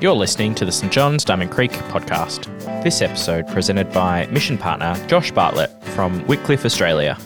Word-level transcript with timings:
You're 0.00 0.16
listening 0.16 0.56
to 0.56 0.64
the 0.64 0.72
St 0.72 0.92
John's 0.92 1.24
Diamond 1.24 1.52
Creek 1.52 1.70
podcast. 1.70 2.46
This 2.82 3.00
episode 3.00 3.46
presented 3.46 3.92
by 3.92 4.26
mission 4.26 4.58
partner 4.58 4.96
Josh 5.06 5.30
Bartlett 5.30 5.70
from 5.94 6.26
Wycliffe, 6.26 6.64
Australia. 6.64 7.16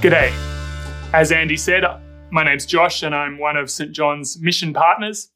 G'day. 0.00 0.32
As 1.12 1.30
Andy 1.30 1.58
said, 1.58 1.84
my 2.30 2.42
name's 2.42 2.64
Josh 2.64 3.02
and 3.02 3.14
I'm 3.14 3.36
one 3.36 3.58
of 3.58 3.70
St 3.70 3.92
John's 3.92 4.40
mission 4.40 4.72
partners. 4.72 5.28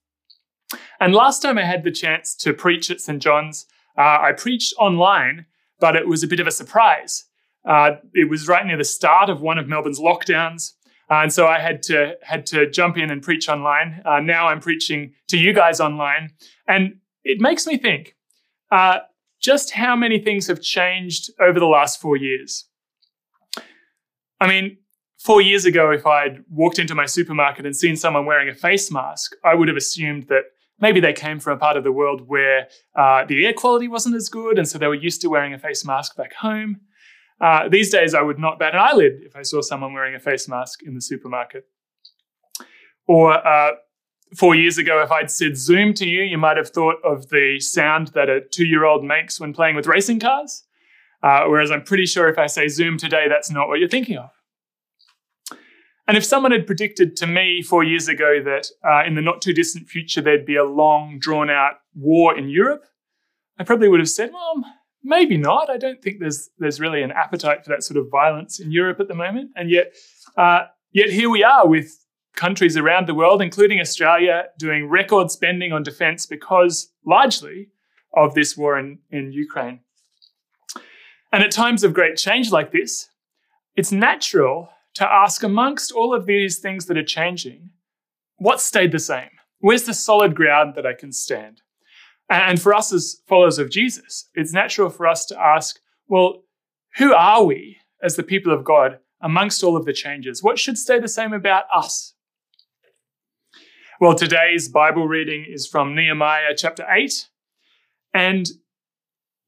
And 1.00 1.14
last 1.14 1.42
time 1.42 1.58
I 1.58 1.64
had 1.64 1.84
the 1.84 1.92
chance 1.92 2.34
to 2.36 2.54
preach 2.54 2.90
at 2.90 3.02
St 3.02 3.22
John's, 3.22 3.66
uh, 3.98 4.20
I 4.22 4.32
preached 4.32 4.72
online, 4.78 5.44
but 5.82 5.96
it 5.96 6.06
was 6.06 6.22
a 6.22 6.28
bit 6.28 6.38
of 6.38 6.46
a 6.46 6.52
surprise. 6.52 7.24
Uh, 7.68 7.96
it 8.14 8.30
was 8.30 8.46
right 8.46 8.64
near 8.64 8.76
the 8.76 8.84
start 8.84 9.28
of 9.28 9.40
one 9.40 9.58
of 9.58 9.66
Melbourne's 9.66 9.98
lockdowns, 9.98 10.74
uh, 11.10 11.22
and 11.22 11.32
so 11.32 11.48
I 11.48 11.58
had 11.58 11.82
to 11.84 12.14
had 12.22 12.46
to 12.46 12.70
jump 12.70 12.96
in 12.96 13.10
and 13.10 13.20
preach 13.20 13.48
online. 13.48 14.00
Uh, 14.04 14.20
now 14.20 14.46
I'm 14.46 14.60
preaching 14.60 15.12
to 15.28 15.36
you 15.36 15.52
guys 15.52 15.80
online, 15.80 16.30
and 16.68 17.00
it 17.24 17.40
makes 17.40 17.66
me 17.66 17.76
think 17.78 18.16
uh, 18.70 19.00
just 19.40 19.72
how 19.72 19.96
many 19.96 20.20
things 20.20 20.46
have 20.46 20.60
changed 20.62 21.30
over 21.40 21.58
the 21.58 21.66
last 21.66 22.00
four 22.00 22.16
years. 22.16 22.66
I 24.40 24.46
mean, 24.46 24.78
four 25.18 25.40
years 25.42 25.64
ago, 25.64 25.90
if 25.90 26.06
I'd 26.06 26.44
walked 26.48 26.78
into 26.78 26.94
my 26.94 27.06
supermarket 27.06 27.66
and 27.66 27.76
seen 27.76 27.96
someone 27.96 28.24
wearing 28.24 28.48
a 28.48 28.54
face 28.54 28.90
mask, 28.90 29.34
I 29.44 29.54
would 29.54 29.66
have 29.66 29.76
assumed 29.76 30.28
that 30.28 30.44
maybe 30.82 31.00
they 31.00 31.12
came 31.14 31.38
from 31.38 31.56
a 31.56 31.58
part 31.58 31.76
of 31.78 31.84
the 31.84 31.92
world 31.92 32.28
where 32.28 32.66
uh, 32.94 33.24
the 33.24 33.46
air 33.46 33.54
quality 33.54 33.88
wasn't 33.88 34.16
as 34.16 34.28
good, 34.28 34.58
and 34.58 34.68
so 34.68 34.76
they 34.76 34.88
were 34.88 34.94
used 34.94 35.22
to 35.22 35.28
wearing 35.28 35.54
a 35.54 35.58
face 35.58 35.86
mask 35.86 36.16
back 36.16 36.34
home. 36.34 36.80
Uh, 37.40 37.68
these 37.68 37.90
days, 37.90 38.14
I 38.14 38.20
would 38.20 38.38
not 38.38 38.58
bat 38.58 38.74
an 38.74 38.80
eyelid 38.80 39.20
if 39.22 39.34
I 39.34 39.42
saw 39.42 39.62
someone 39.62 39.94
wearing 39.94 40.14
a 40.14 40.20
face 40.20 40.48
mask 40.48 40.82
in 40.82 40.94
the 40.94 41.00
supermarket. 41.00 41.64
Or 43.06 43.32
uh, 43.32 43.72
four 44.36 44.54
years 44.54 44.76
ago, 44.76 45.02
if 45.02 45.10
I'd 45.10 45.30
said 45.30 45.56
Zoom 45.56 45.94
to 45.94 46.06
you, 46.06 46.22
you 46.22 46.38
might 46.38 46.56
have 46.56 46.68
thought 46.68 46.96
of 47.04 47.28
the 47.30 47.58
sound 47.60 48.08
that 48.08 48.28
a 48.28 48.40
two 48.40 48.66
year 48.66 48.84
old 48.84 49.04
makes 49.04 49.40
when 49.40 49.52
playing 49.52 49.76
with 49.76 49.86
racing 49.86 50.20
cars. 50.20 50.64
Uh, 51.22 51.44
whereas 51.46 51.70
I'm 51.70 51.84
pretty 51.84 52.06
sure 52.06 52.28
if 52.28 52.38
I 52.38 52.46
say 52.46 52.66
Zoom 52.66 52.98
today, 52.98 53.26
that's 53.28 53.50
not 53.50 53.68
what 53.68 53.78
you're 53.78 53.88
thinking 53.88 54.18
of. 54.18 54.30
And 56.12 56.18
if 56.18 56.26
someone 56.26 56.52
had 56.52 56.66
predicted 56.66 57.16
to 57.16 57.26
me 57.26 57.62
four 57.62 57.82
years 57.82 58.06
ago 58.06 58.38
that 58.44 58.66
uh, 58.86 59.02
in 59.06 59.14
the 59.14 59.22
not 59.22 59.40
too 59.40 59.54
distant 59.54 59.88
future 59.88 60.20
there'd 60.20 60.44
be 60.44 60.56
a 60.56 60.62
long, 60.62 61.18
drawn 61.18 61.48
out 61.48 61.76
war 61.94 62.36
in 62.36 62.50
Europe, 62.50 62.84
I 63.58 63.64
probably 63.64 63.88
would 63.88 63.98
have 63.98 64.10
said, 64.10 64.30
well, 64.30 64.62
maybe 65.02 65.38
not. 65.38 65.70
I 65.70 65.78
don't 65.78 66.02
think 66.02 66.20
there's 66.20 66.50
there's 66.58 66.80
really 66.80 67.02
an 67.02 67.12
appetite 67.12 67.64
for 67.64 67.70
that 67.70 67.82
sort 67.82 67.96
of 67.96 68.10
violence 68.10 68.60
in 68.60 68.70
Europe 68.70 69.00
at 69.00 69.08
the 69.08 69.14
moment. 69.14 69.52
And 69.56 69.70
yet, 69.70 69.94
uh, 70.36 70.64
yet 70.90 71.08
here 71.08 71.30
we 71.30 71.42
are 71.44 71.66
with 71.66 71.90
countries 72.36 72.76
around 72.76 73.08
the 73.08 73.14
world, 73.14 73.40
including 73.40 73.80
Australia, 73.80 74.48
doing 74.58 74.90
record 74.90 75.30
spending 75.30 75.72
on 75.72 75.82
defence 75.82 76.26
because 76.26 76.92
largely 77.06 77.70
of 78.14 78.34
this 78.34 78.54
war 78.54 78.78
in, 78.78 78.98
in 79.10 79.32
Ukraine. 79.32 79.80
And 81.32 81.42
at 81.42 81.52
times 81.52 81.82
of 81.84 81.94
great 81.94 82.18
change 82.18 82.52
like 82.52 82.70
this, 82.70 83.08
it's 83.76 83.90
natural 83.92 84.68
to 84.94 85.10
ask 85.10 85.42
amongst 85.42 85.92
all 85.92 86.14
of 86.14 86.26
these 86.26 86.58
things 86.58 86.86
that 86.86 86.98
are 86.98 87.04
changing, 87.04 87.70
what 88.36 88.60
stayed 88.60 88.92
the 88.92 88.98
same? 88.98 89.30
Where's 89.60 89.84
the 89.84 89.94
solid 89.94 90.34
ground 90.34 90.74
that 90.74 90.86
I 90.86 90.92
can 90.92 91.12
stand? 91.12 91.62
And 92.28 92.60
for 92.60 92.74
us 92.74 92.92
as 92.92 93.22
followers 93.26 93.58
of 93.58 93.70
Jesus, 93.70 94.28
it's 94.34 94.52
natural 94.52 94.90
for 94.90 95.06
us 95.06 95.24
to 95.26 95.40
ask, 95.40 95.80
well, 96.08 96.42
who 96.96 97.14
are 97.14 97.44
we 97.44 97.78
as 98.02 98.16
the 98.16 98.22
people 98.22 98.52
of 98.52 98.64
God 98.64 98.98
amongst 99.20 99.62
all 99.62 99.76
of 99.76 99.84
the 99.84 99.92
changes? 99.92 100.42
What 100.42 100.58
should 100.58 100.78
stay 100.78 100.98
the 100.98 101.08
same 101.08 101.32
about 101.32 101.64
us? 101.74 102.14
Well, 104.00 104.14
today's 104.14 104.68
Bible 104.68 105.06
reading 105.06 105.46
is 105.48 105.66
from 105.66 105.94
Nehemiah 105.94 106.54
chapter 106.56 106.84
8. 106.90 107.28
And 108.12 108.50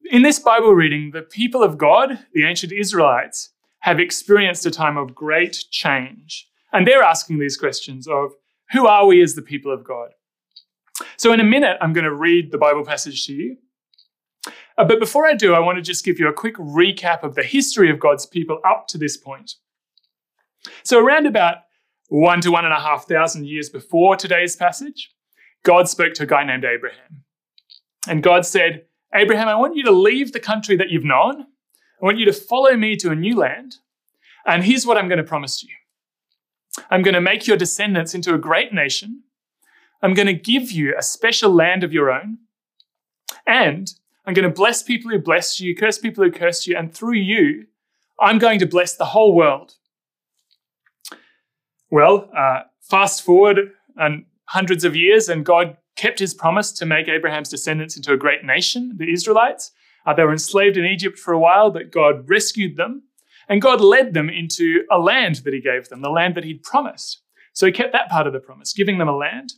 in 0.09 0.21
this 0.21 0.39
Bible 0.39 0.73
reading, 0.73 1.11
the 1.11 1.23
people 1.23 1.61
of 1.61 1.77
God, 1.77 2.19
the 2.33 2.45
ancient 2.45 2.71
Israelites, 2.71 3.51
have 3.85 3.99
experienced 3.99 4.65
a 4.65 4.71
time 4.71 4.97
of 4.97 5.13
great 5.13 5.63
change. 5.69 6.47
And 6.73 6.87
they're 6.87 7.03
asking 7.03 7.37
these 7.37 7.55
questions 7.55 8.07
of 8.07 8.31
who 8.71 8.87
are 8.87 9.05
we 9.05 9.21
as 9.21 9.35
the 9.35 9.43
people 9.43 9.71
of 9.71 9.83
God? 9.83 10.09
So, 11.17 11.31
in 11.31 11.39
a 11.39 11.43
minute, 11.43 11.77
I'm 11.79 11.93
going 11.93 12.05
to 12.05 12.13
read 12.13 12.51
the 12.51 12.57
Bible 12.57 12.83
passage 12.83 13.27
to 13.27 13.33
you. 13.33 13.57
Uh, 14.75 14.85
but 14.85 14.99
before 14.99 15.27
I 15.27 15.35
do, 15.35 15.53
I 15.53 15.59
want 15.59 15.75
to 15.75 15.83
just 15.83 16.03
give 16.03 16.19
you 16.19 16.27
a 16.27 16.33
quick 16.33 16.55
recap 16.55 17.21
of 17.21 17.35
the 17.35 17.43
history 17.43 17.91
of 17.91 17.99
God's 17.99 18.25
people 18.25 18.59
up 18.67 18.87
to 18.87 18.97
this 18.97 19.17
point. 19.17 19.53
So, 20.81 20.99
around 20.99 21.27
about 21.27 21.57
one 22.07 22.41
to 22.41 22.49
one 22.49 22.65
and 22.65 22.73
a 22.73 22.79
half 22.79 23.07
thousand 23.07 23.45
years 23.45 23.69
before 23.69 24.15
today's 24.15 24.55
passage, 24.55 25.11
God 25.61 25.87
spoke 25.87 26.15
to 26.15 26.23
a 26.23 26.27
guy 26.27 26.43
named 26.43 26.65
Abraham. 26.65 27.23
And 28.07 28.23
God 28.23 28.47
said, 28.47 28.85
Abraham, 29.13 29.47
I 29.47 29.55
want 29.55 29.75
you 29.75 29.83
to 29.83 29.91
leave 29.91 30.33
the 30.33 30.39
country 30.39 30.75
that 30.75 30.89
you've 30.89 31.03
known 31.03 31.45
I 32.01 32.05
want 32.05 32.17
you 32.17 32.25
to 32.25 32.33
follow 32.33 32.75
me 32.75 32.95
to 32.97 33.11
a 33.11 33.15
new 33.15 33.35
land. 33.35 33.77
And 34.45 34.63
here's 34.63 34.85
what 34.85 34.97
I'm 34.97 35.07
going 35.07 35.17
to 35.17 35.23
promise 35.23 35.63
you 35.63 35.69
I'm 36.89 37.01
going 37.01 37.13
to 37.13 37.21
make 37.21 37.47
your 37.47 37.57
descendants 37.57 38.13
into 38.13 38.33
a 38.33 38.37
great 38.37 38.73
nation. 38.73 39.23
I'm 40.01 40.13
going 40.13 40.27
to 40.27 40.33
give 40.33 40.71
you 40.71 40.93
a 40.97 41.01
special 41.01 41.51
land 41.51 41.83
of 41.83 41.93
your 41.93 42.11
own. 42.11 42.39
And 43.47 43.91
I'm 44.25 44.33
going 44.33 44.47
to 44.47 44.53
bless 44.53 44.83
people 44.83 45.11
who 45.11 45.19
bless 45.19 45.59
you, 45.59 45.75
curse 45.75 45.97
people 45.97 46.23
who 46.23 46.31
curse 46.31 46.67
you, 46.67 46.75
and 46.75 46.93
through 46.93 47.13
you, 47.13 47.65
I'm 48.19 48.39
going 48.39 48.59
to 48.59 48.65
bless 48.65 48.95
the 48.95 49.05
whole 49.05 49.35
world. 49.35 49.75
Well, 51.91 52.29
uh, 52.35 52.61
fast 52.81 53.23
forward 53.23 53.71
and 53.95 54.25
hundreds 54.45 54.83
of 54.83 54.95
years, 54.95 55.29
and 55.29 55.45
God 55.45 55.77
kept 55.95 56.19
his 56.19 56.33
promise 56.33 56.71
to 56.73 56.85
make 56.85 57.07
Abraham's 57.07 57.49
descendants 57.49 57.95
into 57.95 58.13
a 58.13 58.17
great 58.17 58.43
nation, 58.43 58.95
the 58.97 59.11
Israelites. 59.11 59.71
Uh, 60.05 60.13
they 60.13 60.23
were 60.23 60.31
enslaved 60.31 60.77
in 60.77 60.85
Egypt 60.85 61.17
for 61.17 61.33
a 61.33 61.39
while, 61.39 61.71
but 61.71 61.91
God 61.91 62.29
rescued 62.29 62.77
them. 62.77 63.03
And 63.47 63.61
God 63.61 63.81
led 63.81 64.13
them 64.13 64.29
into 64.29 64.83
a 64.91 64.99
land 64.99 65.37
that 65.43 65.53
He 65.53 65.61
gave 65.61 65.89
them, 65.89 66.01
the 66.01 66.09
land 66.09 66.35
that 66.35 66.43
He'd 66.43 66.63
promised. 66.63 67.21
So 67.53 67.65
He 67.65 67.71
kept 67.71 67.93
that 67.93 68.09
part 68.09 68.27
of 68.27 68.33
the 68.33 68.39
promise, 68.39 68.73
giving 68.73 68.97
them 68.97 69.07
a 69.07 69.15
land. 69.15 69.53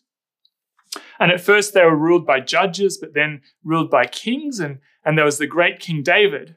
And 1.19 1.31
at 1.31 1.41
first 1.41 1.73
they 1.73 1.83
were 1.83 1.95
ruled 1.95 2.25
by 2.25 2.39
judges, 2.39 2.97
but 2.97 3.13
then 3.13 3.41
ruled 3.63 3.89
by 3.89 4.05
kings. 4.05 4.59
And, 4.59 4.79
and 5.03 5.17
there 5.17 5.25
was 5.25 5.37
the 5.37 5.47
great 5.47 5.79
King 5.79 6.03
David. 6.03 6.55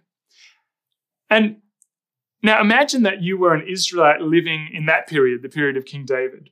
And 1.28 1.56
now 2.42 2.60
imagine 2.60 3.02
that 3.04 3.22
you 3.22 3.38
were 3.38 3.54
an 3.54 3.66
Israelite 3.68 4.20
living 4.20 4.68
in 4.72 4.86
that 4.86 5.06
period, 5.06 5.42
the 5.42 5.48
period 5.48 5.76
of 5.76 5.84
King 5.84 6.04
David. 6.04 6.50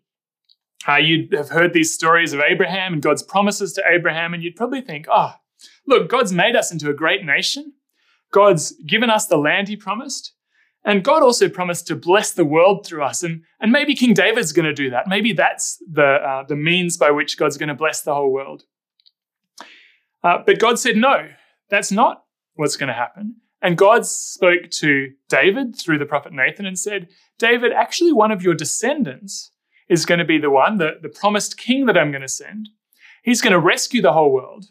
Uh, 0.86 0.96
you'd 0.96 1.32
have 1.32 1.48
heard 1.48 1.72
these 1.72 1.92
stories 1.92 2.32
of 2.32 2.40
Abraham 2.40 2.92
and 2.92 3.02
God's 3.02 3.22
promises 3.22 3.72
to 3.74 3.82
Abraham, 3.88 4.32
and 4.32 4.42
you'd 4.42 4.56
probably 4.56 4.80
think, 4.80 5.06
oh, 5.10 5.34
Look, 5.88 6.10
God's 6.10 6.32
made 6.32 6.54
us 6.54 6.70
into 6.70 6.90
a 6.90 6.94
great 6.94 7.24
nation. 7.24 7.72
God's 8.30 8.72
given 8.86 9.08
us 9.08 9.26
the 9.26 9.38
land 9.38 9.68
he 9.68 9.76
promised. 9.76 10.34
And 10.84 11.02
God 11.02 11.22
also 11.22 11.48
promised 11.48 11.86
to 11.86 11.96
bless 11.96 12.30
the 12.32 12.44
world 12.44 12.86
through 12.86 13.02
us. 13.02 13.22
And, 13.22 13.42
and 13.58 13.72
maybe 13.72 13.94
King 13.94 14.12
David's 14.12 14.52
going 14.52 14.66
to 14.66 14.74
do 14.74 14.90
that. 14.90 15.08
Maybe 15.08 15.32
that's 15.32 15.82
the, 15.90 16.04
uh, 16.04 16.44
the 16.46 16.56
means 16.56 16.98
by 16.98 17.10
which 17.10 17.38
God's 17.38 17.56
going 17.56 17.70
to 17.70 17.74
bless 17.74 18.02
the 18.02 18.14
whole 18.14 18.30
world. 18.30 18.64
Uh, 20.22 20.38
but 20.44 20.58
God 20.58 20.78
said, 20.78 20.96
no, 20.96 21.28
that's 21.70 21.90
not 21.90 22.24
what's 22.54 22.76
going 22.76 22.88
to 22.88 22.94
happen. 22.94 23.36
And 23.62 23.78
God 23.78 24.06
spoke 24.06 24.70
to 24.72 25.08
David 25.28 25.74
through 25.74 25.98
the 25.98 26.06
prophet 26.06 26.32
Nathan 26.32 26.66
and 26.66 26.78
said, 26.78 27.08
David, 27.38 27.72
actually, 27.72 28.12
one 28.12 28.30
of 28.30 28.42
your 28.42 28.54
descendants 28.54 29.52
is 29.88 30.06
going 30.06 30.18
to 30.18 30.24
be 30.24 30.38
the 30.38 30.50
one, 30.50 30.76
the, 30.76 30.98
the 31.00 31.08
promised 31.08 31.56
king 31.56 31.86
that 31.86 31.96
I'm 31.96 32.10
going 32.10 32.22
to 32.22 32.28
send. 32.28 32.68
He's 33.22 33.40
going 33.40 33.52
to 33.52 33.58
rescue 33.58 34.02
the 34.02 34.12
whole 34.12 34.32
world. 34.32 34.66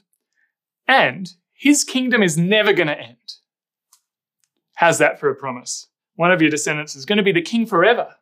And 0.87 1.29
his 1.53 1.83
kingdom 1.83 2.23
is 2.23 2.37
never 2.37 2.73
going 2.73 2.87
to 2.87 2.99
end. 2.99 3.17
How's 4.75 4.99
that 4.99 5.19
for 5.19 5.29
a 5.29 5.35
promise? 5.35 5.87
One 6.15 6.31
of 6.31 6.41
your 6.41 6.51
descendants 6.51 6.95
is 6.95 7.05
going 7.05 7.17
to 7.17 7.23
be 7.23 7.31
the 7.31 7.41
king 7.41 7.65
forever. 7.65 8.15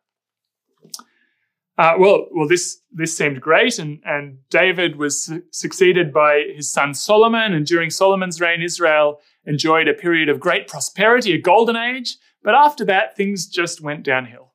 Uh, 1.77 1.95
well, 1.99 2.27
well, 2.31 2.47
this 2.47 2.79
this 2.93 3.17
seemed 3.17 3.41
great, 3.41 3.77
and 3.77 3.99
and 4.05 4.37
David 4.49 4.95
was 4.95 5.25
su- 5.25 5.43
succeeded 5.51 6.13
by 6.13 6.45
his 6.55 6.71
son 6.71 6.93
Solomon, 6.93 7.53
and 7.53 7.65
during 7.65 7.89
Solomon's 7.89 8.39
reign, 8.39 8.61
Israel 8.61 9.19
enjoyed 9.45 9.89
a 9.89 9.93
period 9.93 10.29
of 10.29 10.39
great 10.39 10.69
prosperity, 10.69 11.33
a 11.33 11.41
golden 11.41 11.75
age. 11.75 12.17
But 12.43 12.55
after 12.55 12.85
that, 12.85 13.17
things 13.17 13.47
just 13.47 13.81
went 13.81 14.03
downhill. 14.03 14.53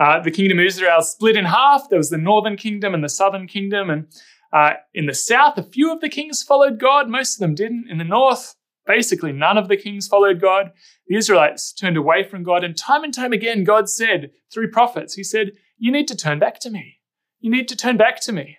Uh, 0.00 0.18
the 0.18 0.32
kingdom 0.32 0.58
of 0.58 0.64
Israel 0.64 1.00
split 1.02 1.36
in 1.36 1.44
half. 1.44 1.88
There 1.88 1.98
was 1.98 2.10
the 2.10 2.18
northern 2.18 2.56
kingdom 2.56 2.92
and 2.92 3.04
the 3.04 3.08
southern 3.08 3.46
kingdom, 3.46 3.88
and 3.88 4.08
uh, 4.54 4.74
in 4.94 5.06
the 5.06 5.14
south, 5.14 5.58
a 5.58 5.64
few 5.64 5.92
of 5.92 6.00
the 6.00 6.08
kings 6.08 6.44
followed 6.44 6.78
God, 6.78 7.08
most 7.08 7.34
of 7.34 7.40
them 7.40 7.56
didn't. 7.56 7.90
In 7.90 7.98
the 7.98 8.04
north, 8.04 8.54
basically 8.86 9.32
none 9.32 9.58
of 9.58 9.66
the 9.66 9.76
kings 9.76 10.06
followed 10.06 10.40
God. 10.40 10.70
The 11.08 11.16
Israelites 11.16 11.72
turned 11.72 11.96
away 11.96 12.22
from 12.22 12.44
God, 12.44 12.62
and 12.62 12.76
time 12.76 13.02
and 13.02 13.12
time 13.12 13.32
again, 13.32 13.64
God 13.64 13.88
said 13.88 14.30
through 14.52 14.70
prophets, 14.70 15.14
He 15.14 15.24
said, 15.24 15.52
You 15.76 15.90
need 15.90 16.06
to 16.06 16.16
turn 16.16 16.38
back 16.38 16.60
to 16.60 16.70
me. 16.70 17.00
You 17.40 17.50
need 17.50 17.66
to 17.66 17.76
turn 17.76 17.96
back 17.96 18.20
to 18.20 18.32
me. 18.32 18.58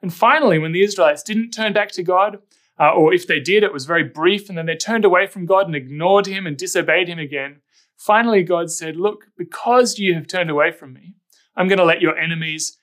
And 0.00 0.14
finally, 0.14 0.58
when 0.58 0.72
the 0.72 0.82
Israelites 0.82 1.22
didn't 1.22 1.50
turn 1.50 1.74
back 1.74 1.90
to 1.92 2.02
God, 2.02 2.38
uh, 2.80 2.92
or 2.92 3.12
if 3.12 3.26
they 3.26 3.38
did, 3.38 3.62
it 3.62 3.72
was 3.72 3.84
very 3.84 4.04
brief, 4.04 4.48
and 4.48 4.56
then 4.56 4.64
they 4.64 4.76
turned 4.76 5.04
away 5.04 5.26
from 5.26 5.44
God 5.44 5.66
and 5.66 5.76
ignored 5.76 6.26
Him 6.26 6.46
and 6.46 6.56
disobeyed 6.56 7.08
Him 7.08 7.18
again. 7.18 7.60
Finally, 7.98 8.44
God 8.44 8.70
said, 8.70 8.96
Look, 8.96 9.26
because 9.36 9.98
you 9.98 10.14
have 10.14 10.26
turned 10.26 10.48
away 10.48 10.72
from 10.72 10.94
me, 10.94 11.16
I'm 11.54 11.68
going 11.68 11.78
to 11.78 11.84
let 11.84 12.00
your 12.00 12.16
enemies 12.16 12.78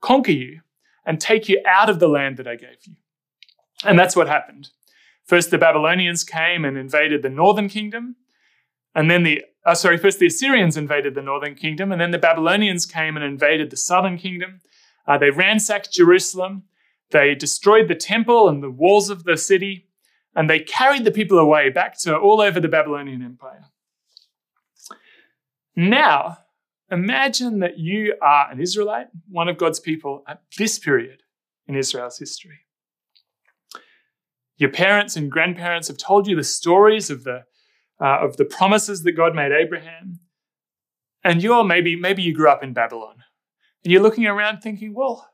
conquer 0.00 0.30
you 0.30 0.60
and 1.04 1.20
take 1.20 1.48
you 1.48 1.62
out 1.66 1.90
of 1.90 1.98
the 1.98 2.08
land 2.08 2.36
that 2.36 2.46
I 2.46 2.56
gave 2.56 2.76
you. 2.86 2.94
And 3.84 3.98
that's 3.98 4.16
what 4.16 4.28
happened. 4.28 4.70
First, 5.24 5.50
the 5.50 5.58
Babylonians 5.58 6.24
came 6.24 6.64
and 6.64 6.76
invaded 6.76 7.22
the 7.22 7.30
northern 7.30 7.68
kingdom. 7.68 8.16
And 8.94 9.10
then 9.10 9.22
the, 9.22 9.44
uh, 9.64 9.74
sorry, 9.74 9.96
first 9.96 10.18
the 10.18 10.26
Assyrians 10.26 10.76
invaded 10.76 11.14
the 11.14 11.22
northern 11.22 11.54
kingdom. 11.54 11.92
And 11.92 12.00
then 12.00 12.10
the 12.10 12.18
Babylonians 12.18 12.84
came 12.84 13.16
and 13.16 13.24
invaded 13.24 13.70
the 13.70 13.76
southern 13.76 14.18
kingdom. 14.18 14.60
Uh, 15.06 15.18
they 15.18 15.30
ransacked 15.30 15.92
Jerusalem. 15.92 16.64
They 17.10 17.34
destroyed 17.34 17.88
the 17.88 17.94
temple 17.94 18.48
and 18.48 18.62
the 18.62 18.70
walls 18.70 19.08
of 19.08 19.24
the 19.24 19.36
city. 19.36 19.88
And 20.34 20.48
they 20.48 20.60
carried 20.60 21.04
the 21.04 21.10
people 21.10 21.38
away 21.38 21.70
back 21.70 21.98
to 22.00 22.16
all 22.16 22.40
over 22.40 22.60
the 22.60 22.68
Babylonian 22.68 23.22
Empire. 23.22 23.66
Now, 25.76 26.38
imagine 26.90 27.60
that 27.60 27.78
you 27.78 28.14
are 28.20 28.50
an 28.50 28.60
Israelite, 28.60 29.08
one 29.28 29.48
of 29.48 29.58
God's 29.58 29.80
people 29.80 30.22
at 30.26 30.42
this 30.58 30.78
period 30.78 31.22
in 31.66 31.76
Israel's 31.76 32.18
history. 32.18 32.60
Your 34.56 34.70
parents 34.70 35.16
and 35.16 35.30
grandparents 35.30 35.88
have 35.88 35.96
told 35.96 36.26
you 36.26 36.36
the 36.36 36.44
stories 36.44 37.08
of 37.10 37.24
the, 37.24 37.44
uh, 38.00 38.18
of 38.20 38.36
the 38.36 38.44
promises 38.44 39.02
that 39.04 39.12
God 39.12 39.34
made 39.34 39.52
Abraham. 39.52 40.20
And 41.24 41.42
you're 41.42 41.64
maybe, 41.64 41.96
maybe 41.96 42.22
you 42.22 42.34
grew 42.34 42.50
up 42.50 42.62
in 42.62 42.72
Babylon. 42.72 43.16
And 43.84 43.92
you're 43.92 44.02
looking 44.02 44.26
around 44.26 44.60
thinking, 44.60 44.94
well, 44.94 45.30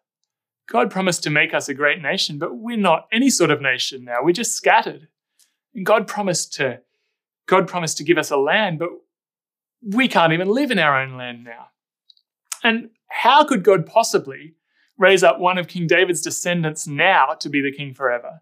God 0.69 0.91
promised 0.91 1.23
to 1.25 1.31
make 1.31 1.55
us 1.55 1.69
a 1.69 1.75
great 1.75 2.03
nation, 2.03 2.39
but 2.39 2.57
we're 2.57 2.77
not 2.77 3.07
any 3.13 3.31
sort 3.31 3.51
of 3.51 3.61
nation 3.61 4.05
now. 4.05 4.19
We're 4.23 4.33
just 4.33 4.55
scattered. 4.55 5.09
And 5.75 5.87
God 5.87 6.07
promised 6.07 6.53
to 6.55 6.81
God 7.47 7.69
promised 7.69 7.97
to 7.99 8.05
give 8.05 8.19
us 8.19 8.33
a 8.33 8.37
land, 8.37 8.81
but 8.81 8.89
we 9.87 10.09
can't 10.09 10.33
even 10.33 10.49
live 10.49 10.71
in 10.71 10.79
our 10.79 11.01
own 11.01 11.17
land 11.17 11.45
now. 11.45 11.69
And 12.65 12.91
how 13.09 13.45
could 13.45 13.63
God 13.63 13.87
possibly 13.87 14.55
raise 14.99 15.23
up 15.23 15.39
one 15.39 15.59
of 15.59 15.69
King 15.69 15.87
David's 15.87 16.23
descendants 16.23 16.87
now 16.87 17.35
to 17.35 17.49
be 17.49 17.61
the 17.61 17.73
king 17.73 17.95
forever? 17.95 18.41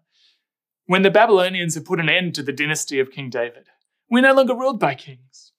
When 0.87 1.03
the 1.03 1.11
Babylonians 1.11 1.75
have 1.75 1.85
put 1.85 1.99
an 1.99 2.09
end 2.09 2.35
to 2.35 2.43
the 2.43 2.53
dynasty 2.53 2.99
of 2.99 3.11
King 3.11 3.29
David, 3.29 3.67
we're 4.09 4.21
no 4.21 4.33
longer 4.33 4.55
ruled 4.55 4.79
by 4.79 4.95
kings. 4.95 5.51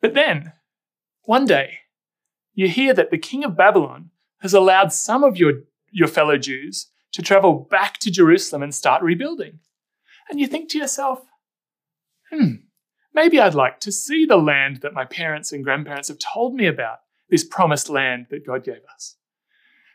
But 0.00 0.14
then, 0.14 0.52
one 1.24 1.44
day, 1.44 1.78
you 2.54 2.68
hear 2.68 2.94
that 2.94 3.10
the 3.10 3.18
king 3.18 3.44
of 3.44 3.56
Babylon 3.56 4.10
has 4.40 4.54
allowed 4.54 4.92
some 4.92 5.22
of 5.22 5.36
your, 5.36 5.52
your 5.90 6.08
fellow 6.08 6.38
Jews 6.38 6.88
to 7.12 7.22
travel 7.22 7.66
back 7.70 7.98
to 7.98 8.10
Jerusalem 8.10 8.62
and 8.62 8.74
start 8.74 9.02
rebuilding. 9.02 9.60
And 10.28 10.40
you 10.40 10.46
think 10.46 10.70
to 10.70 10.78
yourself, 10.78 11.20
hmm, 12.30 12.54
Maybe 13.14 13.40
I'd 13.40 13.54
like 13.54 13.80
to 13.80 13.92
see 13.92 14.24
the 14.24 14.36
land 14.36 14.78
that 14.82 14.94
my 14.94 15.04
parents 15.04 15.52
and 15.52 15.64
grandparents 15.64 16.08
have 16.08 16.18
told 16.18 16.54
me 16.54 16.66
about, 16.66 17.00
this 17.28 17.44
promised 17.44 17.88
land 17.88 18.26
that 18.30 18.46
God 18.46 18.64
gave 18.64 18.80
us. 18.92 19.16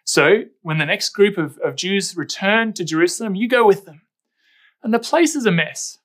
So, 0.04 0.44
when 0.62 0.78
the 0.78 0.86
next 0.86 1.10
group 1.10 1.38
of, 1.38 1.58
of 1.58 1.76
Jews 1.76 2.16
return 2.16 2.74
to 2.74 2.84
Jerusalem, 2.84 3.36
you 3.36 3.48
go 3.48 3.66
with 3.66 3.86
them. 3.86 4.02
And 4.84 4.94
the 4.94 5.00
place 5.00 5.36
is 5.36 5.46
a 5.46 5.52
mess. 5.52 5.98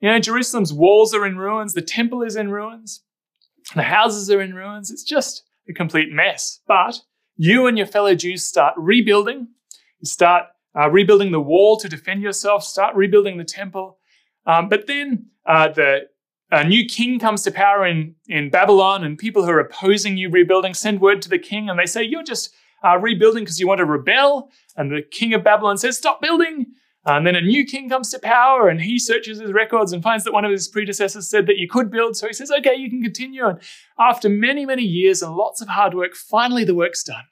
You 0.00 0.10
know, 0.10 0.18
Jerusalem's 0.18 0.72
walls 0.72 1.14
are 1.14 1.26
in 1.26 1.38
ruins, 1.38 1.74
the 1.74 1.82
temple 1.82 2.22
is 2.22 2.36
in 2.36 2.50
ruins, 2.50 3.02
the 3.74 3.82
houses 3.82 4.30
are 4.30 4.40
in 4.40 4.54
ruins. 4.54 4.90
It's 4.90 5.02
just 5.02 5.42
a 5.68 5.72
complete 5.72 6.10
mess. 6.10 6.60
But 6.66 7.00
you 7.36 7.66
and 7.66 7.76
your 7.76 7.86
fellow 7.86 8.14
Jews 8.14 8.44
start 8.44 8.74
rebuilding. 8.76 9.48
You 10.00 10.06
start 10.06 10.44
uh, 10.78 10.90
rebuilding 10.90 11.32
the 11.32 11.40
wall 11.40 11.76
to 11.78 11.88
defend 11.88 12.22
yourself, 12.22 12.62
start 12.64 12.94
rebuilding 12.94 13.38
the 13.38 13.44
temple. 13.44 13.95
Um, 14.46 14.68
but 14.68 14.86
then 14.86 15.26
uh, 15.44 15.68
the 15.68 16.08
a 16.50 16.64
new 16.64 16.86
king 16.86 17.18
comes 17.18 17.42
to 17.42 17.50
power 17.50 17.84
in, 17.84 18.14
in 18.28 18.50
Babylon, 18.50 19.02
and 19.02 19.18
people 19.18 19.44
who 19.44 19.50
are 19.50 19.60
opposing 19.60 20.16
you 20.16 20.30
rebuilding 20.30 20.74
send 20.74 21.00
word 21.00 21.20
to 21.22 21.28
the 21.28 21.38
king, 21.38 21.68
and 21.68 21.78
they 21.78 21.86
say, 21.86 22.02
You're 22.02 22.22
just 22.22 22.54
uh, 22.84 22.98
rebuilding 22.98 23.42
because 23.42 23.58
you 23.58 23.66
want 23.66 23.78
to 23.78 23.84
rebel. 23.84 24.50
And 24.76 24.90
the 24.90 25.02
king 25.02 25.34
of 25.34 25.42
Babylon 25.42 25.76
says, 25.76 25.96
Stop 25.96 26.20
building. 26.20 26.66
And 27.04 27.24
then 27.24 27.36
a 27.36 27.40
new 27.40 27.64
king 27.64 27.88
comes 27.88 28.10
to 28.10 28.18
power, 28.18 28.68
and 28.68 28.80
he 28.80 28.98
searches 28.98 29.40
his 29.40 29.52
records 29.52 29.92
and 29.92 30.02
finds 30.02 30.24
that 30.24 30.32
one 30.32 30.44
of 30.44 30.50
his 30.50 30.68
predecessors 30.68 31.28
said 31.28 31.46
that 31.46 31.56
you 31.56 31.68
could 31.68 31.90
build. 31.90 32.16
So 32.16 32.28
he 32.28 32.32
says, 32.32 32.50
Okay, 32.50 32.76
you 32.76 32.90
can 32.90 33.02
continue. 33.02 33.44
And 33.46 33.60
after 33.98 34.28
many, 34.28 34.64
many 34.64 34.82
years 34.82 35.22
and 35.22 35.34
lots 35.34 35.60
of 35.60 35.68
hard 35.68 35.94
work, 35.94 36.14
finally 36.14 36.64
the 36.64 36.74
work's 36.74 37.02
done. 37.02 37.24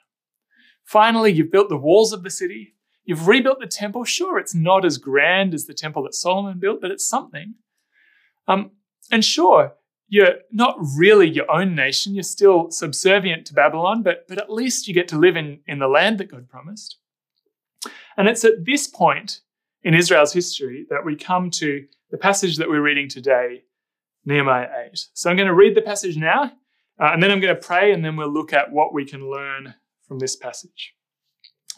Finally, 0.83 1.31
you've 1.31 1.51
built 1.51 1.69
the 1.69 1.77
walls 1.77 2.13
of 2.13 2.23
the 2.23 2.29
city. 2.29 2.74
You've 3.05 3.27
rebuilt 3.27 3.59
the 3.59 3.67
temple. 3.67 4.03
Sure, 4.03 4.37
it's 4.39 4.55
not 4.55 4.83
as 4.83 4.97
grand 4.97 5.53
as 5.53 5.65
the 5.65 5.73
temple 5.73 6.03
that 6.03 6.15
Solomon 6.15 6.59
built, 6.59 6.81
but 6.81 6.91
it's 6.91 7.07
something. 7.07 7.55
Um, 8.47 8.71
and 9.11 9.23
sure, 9.23 9.73
you're 10.07 10.35
not 10.51 10.77
really 10.97 11.29
your 11.29 11.49
own 11.49 11.75
nation. 11.75 12.13
You're 12.13 12.23
still 12.23 12.71
subservient 12.71 13.45
to 13.47 13.53
Babylon, 13.53 14.03
but, 14.03 14.27
but 14.27 14.37
at 14.37 14.51
least 14.51 14.87
you 14.87 14.93
get 14.93 15.07
to 15.09 15.17
live 15.17 15.35
in, 15.35 15.59
in 15.67 15.79
the 15.79 15.87
land 15.87 16.19
that 16.19 16.31
God 16.31 16.49
promised. 16.49 16.97
And 18.17 18.27
it's 18.27 18.43
at 18.43 18.65
this 18.65 18.87
point 18.87 19.41
in 19.83 19.93
Israel's 19.93 20.33
history 20.33 20.85
that 20.89 21.05
we 21.05 21.15
come 21.15 21.49
to 21.51 21.85
the 22.11 22.17
passage 22.17 22.57
that 22.57 22.69
we're 22.69 22.81
reading 22.81 23.09
today, 23.09 23.63
Nehemiah 24.25 24.67
8. 24.91 25.07
So 25.13 25.29
I'm 25.29 25.37
going 25.37 25.47
to 25.47 25.53
read 25.53 25.75
the 25.75 25.81
passage 25.81 26.17
now, 26.17 26.51
uh, 26.99 27.11
and 27.13 27.21
then 27.21 27.31
I'm 27.31 27.39
going 27.39 27.55
to 27.55 27.61
pray, 27.61 27.91
and 27.91 28.03
then 28.03 28.15
we'll 28.15 28.33
look 28.33 28.53
at 28.53 28.71
what 28.71 28.93
we 28.93 29.05
can 29.05 29.29
learn 29.29 29.75
from 30.07 30.19
this 30.19 30.35
passage. 30.35 30.93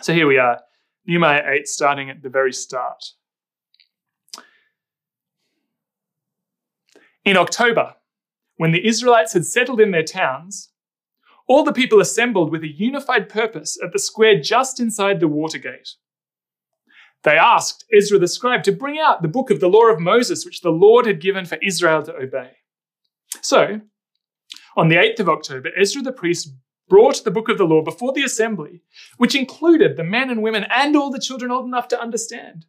So 0.02 0.14
here 0.14 0.28
we 0.28 0.38
are, 0.38 0.62
Nehemiah 1.08 1.44
8, 1.46 1.68
starting 1.68 2.10
at 2.10 2.22
the 2.22 2.30
very 2.30 2.52
start. 2.52 3.14
In 7.24 7.38
October, 7.38 7.96
when 8.58 8.72
the 8.72 8.86
Israelites 8.86 9.34
had 9.34 9.46
settled 9.46 9.80
in 9.80 9.92
their 9.92 10.04
towns, 10.04 10.72
all 11.48 11.64
the 11.64 11.74
people 11.74 12.02
assembled 12.02 12.52
with 12.52 12.64
a 12.64 12.68
unified 12.68 13.30
purpose 13.30 13.78
at 13.84 13.94
the 13.94 14.00
square 14.00 14.40
just 14.40 14.80
inside 14.80 15.20
the 15.20 15.28
water 15.28 15.58
gate. 15.58 15.90
They 17.24 17.38
asked 17.38 17.86
Ezra 17.94 18.20
the 18.20 18.28
scribe 18.28 18.64
to 18.64 18.72
bring 18.72 19.00
out 19.00 19.22
the 19.22 19.28
book 19.28 19.50
of 19.50 19.60
the 19.60 19.70
law 19.70 19.90
of 19.90 20.00
Moses, 20.00 20.46
which 20.46 20.62
the 20.62 20.70
Lord 20.70 21.06
had 21.06 21.22
given 21.22 21.46
for 21.46 21.58
Israel 21.62 22.04
to 22.04 22.16
obey. 22.16 22.52
So, 23.42 23.82
on 24.76 24.90
the 24.90 24.96
8th 24.96 25.22
of 25.22 25.30
October, 25.30 25.70
Ezra 25.78 26.02
the 26.02 26.12
priest 26.12 26.54
brought 26.90 27.24
the 27.24 27.32
book 27.32 27.50
of 27.50 27.58
the 27.58 27.66
law 27.66 27.82
before 27.82 28.14
the 28.14 28.24
assembly, 28.24 28.82
which 29.18 29.36
included 29.36 29.98
the 29.98 30.04
men 30.04 30.30
and 30.30 30.42
women 30.42 30.66
and 30.70 30.96
all 30.96 31.12
the 31.12 31.20
children 31.20 31.52
old 31.52 31.66
enough 31.66 31.88
to 31.90 32.00
understand. 32.00 32.66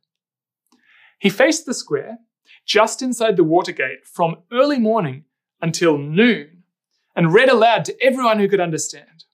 He 1.19 1.31
faced 1.31 1.67
the 1.67 1.75
square 1.75 2.19
just 2.65 3.03
inside 3.03 3.37
the 3.37 3.45
water 3.45 3.73
gate 3.73 4.07
from 4.07 4.37
early 4.53 4.79
morning 4.79 5.25
until 5.61 5.99
noon 5.99 6.63
and 7.17 7.33
read 7.33 7.49
aloud 7.49 7.85
to 7.85 8.03
everyone 8.03 8.39
who 8.39 8.49
could 8.49 8.61
understand. 8.61 9.25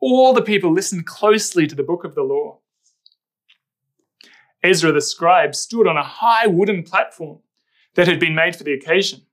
All 0.00 0.32
the 0.32 0.42
people 0.42 0.72
listened 0.72 1.06
closely 1.06 1.66
to 1.66 1.74
the 1.74 1.82
book 1.82 2.04
of 2.04 2.14
the 2.14 2.22
law. 2.22 2.60
Ezra 4.62 4.92
the 4.92 5.00
scribe 5.00 5.54
stood 5.54 5.86
on 5.86 5.96
a 5.96 6.02
high 6.02 6.46
wooden 6.46 6.82
platform 6.82 7.40
that 7.94 8.08
had 8.08 8.18
been 8.18 8.34
made 8.34 8.56
for 8.56 8.64
the 8.64 8.72
occasion. 8.72 9.25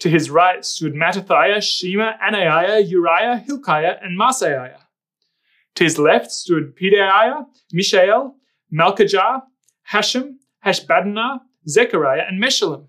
To 0.00 0.10
his 0.10 0.30
right 0.30 0.64
stood 0.64 0.94
Mattithiah, 0.94 1.62
Shema, 1.62 2.12
Anaiah, 2.18 2.88
Uriah, 2.88 3.38
Hilkiah, 3.38 3.98
and 4.02 4.18
Maaseiah. 4.18 4.78
To 5.76 5.84
his 5.84 5.98
left 5.98 6.30
stood 6.30 6.76
Pedaiah, 6.76 7.46
Mishael, 7.72 8.36
Malchijah, 8.72 9.42
Hashum, 9.90 10.36
Hashbaddanah, 10.64 11.40
Zechariah, 11.68 12.24
and 12.28 12.42
Meshullam. 12.42 12.88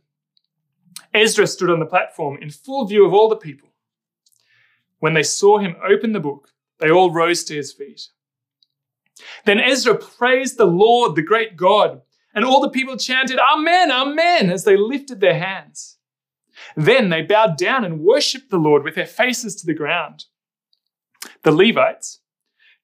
Ezra 1.13 1.47
stood 1.47 1.69
on 1.69 1.79
the 1.79 1.85
platform 1.85 2.37
in 2.41 2.49
full 2.49 2.85
view 2.85 3.05
of 3.05 3.13
all 3.13 3.29
the 3.29 3.35
people. 3.35 3.69
When 4.99 5.13
they 5.13 5.23
saw 5.23 5.59
him 5.59 5.75
open 5.87 6.13
the 6.13 6.19
book, 6.19 6.49
they 6.79 6.89
all 6.89 7.11
rose 7.11 7.43
to 7.45 7.55
his 7.55 7.71
feet. 7.71 8.09
Then 9.45 9.59
Ezra 9.59 9.95
praised 9.95 10.57
the 10.57 10.65
Lord, 10.65 11.15
the 11.15 11.21
great 11.21 11.55
God, 11.55 12.01
and 12.33 12.43
all 12.43 12.59
the 12.59 12.69
people 12.69 12.97
chanted, 12.97 13.39
Amen, 13.39 13.91
Amen, 13.91 14.49
as 14.49 14.65
they 14.65 14.75
lifted 14.75 15.21
their 15.21 15.39
hands. 15.39 15.97
Then 16.75 17.09
they 17.09 17.21
bowed 17.21 17.57
down 17.57 17.85
and 17.85 17.99
worshipped 17.99 18.49
the 18.49 18.57
Lord 18.57 18.83
with 18.83 18.95
their 18.95 19.05
faces 19.05 19.55
to 19.57 19.65
the 19.65 19.73
ground. 19.73 20.25
The 21.43 21.51
Levites, 21.51 22.21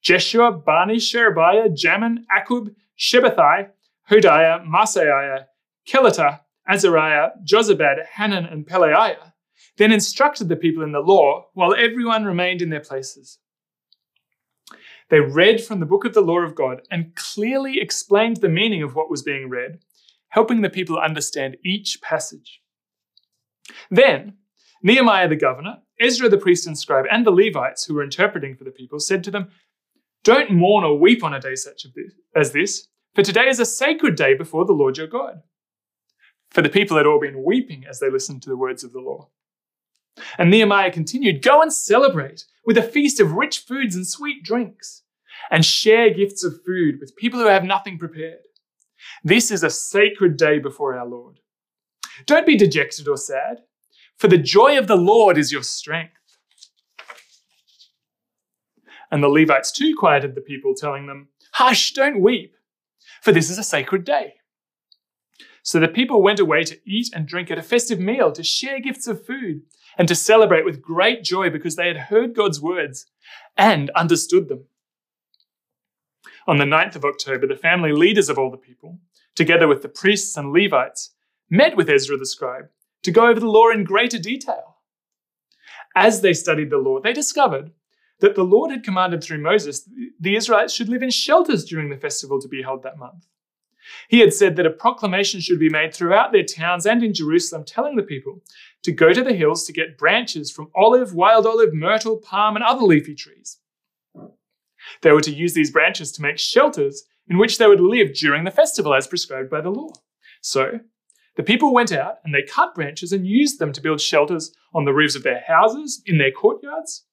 Jeshua, 0.02 0.52
Bani, 0.52 1.00
Sherebiah, 1.00 1.70
Jamin, 1.70 2.24
Akkub, 2.36 2.74
Shabbethai, 2.98 3.70
Hodiah, 4.10 4.66
Maaseiah, 4.66 5.46
Kelita, 5.88 6.42
Azariah, 6.70 7.30
Jozabad, 7.46 8.06
Hanan, 8.16 8.46
and 8.46 8.66
Pelaiah 8.66 9.32
then 9.78 9.92
instructed 9.92 10.50
the 10.50 10.56
people 10.56 10.84
in 10.84 10.92
the 10.92 11.00
law 11.00 11.48
while 11.54 11.74
everyone 11.74 12.26
remained 12.26 12.62
in 12.62 12.70
their 12.70 12.82
places. 12.82 13.40
They 15.10 15.20
read 15.20 15.64
from 15.64 15.80
the 15.80 15.86
book 15.86 16.06
of 16.06 16.14
the 16.14 16.22
law 16.22 16.40
of 16.40 16.56
God 16.56 16.82
and 16.90 17.16
clearly 17.16 17.80
explained 17.80 18.38
the 18.38 18.50
meaning 18.50 18.82
of 18.84 18.96
what 18.96 19.10
was 19.10 19.24
being 19.24 19.50
read, 19.50 19.80
helping 20.30 20.62
the 20.62 20.70
people 20.70 20.98
understand 20.98 21.58
each 21.66 22.02
passage. 22.02 22.61
Then, 23.90 24.38
Nehemiah 24.84 25.28
the 25.28 25.36
governor, 25.36 25.78
Ezra 26.00 26.30
the 26.30 26.38
priest 26.38 26.66
and 26.66 26.78
scribe, 26.78 27.06
and 27.12 27.26
the 27.26 27.32
Levites 27.32 27.86
who 27.86 27.94
were 27.94 28.04
interpreting 28.04 28.56
for 28.56 28.64
the 28.64 28.72
people 28.72 29.00
said 29.00 29.24
to 29.24 29.32
them, 29.32 29.50
Don't 30.24 30.52
mourn 30.52 30.84
or 30.84 30.98
weep 30.98 31.24
on 31.24 31.34
a 31.34 31.40
day 31.40 31.56
such 31.56 31.86
as 32.36 32.52
this, 32.52 32.88
for 33.14 33.24
today 33.24 33.48
is 33.48 33.60
a 33.60 33.66
sacred 33.66 34.16
day 34.16 34.34
before 34.34 34.66
the 34.66 34.74
Lord 34.74 34.98
your 34.98 35.08
God. 35.08 35.42
For 36.50 36.62
the 36.62 36.70
people 36.70 36.98
had 36.98 37.06
all 37.06 37.20
been 37.20 37.44
weeping 37.44 37.86
as 37.90 38.00
they 38.00 38.10
listened 38.10 38.42
to 38.44 38.50
the 38.50 38.58
words 38.58 38.84
of 38.84 38.92
the 38.92 39.00
law. 39.00 39.30
And 40.38 40.50
Nehemiah 40.50 40.92
continued 40.92 41.42
Go 41.42 41.62
and 41.62 41.72
celebrate 41.72 42.46
with 42.66 42.78
a 42.78 42.84
feast 42.84 43.20
of 43.20 43.34
rich 43.34 43.60
foods 43.60 43.96
and 43.96 44.06
sweet 44.06 44.44
drinks, 44.44 45.04
and 45.50 45.66
share 45.66 46.14
gifts 46.14 46.44
of 46.44 46.64
food 46.66 47.00
with 47.00 47.16
people 47.16 47.40
who 47.40 47.48
have 47.48 47.64
nothing 47.64 47.98
prepared. 47.98 48.40
This 49.24 49.52
is 49.52 49.64
a 49.64 49.70
sacred 49.70 50.38
day 50.38 50.60
before 50.60 50.96
our 50.96 51.08
Lord. 51.08 51.40
Don't 52.26 52.46
be 52.46 52.56
dejected 52.56 53.08
or 53.08 53.18
sad, 53.18 53.62
for 54.18 54.28
the 54.28 54.38
joy 54.38 54.78
of 54.78 54.88
the 54.88 54.96
Lord 54.96 55.38
is 55.38 55.52
your 55.52 55.64
strength. 55.64 56.14
And 59.12 59.22
the 59.22 59.30
Levites 59.30 59.72
too 59.72 59.94
quieted 59.98 60.36
the 60.36 60.42
people, 60.42 60.74
telling 60.76 61.08
them, 61.08 61.30
Hush, 61.54 61.92
don't 61.92 62.22
weep, 62.22 62.56
for 63.22 63.32
this 63.32 63.50
is 63.50 63.58
a 63.58 63.64
sacred 63.64 64.06
day. 64.06 64.36
So 65.64 65.80
the 65.80 65.88
people 65.88 66.24
went 66.24 66.40
away 66.40 66.64
to 66.64 66.80
eat 66.86 67.10
and 67.14 67.28
drink 67.28 67.52
at 67.52 67.58
a 67.58 67.64
festive 67.64 68.00
meal, 68.00 68.32
to 68.32 68.44
share 68.44 68.80
gifts 68.80 69.08
of 69.08 69.26
food, 69.26 69.62
and 69.98 70.08
to 70.08 70.16
celebrate 70.16 70.66
with 70.66 70.82
great 70.82 71.24
joy 71.24 71.50
because 71.50 71.76
they 71.76 71.88
had 71.88 71.98
heard 71.98 72.36
God's 72.36 72.62
words 72.62 73.06
and 73.58 73.90
understood 73.92 74.48
them. 74.48 74.66
On 76.48 76.58
the 76.58 76.66
9th 76.66 76.96
of 76.96 77.06
October, 77.06 77.46
the 77.46 77.56
family 77.56 77.92
leaders 77.92 78.30
of 78.30 78.40
all 78.40 78.50
the 78.50 78.58
people, 78.58 79.00
together 79.36 79.68
with 79.68 79.82
the 79.84 79.90
priests 79.90 80.36
and 80.36 80.52
Levites, 80.52 81.12
met 81.52 81.78
with 81.78 81.90
Ezra 81.90 82.18
the 82.18 82.26
scribe 82.26 82.70
to 83.04 83.12
go 83.12 83.28
over 83.28 83.40
the 83.40 83.48
law 83.48 83.70
in 83.70 83.84
greater 83.84 84.18
detail. 84.18 84.78
As 85.96 86.22
they 86.22 86.34
studied 86.34 86.70
the 86.70 86.78
law, 86.78 87.00
they 87.00 87.14
discovered 87.14 87.72
that 88.22 88.36
the 88.36 88.44
Lord 88.44 88.72
had 88.72 88.84
commanded 88.84 89.24
through 89.24 89.42
Moses 89.42 89.88
the 90.20 90.36
Israelites 90.36 90.74
should 90.74 90.90
live 90.90 91.04
in 91.04 91.10
shelters 91.10 91.66
during 91.66 91.90
the 91.90 91.98
festival 91.98 92.40
to 92.40 92.48
be 92.48 92.62
held 92.62 92.84
that 92.84 92.98
month. 92.98 93.28
He 94.08 94.20
had 94.20 94.34
said 94.34 94.56
that 94.56 94.66
a 94.66 94.72
proclamation 94.72 95.42
should 95.42 95.60
be 95.60 95.70
made 95.70 95.94
throughout 95.94 96.32
their 96.32 96.44
towns 96.44 96.86
and 96.86 97.04
in 97.04 97.14
Jerusalem, 97.14 97.66
telling 97.66 97.96
the 97.96 98.04
people 98.04 98.42
to 98.84 98.92
go 98.92 99.12
to 99.12 99.24
the 99.24 99.34
hills 99.34 99.66
to 99.66 99.74
get 99.74 99.98
branches 99.98 100.52
from 100.52 100.70
olive, 100.76 101.14
wild 101.14 101.46
olive, 101.46 101.74
myrtle, 101.74 102.18
palm, 102.18 102.56
and 102.56 102.64
other 102.64 102.84
leafy 102.84 103.16
trees. 103.16 103.58
They 105.02 105.12
were 105.12 105.22
to 105.22 105.34
use 105.34 105.54
these 105.54 105.72
branches 105.72 106.12
to 106.14 106.22
make 106.22 106.38
shelters 106.38 107.04
in 107.28 107.38
which 107.38 107.58
they 107.58 107.68
would 107.68 107.80
live 107.80 108.14
during 108.14 108.44
the 108.44 108.52
festival 108.52 108.94
as 108.94 109.08
prescribed 109.08 109.50
by 109.50 109.62
the 109.62 109.70
law. 109.70 109.94
So, 110.42 110.80
the 111.36 111.44
people 111.44 111.74
went 111.74 111.92
out 111.92 112.16
and 112.24 112.34
they 112.34 112.44
cut 112.44 112.76
branches 112.76 113.14
and 113.14 113.26
used 113.26 113.60
them 113.60 113.72
to 113.74 113.82
build 113.82 114.02
shelters 114.02 114.54
on 114.74 114.86
the 114.86 114.94
roofs 114.94 115.16
of 115.16 115.24
their 115.24 115.44
houses, 115.48 116.02
in 116.06 116.18
their 116.18 116.32
courtyards, 116.32 117.06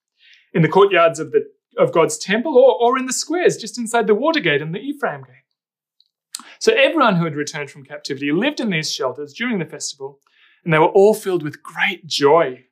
in 0.52 0.62
the 0.62 0.68
courtyards 0.68 1.20
of, 1.20 1.30
the, 1.30 1.44
of 1.78 1.92
God's 1.92 2.18
temple, 2.18 2.56
or, 2.56 2.80
or 2.80 2.98
in 2.98 3.06
the 3.06 3.12
squares 3.12 3.56
just 3.56 3.78
inside 3.78 4.06
the 4.06 4.14
water 4.14 4.40
gate 4.40 4.62
and 4.62 4.75
the 4.75 4.80
Ephraim 4.80 5.22
Gate. 5.22 6.44
So 6.58 6.72
everyone 6.72 7.16
who 7.16 7.25
had 7.25 7.37
returned 7.37 7.70
from 7.70 7.84
captivity 7.84 8.32
lived 8.32 8.58
in 8.60 8.70
these 8.70 8.92
shelters 8.92 9.32
during 9.32 9.58
the 9.58 9.64
festival, 9.64 10.18
and 10.64 10.72
they 10.72 10.78
were 10.78 10.87
all 10.87 11.14
filled 11.14 11.44
with 11.44 11.62
great 11.62 12.06
joy. 12.06 12.64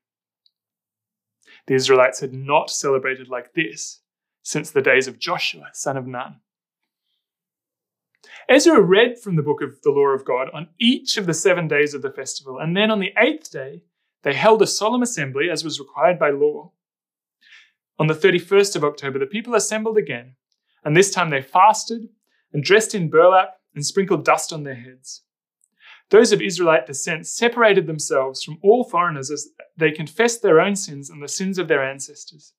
The 1.67 1.75
Israelites 1.75 2.21
had 2.21 2.33
not 2.33 2.71
celebrated 2.71 3.29
like 3.29 3.55
this 3.55 4.01
since 4.43 4.71
the 4.71 4.83
days 4.83 5.09
of 5.09 5.19
Joshua, 5.19 5.69
son 5.73 5.97
of 5.97 6.07
Nun. 6.07 6.41
Ezra 8.49 8.81
read 8.81 9.19
from 9.19 9.37
the 9.37 9.43
book 9.43 9.63
of 9.63 9.81
the 9.83 9.91
law 9.91 10.09
of 10.09 10.25
God 10.25 10.49
on 10.53 10.69
each 10.79 11.17
of 11.17 11.27
the 11.27 11.35
seven 11.35 11.69
days 11.69 11.95
of 11.95 12.03
the 12.03 12.11
festival, 12.11 12.59
and 12.59 12.77
then 12.77 12.91
on 12.91 13.01
the 13.01 13.13
eighth 13.19 13.51
day, 13.51 13.83
they 14.23 14.35
held 14.35 14.63
a 14.63 14.67
solemn 14.67 15.03
assembly 15.03 15.49
as 15.51 15.65
was 15.65 15.81
required 15.81 16.19
by 16.19 16.31
law. 16.31 16.73
On 17.99 18.07
the 18.07 18.15
31st 18.15 18.77
of 18.77 18.85
October, 18.85 19.19
the 19.19 19.27
people 19.27 19.55
assembled 19.55 19.97
again, 19.97 20.35
and 20.85 20.97
this 20.97 21.11
time 21.11 21.31
they 21.31 21.43
fasted 21.43 22.09
and 22.53 22.63
dressed 22.63 22.95
in 22.95 23.11
burlap 23.11 23.61
and 23.75 23.85
sprinkled 23.85 24.25
dust 24.25 24.53
on 24.53 24.63
their 24.63 24.75
heads. 24.75 25.23
Those 26.11 26.33
of 26.33 26.41
Israelite 26.41 26.87
descent 26.87 27.27
separated 27.27 27.87
themselves 27.87 28.43
from 28.43 28.59
all 28.63 28.85
foreigners 28.85 29.31
as 29.31 29.49
they 29.77 29.91
confessed 29.91 30.43
their 30.43 30.61
own 30.61 30.77
sins 30.77 31.11
and 31.11 31.23
the 31.23 31.29
sins 31.29 31.59
of 31.59 31.69
their 31.69 31.83
ancestors. 31.83 32.53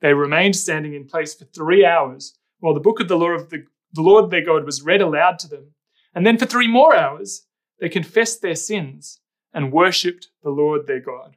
They 0.00 0.14
remained 0.14 0.56
standing 0.56 0.94
in 0.94 1.06
place 1.06 1.34
for 1.34 1.44
three 1.44 1.84
hours 1.84 2.38
while 2.58 2.74
the 2.74 2.80
book 2.80 3.00
of 3.00 3.08
the 3.08 3.16
law 3.16 3.30
of 3.30 3.50
the, 3.50 3.64
the 3.92 4.02
Lord 4.02 4.30
their 4.30 4.44
God 4.44 4.64
was 4.64 4.82
read 4.82 5.00
aloud 5.00 5.38
to 5.40 5.48
them. 5.48 5.74
And 6.14 6.26
then 6.26 6.38
for 6.38 6.46
three 6.46 6.68
more 6.68 6.94
hours, 6.94 7.46
they 7.78 7.88
confessed 7.88 8.42
their 8.42 8.54
sins 8.54 9.20
and 9.52 9.72
worshipped 9.72 10.28
the 10.42 10.50
Lord 10.50 10.86
their 10.86 11.00
God. 11.00 11.36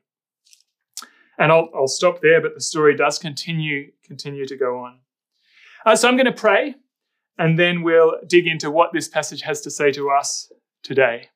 And 1.37 1.51
I'll, 1.51 1.69
I'll 1.75 1.87
stop 1.87 2.21
there, 2.21 2.41
but 2.41 2.53
the 2.53 2.61
story 2.61 2.95
does 2.95 3.17
continue 3.17 3.91
continue 4.05 4.45
to 4.45 4.57
go 4.57 4.79
on. 4.79 4.99
Uh, 5.85 5.95
so 5.95 6.07
I'm 6.07 6.15
going 6.15 6.25
to 6.25 6.31
pray, 6.31 6.75
and 7.37 7.57
then 7.57 7.81
we'll 7.81 8.13
dig 8.27 8.47
into 8.47 8.69
what 8.69 8.93
this 8.93 9.07
passage 9.07 9.41
has 9.41 9.61
to 9.61 9.71
say 9.71 9.91
to 9.91 10.09
us 10.09 10.51
today. 10.83 11.29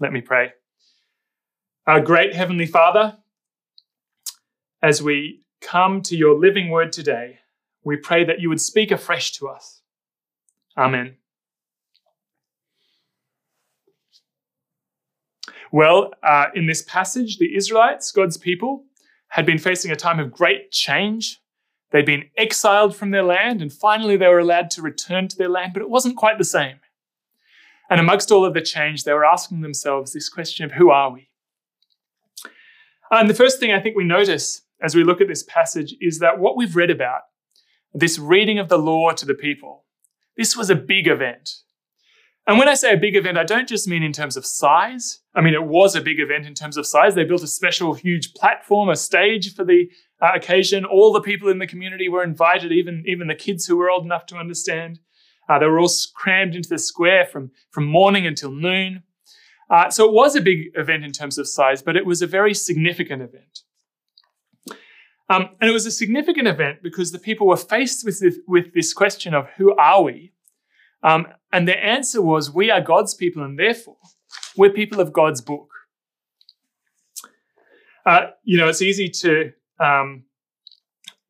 Let 0.00 0.12
me 0.12 0.20
pray. 0.20 0.52
Our 1.86 2.00
great 2.00 2.34
Heavenly 2.34 2.66
Father, 2.66 3.18
as 4.82 5.02
we 5.02 5.42
come 5.60 6.00
to 6.02 6.16
your 6.16 6.38
living 6.38 6.70
word 6.70 6.92
today, 6.92 7.40
we 7.84 7.96
pray 7.96 8.24
that 8.24 8.40
you 8.40 8.48
would 8.48 8.60
speak 8.60 8.90
afresh 8.90 9.32
to 9.32 9.48
us. 9.48 9.82
Amen. 10.76 11.16
Well, 15.72 16.12
uh, 16.22 16.46
in 16.54 16.66
this 16.66 16.82
passage, 16.82 17.38
the 17.38 17.56
Israelites, 17.56 18.12
God's 18.12 18.36
people, 18.36 18.84
had 19.28 19.44
been 19.44 19.58
facing 19.58 19.90
a 19.90 19.96
time 19.96 20.20
of 20.20 20.32
great 20.32 20.70
change. 20.70 21.40
They'd 21.90 22.06
been 22.06 22.30
exiled 22.36 22.94
from 22.94 23.10
their 23.10 23.24
land, 23.24 23.60
and 23.60 23.72
finally 23.72 24.16
they 24.16 24.28
were 24.28 24.38
allowed 24.38 24.70
to 24.72 24.82
return 24.82 25.28
to 25.28 25.36
their 25.36 25.48
land, 25.48 25.72
but 25.72 25.82
it 25.82 25.90
wasn't 25.90 26.16
quite 26.16 26.38
the 26.38 26.44
same. 26.44 26.76
And 27.90 28.00
amongst 28.00 28.30
all 28.30 28.44
of 28.44 28.54
the 28.54 28.60
change, 28.60 29.04
they 29.04 29.12
were 29.12 29.24
asking 29.24 29.60
themselves 29.60 30.12
this 30.12 30.28
question 30.28 30.64
of 30.64 30.72
who 30.72 30.90
are 30.90 31.12
we? 31.12 31.28
And 33.10 33.28
the 33.28 33.34
first 33.34 33.60
thing 33.60 33.72
I 33.72 33.80
think 33.80 33.96
we 33.96 34.04
notice 34.04 34.62
as 34.82 34.94
we 34.94 35.04
look 35.04 35.20
at 35.20 35.28
this 35.28 35.42
passage 35.42 35.94
is 36.00 36.18
that 36.18 36.38
what 36.38 36.56
we've 36.56 36.76
read 36.76 36.90
about, 36.90 37.22
this 37.92 38.18
reading 38.18 38.58
of 38.58 38.68
the 38.68 38.78
law 38.78 39.10
to 39.12 39.26
the 39.26 39.34
people, 39.34 39.83
this 40.36 40.56
was 40.56 40.70
a 40.70 40.74
big 40.74 41.06
event. 41.06 41.50
And 42.46 42.58
when 42.58 42.68
I 42.68 42.74
say 42.74 42.92
a 42.92 42.98
big 42.98 43.16
event, 43.16 43.38
I 43.38 43.44
don't 43.44 43.68
just 43.68 43.88
mean 43.88 44.02
in 44.02 44.12
terms 44.12 44.36
of 44.36 44.44
size. 44.44 45.20
I 45.34 45.40
mean, 45.40 45.54
it 45.54 45.64
was 45.64 45.96
a 45.96 46.02
big 46.02 46.20
event 46.20 46.46
in 46.46 46.52
terms 46.52 46.76
of 46.76 46.86
size. 46.86 47.14
They 47.14 47.24
built 47.24 47.42
a 47.42 47.46
special, 47.46 47.94
huge 47.94 48.34
platform, 48.34 48.90
a 48.90 48.96
stage 48.96 49.54
for 49.54 49.64
the 49.64 49.88
uh, 50.20 50.32
occasion. 50.34 50.84
All 50.84 51.12
the 51.12 51.22
people 51.22 51.48
in 51.48 51.58
the 51.58 51.66
community 51.66 52.08
were 52.08 52.22
invited, 52.22 52.70
even, 52.70 53.02
even 53.06 53.28
the 53.28 53.34
kids 53.34 53.64
who 53.66 53.78
were 53.78 53.90
old 53.90 54.04
enough 54.04 54.26
to 54.26 54.36
understand. 54.36 54.98
Uh, 55.48 55.58
they 55.58 55.66
were 55.66 55.80
all 55.80 55.90
crammed 56.14 56.54
into 56.54 56.68
the 56.68 56.78
square 56.78 57.24
from, 57.24 57.50
from 57.70 57.86
morning 57.86 58.26
until 58.26 58.50
noon. 58.50 59.04
Uh, 59.70 59.88
so 59.88 60.06
it 60.06 60.12
was 60.12 60.36
a 60.36 60.42
big 60.42 60.70
event 60.74 61.02
in 61.02 61.12
terms 61.12 61.38
of 61.38 61.48
size, 61.48 61.82
but 61.82 61.96
it 61.96 62.04
was 62.04 62.20
a 62.20 62.26
very 62.26 62.52
significant 62.52 63.22
event. 63.22 63.60
Um, 65.28 65.50
and 65.60 65.70
it 65.70 65.72
was 65.72 65.86
a 65.86 65.90
significant 65.90 66.46
event 66.46 66.82
because 66.82 67.12
the 67.12 67.18
people 67.18 67.46
were 67.46 67.56
faced 67.56 68.04
with 68.04 68.20
this, 68.20 68.38
with 68.46 68.74
this 68.74 68.92
question 68.92 69.32
of 69.34 69.48
who 69.56 69.74
are 69.76 70.02
we? 70.02 70.32
Um, 71.02 71.26
and 71.52 71.66
their 71.66 71.82
answer 71.82 72.20
was, 72.20 72.50
We 72.50 72.70
are 72.70 72.80
God's 72.80 73.14
people, 73.14 73.42
and 73.42 73.58
therefore 73.58 73.96
we're 74.56 74.70
people 74.70 75.00
of 75.00 75.12
God's 75.12 75.40
book. 75.40 75.70
Uh, 78.06 78.28
you 78.42 78.58
know, 78.58 78.68
it's 78.68 78.82
easy 78.82 79.08
to 79.08 79.52
um, 79.80 80.24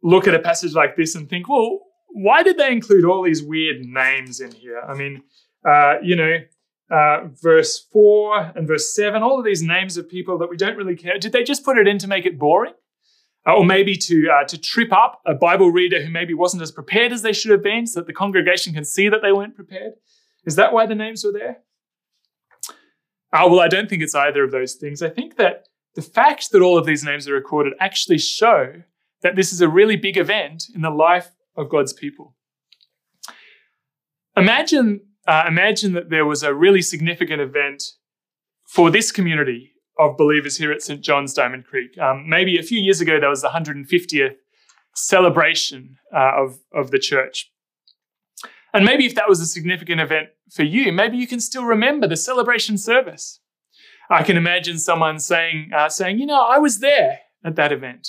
look 0.03 0.27
at 0.27 0.35
a 0.35 0.39
passage 0.39 0.75
like 0.75 0.97
this 0.97 1.15
and 1.15 1.29
think, 1.29 1.49
well, 1.49 1.81
why 2.09 2.43
did 2.43 2.59
they 2.59 2.73
include 2.73 3.05
all 3.05 3.23
these 3.23 3.43
weird 3.43 3.85
names 3.85 4.41
in 4.41 4.53
here? 4.53 4.81
I 4.81 4.95
mean, 4.95 5.23
uh, 5.69 5.95
you 6.03 6.17
know, 6.17 6.39
uh, 6.91 7.29
verse 7.43 7.87
4 7.93 8.53
and 8.57 8.69
verse 8.69 8.95
7, 8.95 9.23
all 9.23 9.39
of 9.39 9.45
these 9.45 9.63
names 9.63 9.97
of 9.97 10.09
people 10.09 10.39
that 10.39 10.51
we 10.51 10.57
don't 10.57 10.77
really 10.77 10.97
care. 10.97 11.19
Did 11.19 11.33
they 11.33 11.43
just 11.43 11.65
put 11.65 11.79
it 11.79 11.89
in 11.89 11.99
to 11.99 12.09
make 12.09 12.27
it 12.27 12.39
boring? 12.39 12.75
Uh, 13.47 13.57
or 13.57 13.65
maybe 13.65 13.95
to, 13.95 14.31
uh, 14.31 14.45
to 14.45 14.57
trip 14.57 14.91
up 14.91 15.21
a 15.27 15.35
Bible 15.35 15.71
reader 15.71 16.03
who 16.03 16.11
maybe 16.11 16.33
wasn't 16.33 16.63
as 16.63 16.73
prepared 16.73 17.13
as 17.13 17.21
they 17.21 17.33
should 17.33 17.51
have 17.51 17.63
been 17.63 17.87
so 17.87 18.01
that 18.01 18.07
the 18.07 18.13
congregation 18.13 18.73
can 18.73 18.85
see 18.85 19.09
that 19.11 19.21
they 19.23 19.33
weren't 19.33 19.55
prepared? 19.55 19.93
Is 20.47 20.57
that 20.57 20.73
why 20.73 20.87
the 20.87 20.95
names 20.95 21.25
were 21.25 21.33
there? 21.33 21.59
Uh, 23.33 23.47
well, 23.49 23.61
I 23.61 23.69
don't 23.69 23.91
think 23.91 24.03
it's 24.03 24.15
either 24.15 24.45
of 24.45 24.51
those 24.51 24.75
things. 24.75 25.03
I 25.03 25.11
think 25.11 25.37
that 25.37 25.67
the 25.95 26.03
fact 26.03 26.53
that 26.53 26.63
all 26.63 26.79
of 26.79 26.87
these 26.87 27.05
names 27.05 27.29
are 27.29 27.35
recorded 27.35 27.75
actually 27.81 28.19
show 28.19 28.83
that 29.23 29.37
this 29.37 29.53
is 29.53 29.61
a 29.61 29.69
really 29.69 29.97
big 29.97 30.17
event 30.17 30.65
in 30.75 30.83
the 30.83 30.91
life 30.91 31.31
of 31.57 31.69
God's 31.69 31.93
people. 31.93 32.37
Imagine, 34.37 35.01
uh, 35.27 35.45
imagine 35.47 35.93
that 35.93 36.11
there 36.11 36.27
was 36.27 36.43
a 36.43 36.55
really 36.55 36.83
significant 36.83 37.41
event 37.41 37.83
for 38.67 38.91
this 38.91 39.13
community 39.13 39.74
of 39.99 40.17
believers 40.17 40.57
here 40.57 40.73
at 40.73 40.83
St. 40.83 41.01
John's 41.01 41.35
Diamond 41.35 41.67
Creek. 41.67 41.97
Um, 41.99 42.29
maybe 42.29 42.59
a 42.59 42.63
few 42.63 42.79
years 42.79 43.01
ago, 43.01 43.21
there 43.21 43.31
was 43.31 43.43
the 43.43 43.49
150th 43.49 44.35
celebration 44.95 45.97
uh, 46.15 46.33
of, 46.37 46.59
of 46.73 46.91
the 46.91 46.99
church. 46.99 47.51
And 48.73 48.85
maybe 48.85 49.07
if 49.07 49.15
that 49.15 49.29
was 49.29 49.41
a 49.41 49.47
significant 49.47 50.01
event 50.01 50.29
for 50.51 50.65
you, 50.65 50.93
maybe 50.93 51.17
you 51.17 51.27
can 51.27 51.41
still 51.41 51.65
remember 51.65 52.09
the 52.09 52.17
celebration 52.17 52.77
service. 52.77 53.41
I 54.11 54.23
can 54.23 54.37
imagine 54.37 54.79
someone 54.79 55.19
saying, 55.19 55.71
uh, 55.75 55.89
saying, 55.89 56.19
you 56.19 56.27
know, 56.27 56.45
I 56.45 56.59
was 56.59 56.81
there 56.81 57.21
at 57.45 57.57
that 57.57 57.73
event. 57.73 58.09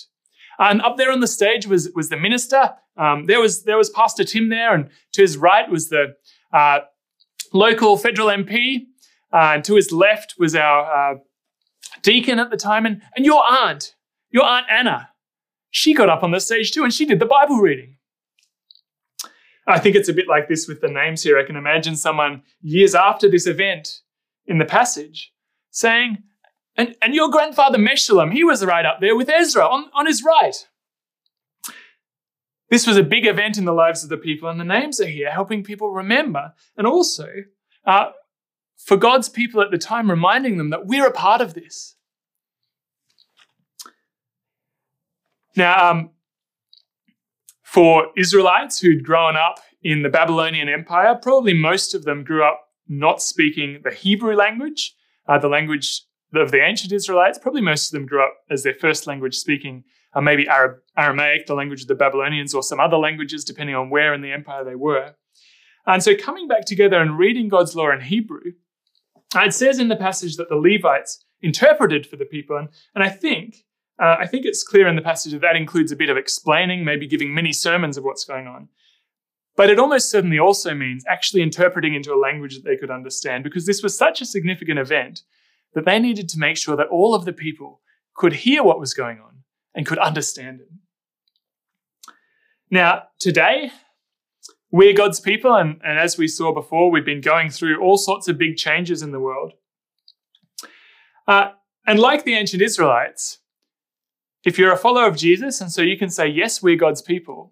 And 0.58 0.82
up 0.82 0.98
there 0.98 1.12
on 1.12 1.20
the 1.20 1.27
stage 1.27 1.68
was, 1.68 1.89
was 1.96 2.10
the 2.10 2.18
minister 2.18 2.74
Um, 2.98 3.25
there 3.25 3.42
was 3.42 3.63
there 3.63 3.77
was 3.77 3.89
Pastor 3.89 4.24
Tim 4.24 4.50
there, 4.50 4.74
and 4.74 4.89
to 5.13 5.22
his 5.22 5.38
right 5.38 5.70
was 5.70 5.89
the 5.89 6.15
uh, 6.54 6.80
local 7.54 7.98
federal 7.98 8.27
MP, 8.30 8.86
uh, 9.34 9.54
and 9.54 9.63
to 9.65 9.75
his 9.75 9.92
left 9.92 10.36
was 10.39 10.56
our 10.56 11.13
uh, 11.13 11.18
deacon 12.05 12.39
at 12.39 12.51
the 12.51 12.57
time, 12.57 12.85
and, 12.85 13.01
and 13.15 13.25
your 13.25 13.43
aunt, 13.43 13.95
your 14.29 14.45
aunt 14.45 14.67
Anna, 14.69 15.09
she 15.71 15.93
got 15.93 16.07
up 16.07 16.24
on 16.24 16.31
the 16.31 16.39
stage 16.39 16.71
too, 16.71 16.83
and 16.83 16.93
she 16.93 17.05
did 17.05 17.19
the 17.19 17.25
Bible 17.25 17.57
reading. 17.57 17.97
I 19.67 19.79
think 19.79 19.95
it's 19.95 20.09
a 20.09 20.13
bit 20.13 20.27
like 20.27 20.47
this 20.47 20.67
with 20.67 20.81
the 20.81 20.88
names 20.88 21.24
here. 21.24 21.39
I 21.39 21.43
can 21.43 21.55
imagine 21.55 21.95
someone 21.95 22.43
years 22.62 22.93
after 22.93 23.27
this 23.27 23.47
event 23.47 24.01
in 24.45 24.59
the 24.59 24.65
passage 24.65 25.33
saying, 25.71 26.19
and, 26.77 26.95
and 27.01 27.15
your 27.15 27.31
grandfather 27.31 27.79
Meshullam, 27.79 28.31
he 28.31 28.43
was 28.43 28.63
right 28.63 28.85
up 28.85 29.00
there 29.01 29.15
with 29.15 29.29
Ezra 29.29 29.65
on, 29.65 29.89
on 29.93 30.05
his 30.05 30.24
right. 30.24 30.67
This 32.69 32.85
was 32.85 32.97
a 32.97 33.03
big 33.03 33.25
event 33.25 33.57
in 33.57 33.65
the 33.65 33.74
lives 33.74 34.03
of 34.03 34.09
the 34.09 34.17
people, 34.17 34.50
and 34.50 34.59
the 34.59 34.65
names 34.65 35.01
are 35.01 35.07
here 35.07 35.31
helping 35.31 35.63
people 35.63 35.89
remember. 35.89 36.53
And 36.77 36.85
also, 36.85 37.27
uh, 37.85 38.12
for 38.77 38.97
God's 38.97 39.29
people 39.29 39.62
at 39.62 39.71
the 39.71 39.77
time, 39.77 40.09
reminding 40.09 40.57
them 40.57 40.69
that 40.69 40.85
we're 40.85 41.07
a 41.07 41.12
part 41.12 41.41
of 41.41 41.53
this. 41.53 41.95
Now, 45.55 45.91
um, 45.91 46.09
for 47.63 48.07
Israelites 48.17 48.79
who'd 48.79 49.03
grown 49.03 49.35
up 49.35 49.59
in 49.81 50.01
the 50.01 50.09
Babylonian 50.09 50.69
Empire, 50.69 51.15
probably 51.15 51.53
most 51.53 51.93
of 51.93 52.03
them 52.03 52.24
grew 52.24 52.43
up 52.43 52.62
not 52.88 53.21
speaking 53.21 53.81
the 53.83 53.91
Hebrew 53.91 54.35
language, 54.35 54.95
uh, 55.27 55.39
the 55.39 55.47
language 55.47 56.03
of 56.33 56.51
the 56.51 56.62
ancient 56.62 56.91
Israelites. 56.91 57.38
Probably 57.38 57.62
most 57.62 57.88
of 57.88 57.91
them 57.91 58.05
grew 58.05 58.24
up 58.24 58.35
as 58.50 58.63
their 58.63 58.74
first 58.74 59.07
language 59.07 59.35
speaking 59.35 59.83
uh, 60.13 60.21
maybe 60.21 60.47
Arab, 60.47 60.77
Aramaic, 60.97 61.45
the 61.45 61.55
language 61.55 61.81
of 61.81 61.88
the 61.88 61.95
Babylonians, 61.95 62.53
or 62.53 62.63
some 62.63 62.79
other 62.79 62.97
languages, 62.97 63.43
depending 63.43 63.75
on 63.75 63.89
where 63.89 64.13
in 64.13 64.21
the 64.21 64.31
empire 64.31 64.63
they 64.63 64.75
were. 64.75 65.15
And 65.85 66.01
so 66.01 66.15
coming 66.15 66.47
back 66.47 66.65
together 66.65 67.00
and 67.00 67.17
reading 67.17 67.50
God's 67.50 67.75
law 67.75 67.91
in 67.91 68.01
Hebrew, 68.01 68.53
it 69.35 69.53
says 69.53 69.79
in 69.79 69.89
the 69.89 69.95
passage 69.95 70.38
that 70.38 70.50
the 70.50 70.55
Levites 70.55 71.25
interpreted 71.41 72.07
for 72.07 72.15
the 72.15 72.25
people. 72.25 72.57
And, 72.57 72.69
and 72.95 73.03
I 73.03 73.09
think 73.09 73.65
uh, 74.02 74.18
I 74.20 74.28
think 74.28 74.46
it's 74.46 74.64
clear 74.64 74.88
in 74.88 74.96
the 74.96 75.02
passage 75.02 75.32
that 75.32 75.42
that 75.42 75.56
includes 75.56 75.92
a 75.92 75.96
bit 75.96 76.10
of 76.10 76.18
explaining, 76.18 76.84
maybe 76.84 77.08
giving 77.08 77.34
mini 77.34 77.54
sermons 77.54 77.98
of 77.98 78.04
what's 78.04 78.25
going 78.25 78.48
on. 78.48 78.70
But 79.56 79.70
it 79.70 79.80
almost 79.80 80.12
certainly 80.12 80.38
also 80.38 80.74
means 80.74 81.06
actually 81.08 81.42
interpreting 81.42 81.96
into 81.96 82.14
a 82.14 82.20
language 82.20 82.56
that 82.56 82.66
they 82.66 82.75
could 82.75 82.92
understand, 82.92 83.44
because 83.44 83.66
this 83.66 83.82
was 83.82 83.98
such 83.98 84.22
a 84.22 84.25
significant 84.25 84.80
event 84.80 85.22
that 85.74 85.86
they 85.86 86.00
needed 86.00 86.28
to 86.30 86.40
make 86.40 86.58
sure 86.58 86.75
that 86.75 86.88
all 86.88 87.16
of 87.16 87.25
the 87.25 87.34
people 87.34 87.82
could 88.16 88.34
hear 88.34 88.64
what 88.64 88.80
was 88.80 88.94
going 88.94 89.20
on 89.20 89.44
and 89.74 89.86
could 89.86 89.98
understand 89.98 90.60
it. 90.62 90.70
Now, 92.70 93.04
today, 93.20 93.72
we're 94.72 94.94
God's 94.94 95.22
people, 95.22 95.56
and, 95.56 95.80
and 95.86 95.98
as 96.00 96.18
we 96.18 96.28
saw 96.28 96.54
before, 96.54 96.92
we've 96.92 97.06
been 97.06 97.22
going 97.22 97.50
through 97.50 97.82
all 97.82 97.98
sorts 97.98 98.28
of 98.28 98.38
big 98.38 98.58
changes 98.58 99.02
in 99.02 99.12
the 99.12 99.20
world. 99.20 99.54
Uh, 101.28 101.52
and 101.88 102.00
like 102.00 102.25
the 102.25 102.34
ancient 102.34 102.62
Israelites, 102.62 103.40
if 104.46 104.60
you're 104.60 104.72
a 104.72 104.78
follower 104.78 105.08
of 105.08 105.18
Jesus, 105.18 105.60
and 105.60 105.72
so 105.72 105.82
you 105.82 105.98
can 105.98 106.10
say, 106.10 106.28
Yes, 106.28 106.62
we're 106.62 106.78
God's 106.78 107.02
people, 107.02 107.52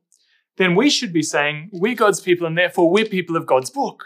then 0.57 0.75
we 0.75 0.89
should 0.89 1.11
be 1.11 1.23
saying, 1.23 1.69
We're 1.73 1.95
God's 1.95 2.21
people, 2.21 2.47
and 2.47 2.57
therefore 2.57 2.89
we're 2.89 3.05
people 3.05 3.35
of 3.35 3.47
God's 3.47 3.71
book. 3.71 4.05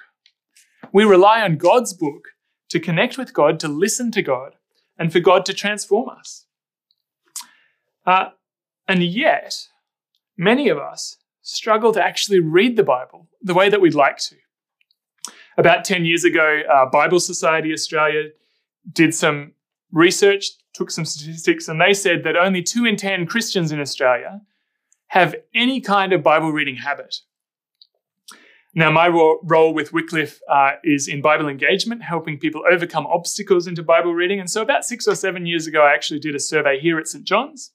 We 0.93 1.03
rely 1.03 1.41
on 1.41 1.57
God's 1.57 1.93
book 1.93 2.29
to 2.69 2.79
connect 2.79 3.17
with 3.17 3.33
God, 3.33 3.59
to 3.59 3.67
listen 3.67 4.11
to 4.11 4.21
God, 4.21 4.55
and 4.97 5.11
for 5.11 5.19
God 5.19 5.45
to 5.45 5.53
transform 5.53 6.09
us. 6.09 6.45
Uh, 8.05 8.29
and 8.87 9.03
yet, 9.03 9.67
many 10.37 10.69
of 10.69 10.77
us 10.77 11.17
struggle 11.41 11.91
to 11.93 12.03
actually 12.03 12.39
read 12.39 12.77
the 12.77 12.83
Bible 12.83 13.27
the 13.41 13.53
way 13.53 13.69
that 13.69 13.81
we'd 13.81 13.93
like 13.93 14.17
to. 14.17 14.35
About 15.57 15.83
10 15.83 16.05
years 16.05 16.23
ago, 16.23 16.61
uh, 16.71 16.85
Bible 16.85 17.19
Society 17.19 17.73
Australia 17.73 18.29
did 18.91 19.13
some 19.13 19.53
research, 19.91 20.51
took 20.77 20.91
some 20.91 21.05
statistics, 21.05 21.67
and 21.67 21.81
they 21.81 21.93
said 21.93 22.23
that 22.23 22.37
only 22.37 22.61
two 22.61 22.85
in 22.85 22.95
10 22.95 23.25
Christians 23.25 23.71
in 23.71 23.79
Australia 23.79 24.41
have 25.07 25.35
any 25.55 25.81
kind 25.81 26.13
of 26.13 26.21
Bible 26.21 26.51
reading 26.51 26.75
habit. 26.75 27.15
Now, 28.75 28.91
my 28.91 29.07
role 29.07 29.73
with 29.73 29.91
Wycliffe 29.91 30.39
uh, 30.47 30.73
is 30.83 31.07
in 31.07 31.19
Bible 31.19 31.47
engagement, 31.47 32.03
helping 32.03 32.37
people 32.37 32.61
overcome 32.71 33.07
obstacles 33.07 33.65
into 33.65 33.81
Bible 33.81 34.13
reading. 34.13 34.39
And 34.39 34.49
so, 34.49 34.61
about 34.61 34.85
six 34.85 35.07
or 35.07 35.15
seven 35.15 35.47
years 35.47 35.65
ago, 35.65 35.81
I 35.81 35.93
actually 35.93 36.19
did 36.19 36.35
a 36.35 36.39
survey 36.39 36.79
here 36.79 36.99
at 36.99 37.07
St. 37.07 37.25
John's. 37.25 37.71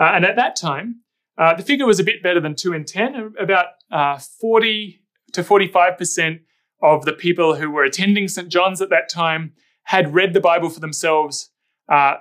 Uh, 0.00 0.10
and 0.14 0.24
at 0.24 0.34
that 0.34 0.56
time, 0.56 1.02
uh, 1.38 1.54
the 1.54 1.62
figure 1.62 1.86
was 1.86 2.00
a 2.00 2.04
bit 2.04 2.24
better 2.24 2.40
than 2.40 2.56
2 2.56 2.72
in 2.72 2.84
10. 2.84 3.34
About 3.38 3.66
uh, 3.92 4.18
40 4.18 5.00
to 5.32 5.42
45% 5.42 6.40
of 6.82 7.04
the 7.04 7.12
people 7.12 7.54
who 7.54 7.70
were 7.70 7.84
attending 7.84 8.26
St. 8.26 8.48
John's 8.48 8.82
at 8.82 8.90
that 8.90 9.08
time 9.08 9.52
had 9.84 10.12
read 10.12 10.32
the 10.32 10.40
Bible 10.40 10.70
for 10.70 10.80
themselves 10.80 11.50
uh, 11.88 12.16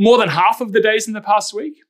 more 0.00 0.16
than 0.16 0.30
half 0.30 0.62
of 0.62 0.72
the 0.72 0.80
days 0.80 1.06
in 1.06 1.12
the 1.12 1.20
past 1.20 1.52
week. 1.52 1.82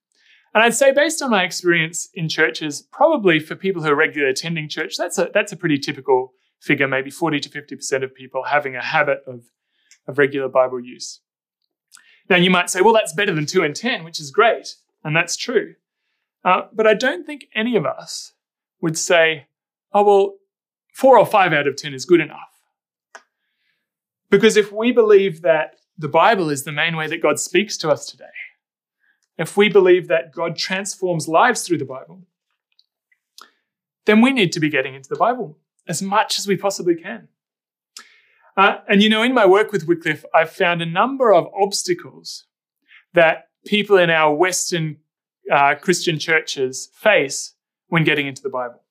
And 0.53 0.65
I'd 0.65 0.75
say, 0.75 0.91
based 0.91 1.23
on 1.23 1.31
my 1.31 1.45
experience 1.45 2.09
in 2.13 2.29
churches, 2.29 2.83
probably 2.83 3.39
for 3.39 3.55
people 3.55 3.83
who 3.83 3.91
are 3.91 3.95
regularly 3.95 4.33
attending 4.33 4.69
church, 4.69 4.97
that's 4.97 5.17
a, 5.17 5.31
that's 5.33 5.53
a 5.53 5.57
pretty 5.57 5.79
typical 5.79 6.33
figure, 6.59 6.89
maybe 6.89 7.09
40 7.09 7.39
to 7.39 7.49
50% 7.49 8.03
of 8.03 8.13
people 8.13 8.43
having 8.43 8.75
a 8.75 8.83
habit 8.83 9.23
of, 9.29 9.45
of 10.09 10.19
regular 10.19 10.49
Bible 10.49 10.81
use. 10.81 11.21
Now, 12.29 12.37
you 12.37 12.51
might 12.51 12.69
say, 12.69 12.81
well, 12.81 12.93
that's 12.93 13.13
better 13.13 13.33
than 13.33 13.47
2 13.47 13.63
in 13.63 13.75
10, 13.75 14.03
which 14.03 14.19
is 14.19 14.33
great. 14.33 14.75
And 15.05 15.15
that's 15.15 15.37
true. 15.37 15.77
Uh, 16.45 16.63
but 16.73 16.89
I 16.89 16.95
don't 16.95 17.25
think 17.25 17.47
any 17.55 17.77
of 17.77 17.87
us 17.87 18.33
would 18.81 18.99
say, 18.99 19.47
oh, 19.93 20.03
well, 20.03 20.35
four 20.93 21.17
or 21.17 21.27
five 21.27 21.53
out 21.53 21.69
of 21.69 21.77
10 21.77 21.95
is 21.95 22.05
good 22.05 22.21
enough. 22.21 22.61
Because 24.31 24.57
if 24.57 24.73
we 24.73 24.91
believe 24.91 25.43
that 25.43 25.80
the 26.01 26.09
Bible 26.09 26.49
is 26.49 26.65
the 26.65 26.73
main 26.73 26.97
way 26.97 27.07
that 27.07 27.23
God 27.23 27.39
speaks 27.39 27.77
to 27.79 27.91
us 27.91 28.07
today, 28.07 28.25
if 29.37 29.57
we 29.57 29.69
believe 29.69 30.09
that 30.09 30.33
God 30.33 30.57
transforms 30.57 31.29
lives 31.29 31.63
through 31.63 31.79
the 31.79 31.85
Bible, 31.85 32.23
then 34.07 34.23
we 34.23 34.33
need 34.33 34.51
to 34.53 34.61
be 34.61 34.71
getting 34.71 34.95
into 34.95 35.11
the 35.11 35.17
Bible 35.17 35.59
as 35.87 36.01
much 36.01 36.39
as 36.39 36.47
we 36.47 36.57
possibly 36.57 36.95
can. 36.95 37.29
Uh, 38.57 38.79
and 38.89 39.03
you 39.03 39.11
know, 39.11 39.23
in 39.23 39.35
my 39.35 39.45
work 39.45 39.73
with 39.73 39.87
Wycliffe, 39.87 40.25
I've 40.35 40.51
found 40.51 40.81
a 40.81 40.87
number 40.87 41.33
of 41.33 41.47
obstacles 41.55 42.47
that 43.13 43.49
people 43.67 43.99
in 43.99 44.09
our 44.09 44.35
Western 44.35 44.97
uh, 45.53 45.75
Christian 45.75 46.19
churches 46.19 46.89
face 46.95 47.55
when 47.89 48.05
getting 48.05 48.27
into 48.27 48.43
the 48.43 48.49
Bible. 48.49 48.83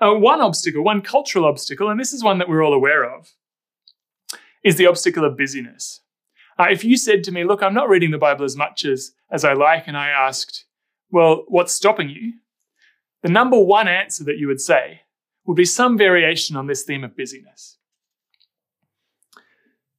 Uh, 0.00 0.14
one 0.14 0.40
obstacle, 0.40 0.84
one 0.84 1.00
cultural 1.00 1.46
obstacle, 1.46 1.88
and 1.88 1.98
this 1.98 2.12
is 2.12 2.22
one 2.22 2.38
that 2.38 2.48
we're 2.48 2.62
all 2.62 2.74
aware 2.74 3.04
of, 3.04 3.32
is 4.68 4.76
the 4.76 4.86
obstacle 4.86 5.24
of 5.24 5.36
busyness. 5.36 6.02
Uh, 6.58 6.66
if 6.70 6.84
you 6.84 6.98
said 6.98 7.24
to 7.24 7.32
me, 7.32 7.42
Look, 7.42 7.62
I'm 7.62 7.72
not 7.72 7.88
reading 7.88 8.10
the 8.10 8.18
Bible 8.18 8.44
as 8.44 8.54
much 8.54 8.84
as, 8.84 9.12
as 9.30 9.44
I 9.44 9.54
like, 9.54 9.84
and 9.86 9.96
I 9.96 10.08
asked, 10.08 10.66
Well, 11.10 11.44
what's 11.48 11.72
stopping 11.72 12.10
you? 12.10 12.34
The 13.22 13.30
number 13.30 13.58
one 13.58 13.88
answer 13.88 14.24
that 14.24 14.36
you 14.36 14.46
would 14.46 14.60
say 14.60 15.00
would 15.46 15.56
be 15.56 15.64
some 15.64 15.96
variation 15.96 16.54
on 16.54 16.66
this 16.66 16.82
theme 16.82 17.02
of 17.02 17.16
busyness. 17.16 17.78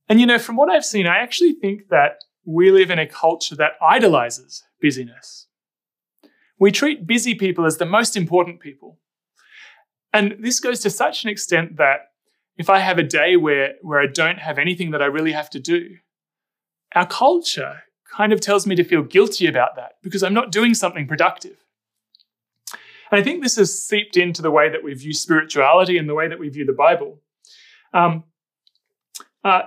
And 0.07 0.19
you 0.19 0.27
know, 0.27 0.37
from 0.37 0.55
what 0.55 0.69
I've 0.69 0.85
seen, 0.85 1.07
I 1.07 1.17
actually 1.17 1.53
think 1.53 1.89
that 1.89 2.19
we 2.45 2.71
live 2.71 2.91
in 2.91 2.99
a 2.99 3.07
culture 3.07 3.55
that 3.55 3.73
idolizes 3.81 4.63
busyness. 4.79 5.47
We 6.59 6.71
treat 6.71 7.07
busy 7.07 7.33
people 7.33 7.65
as 7.65 7.77
the 7.77 7.85
most 7.85 8.15
important 8.15 8.59
people. 8.59 8.99
And 10.13 10.35
this 10.39 10.59
goes 10.59 10.79
to 10.81 10.89
such 10.91 11.23
an 11.23 11.29
extent 11.29 11.77
that 11.77 12.08
if 12.59 12.69
I 12.69 12.79
have 12.79 12.99
a 12.99 13.03
day 13.03 13.37
where, 13.37 13.75
where 13.81 14.01
I 14.01 14.05
don't 14.05 14.37
have 14.37 14.59
anything 14.59 14.91
that 14.91 15.01
I 15.01 15.05
really 15.05 15.31
have 15.31 15.49
to 15.51 15.59
do, 15.59 15.95
our 16.93 17.07
culture 17.07 17.83
kind 18.11 18.33
of 18.33 18.41
tells 18.41 18.67
me 18.67 18.75
to 18.75 18.83
feel 18.83 19.01
guilty 19.01 19.47
about 19.47 19.77
that 19.77 19.93
because 20.03 20.23
I'm 20.23 20.33
not 20.33 20.51
doing 20.51 20.73
something 20.73 21.07
productive. 21.07 21.55
And 23.11 23.19
I 23.19 23.23
think 23.23 23.41
this 23.41 23.55
has 23.55 23.81
seeped 23.81 24.17
into 24.17 24.41
the 24.41 24.51
way 24.51 24.69
that 24.69 24.83
we 24.83 24.93
view 24.93 25.13
spirituality 25.13 25.97
and 25.97 26.09
the 26.09 26.13
way 26.13 26.27
that 26.27 26.37
we 26.37 26.49
view 26.49 26.65
the 26.65 26.73
Bible. 26.73 27.21
Um, 27.93 28.25
uh, 29.43 29.61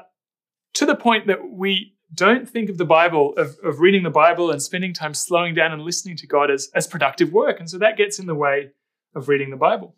to 0.74 0.84
the 0.84 0.94
point 0.94 1.28
that 1.28 1.50
we 1.50 1.94
don't 2.14 2.46
think 2.46 2.68
of 2.68 2.76
the 2.76 2.84
Bible, 2.84 3.32
of, 3.38 3.56
of 3.64 3.80
reading 3.80 4.02
the 4.02 4.10
Bible 4.10 4.50
and 4.50 4.62
spending 4.62 4.92
time 4.92 5.14
slowing 5.14 5.54
down 5.54 5.72
and 5.72 5.80
listening 5.80 6.16
to 6.18 6.26
God 6.26 6.50
as, 6.50 6.68
as 6.74 6.86
productive 6.86 7.32
work. 7.32 7.58
And 7.58 7.70
so 7.70 7.78
that 7.78 7.96
gets 7.96 8.18
in 8.18 8.26
the 8.26 8.34
way 8.34 8.72
of 9.14 9.28
reading 9.28 9.48
the 9.48 9.56
Bible. 9.56 9.96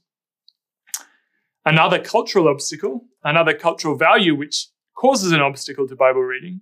Another 1.64 1.98
cultural 1.98 2.48
obstacle, 2.48 3.06
another 3.22 3.54
cultural 3.54 3.96
value 3.96 4.34
which 4.34 4.68
causes 4.96 5.32
an 5.32 5.40
obstacle 5.40 5.88
to 5.88 5.96
Bible 5.96 6.22
reading, 6.22 6.60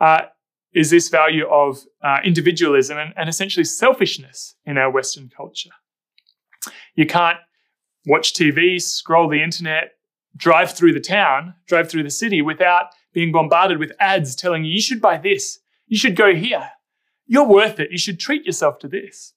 uh, 0.00 0.22
is 0.74 0.90
this 0.90 1.08
value 1.08 1.46
of 1.46 1.78
uh, 2.02 2.18
individualism 2.22 2.98
and, 2.98 3.14
and 3.16 3.28
essentially 3.28 3.64
selfishness 3.64 4.56
in 4.66 4.76
our 4.76 4.90
Western 4.90 5.30
culture. 5.34 5.70
You 6.94 7.06
can't 7.06 7.38
watch 8.06 8.34
TV, 8.34 8.80
scroll 8.80 9.28
the 9.28 9.42
internet, 9.42 9.92
drive 10.36 10.72
through 10.72 10.92
the 10.92 11.00
town, 11.00 11.54
drive 11.66 11.90
through 11.90 12.02
the 12.02 12.10
city 12.10 12.42
without 12.42 12.86
being 13.14 13.32
bombarded 13.32 13.78
with 13.78 13.92
ads 13.98 14.36
telling 14.36 14.64
you, 14.64 14.72
you 14.72 14.80
should 14.80 15.00
buy 15.00 15.16
this, 15.16 15.60
you 15.86 15.96
should 15.96 16.14
go 16.14 16.34
here, 16.34 16.70
you're 17.26 17.48
worth 17.48 17.80
it, 17.80 17.90
you 17.90 17.98
should 17.98 18.20
treat 18.20 18.44
yourself 18.44 18.78
to 18.80 18.88
this. 18.88 19.32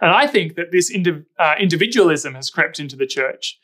And 0.00 0.10
I 0.10 0.26
think 0.26 0.56
that 0.56 0.72
this 0.72 0.92
indiv- 0.92 1.24
uh, 1.38 1.54
individualism 1.58 2.34
has 2.34 2.50
crept 2.50 2.80
into 2.80 2.96
the 2.96 3.06
church 3.06 3.58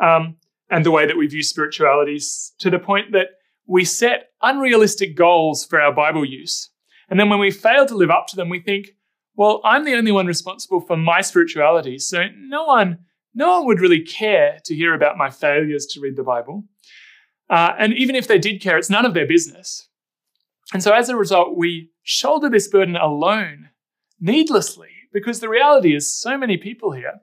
um, 0.00 0.36
and 0.70 0.84
the 0.84 0.90
way 0.90 1.06
that 1.06 1.16
we 1.16 1.26
view 1.26 1.42
spirituality 1.42 2.18
to 2.58 2.70
the 2.70 2.78
point 2.78 3.12
that 3.12 3.28
we 3.66 3.84
set 3.84 4.30
unrealistic 4.42 5.16
goals 5.16 5.64
for 5.64 5.80
our 5.80 5.92
Bible 5.92 6.24
use. 6.24 6.70
And 7.08 7.18
then 7.18 7.28
when 7.28 7.38
we 7.38 7.50
fail 7.50 7.86
to 7.86 7.96
live 7.96 8.10
up 8.10 8.26
to 8.28 8.36
them, 8.36 8.48
we 8.48 8.60
think, 8.60 8.88
well, 9.36 9.60
I'm 9.64 9.84
the 9.84 9.94
only 9.94 10.12
one 10.12 10.26
responsible 10.26 10.80
for 10.80 10.96
my 10.96 11.20
spirituality. 11.20 11.98
So 11.98 12.24
no 12.36 12.64
one, 12.64 12.98
no 13.34 13.58
one 13.58 13.66
would 13.66 13.80
really 13.80 14.00
care 14.02 14.58
to 14.64 14.74
hear 14.74 14.94
about 14.94 15.18
my 15.18 15.30
failures 15.30 15.86
to 15.86 16.00
read 16.00 16.16
the 16.16 16.22
Bible. 16.22 16.64
Uh, 17.50 17.72
and 17.78 17.92
even 17.94 18.14
if 18.14 18.26
they 18.26 18.38
did 18.38 18.60
care, 18.60 18.78
it's 18.78 18.90
none 18.90 19.04
of 19.04 19.14
their 19.14 19.26
business. 19.26 19.88
And 20.72 20.82
so 20.82 20.92
as 20.92 21.08
a 21.08 21.16
result, 21.16 21.56
we 21.56 21.90
shoulder 22.02 22.48
this 22.48 22.68
burden 22.68 22.96
alone, 22.96 23.70
needlessly, 24.20 24.88
because 25.12 25.40
the 25.40 25.48
reality 25.48 25.94
is 25.94 26.10
so 26.10 26.38
many 26.38 26.56
people 26.56 26.92
here 26.92 27.20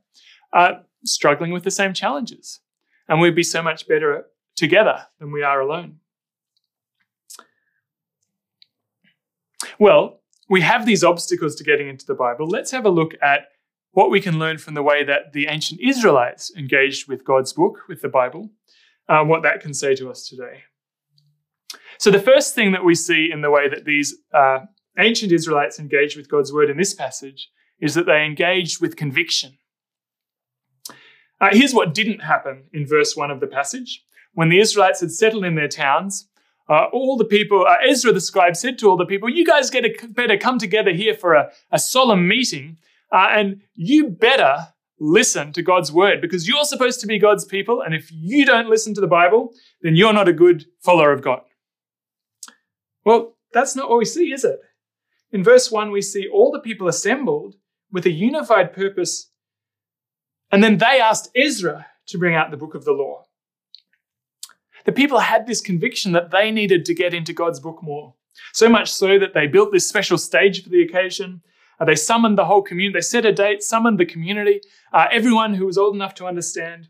are 0.54 0.84
struggling 1.04 1.52
with 1.52 1.64
the 1.64 1.72
same 1.72 1.94
challenges. 1.94 2.60
And 3.08 3.20
we'd 3.20 3.36
be 3.36 3.44
so 3.44 3.62
much 3.62 3.88
better 3.88 4.26
together 4.56 5.08
than 5.20 5.32
we 5.32 5.44
are 5.44 5.60
alone. 5.60 5.98
Well, 9.80 10.22
we 10.50 10.62
have 10.62 10.86
these 10.86 11.04
obstacles 11.04 11.56
to 11.56 11.64
getting 11.64 11.88
into 11.88 12.06
the 12.06 12.14
Bible. 12.14 12.48
Let's 12.48 12.72
have 12.72 12.86
a 12.86 12.90
look 12.90 13.14
at 13.22 13.48
what 13.92 14.12
we 14.12 14.22
can 14.22 14.40
learn 14.40 14.58
from 14.58 14.74
the 14.74 14.84
way 14.84 15.04
that 15.04 15.34
the 15.34 15.48
ancient 15.48 15.82
Israelites 15.82 16.52
engaged 16.56 17.08
with 17.08 17.26
God's 17.26 17.54
book, 17.54 17.80
with 17.88 18.02
the 18.02 18.10
Bible, 18.10 18.50
uh, 19.10 19.24
what 19.24 19.44
that 19.44 19.62
can 19.62 19.74
say 19.74 19.96
to 19.96 20.10
us 20.10 20.28
today. 20.28 20.64
So, 21.98 22.10
the 22.10 22.20
first 22.20 22.56
thing 22.56 22.72
that 22.72 22.84
we 22.84 22.96
see 22.96 23.30
in 23.32 23.42
the 23.42 23.52
way 23.52 23.70
that 23.70 23.86
these 23.86 24.16
uh, 24.34 24.60
ancient 24.98 25.32
Israelites 25.32 25.80
engaged 25.80 26.18
with 26.18 26.30
God's 26.30 26.52
word 26.52 26.70
in 26.70 26.78
this 26.78 26.94
passage 26.94 27.50
is 27.80 27.94
that 27.96 28.06
they 28.06 28.24
engaged 28.24 28.82
with 28.82 28.96
conviction. 28.96 29.58
Uh, 31.42 31.50
here's 31.52 31.74
what 31.74 31.96
didn't 31.96 32.20
happen 32.20 32.66
in 32.72 32.86
verse 32.86 33.16
1 33.16 33.32
of 33.32 33.40
the 33.40 33.48
passage. 33.48 34.06
When 34.34 34.50
the 34.50 34.60
Israelites 34.60 35.02
had 35.02 35.12
settled 35.12 35.44
in 35.44 35.56
their 35.56 35.68
towns, 35.68 36.28
uh, 36.70 36.86
all 36.94 37.18
the 37.18 37.26
people, 37.26 37.66
uh, 37.68 37.76
Ezra 37.86 38.14
the 38.14 38.22
scribe 38.22 38.56
said 38.56 38.78
to 38.80 38.90
all 38.90 38.96
the 38.96 39.06
people, 39.06 39.28
You 39.28 39.44
guys 39.44 39.72
get 39.72 39.84
a, 39.84 40.08
better 40.10 40.38
come 40.38 40.60
together 40.60 40.92
here 40.92 41.16
for 41.16 41.34
a, 41.34 41.52
a 41.72 41.80
solemn 41.80 42.28
meeting, 42.28 42.78
uh, 43.12 43.28
and 43.32 43.62
you 43.74 44.08
better 44.08 44.68
listen 45.00 45.52
to 45.54 45.64
God's 45.64 45.92
word 45.92 46.22
because 46.22 46.48
you're 46.48 46.64
supposed 46.64 47.02
to 47.02 47.08
be 47.08 47.18
God's 47.18 47.44
people. 47.44 47.82
And 47.82 47.96
if 47.96 48.12
you 48.12 48.46
don't 48.46 48.70
listen 48.70 48.94
to 48.94 49.02
the 49.02 49.08
Bible, 49.08 49.52
then 49.82 49.96
you're 49.96 50.14
not 50.14 50.28
a 50.28 50.34
good 50.34 50.66
follower 50.80 51.12
of 51.12 51.24
God. 51.24 51.42
Well, 53.04 53.36
that's 53.52 53.76
not 53.76 53.90
what 53.90 53.98
we 53.98 54.06
see, 54.06 54.32
is 54.32 54.46
it? 54.46 54.60
In 55.32 55.44
verse 55.44 55.72
1, 55.72 55.90
we 55.90 56.04
see 56.04 56.28
all 56.32 56.52
the 56.52 56.60
people 56.60 56.88
assembled 56.88 57.56
with 57.92 58.06
a 58.06 58.12
unified 58.12 58.74
purpose 58.74 59.31
and 60.52 60.64
then 60.64 60.78
they 60.78 61.00
asked 61.00 61.30
Ezra 61.36 61.88
to 62.08 62.18
bring 62.18 62.36
out 62.36 62.52
the 62.52 62.58
book 62.58 62.76
of 62.76 62.86
the 62.86 62.92
law. 62.92 63.26
The 64.86 64.92
people 64.92 65.20
had 65.20 65.48
this 65.48 65.62
conviction 65.62 66.12
that 66.14 66.32
they 66.32 66.52
needed 66.52 66.86
to 66.86 66.94
get 66.94 67.14
into 67.14 67.34
God's 67.34 67.60
book 67.60 67.82
more. 67.82 68.16
So 68.54 68.70
much 68.70 68.92
so 68.92 69.20
that 69.20 69.34
they 69.34 69.48
built 69.48 69.72
this 69.72 69.88
special 69.88 70.18
stage 70.18 70.64
for 70.64 70.70
the 70.70 70.82
occasion. 70.82 71.42
Uh, 71.80 71.86
they 71.86 71.96
summoned 71.96 72.38
the 72.38 72.46
whole 72.46 72.62
community. 72.62 72.98
They 72.98 73.02
set 73.02 73.26
a 73.26 73.32
date, 73.32 73.64
summoned 73.64 74.00
the 74.00 74.06
community, 74.06 74.62
uh, 74.94 75.08
everyone 75.12 75.54
who 75.54 75.66
was 75.66 75.78
old 75.78 75.96
enough 75.96 76.16
to 76.16 76.26
understand. 76.26 76.90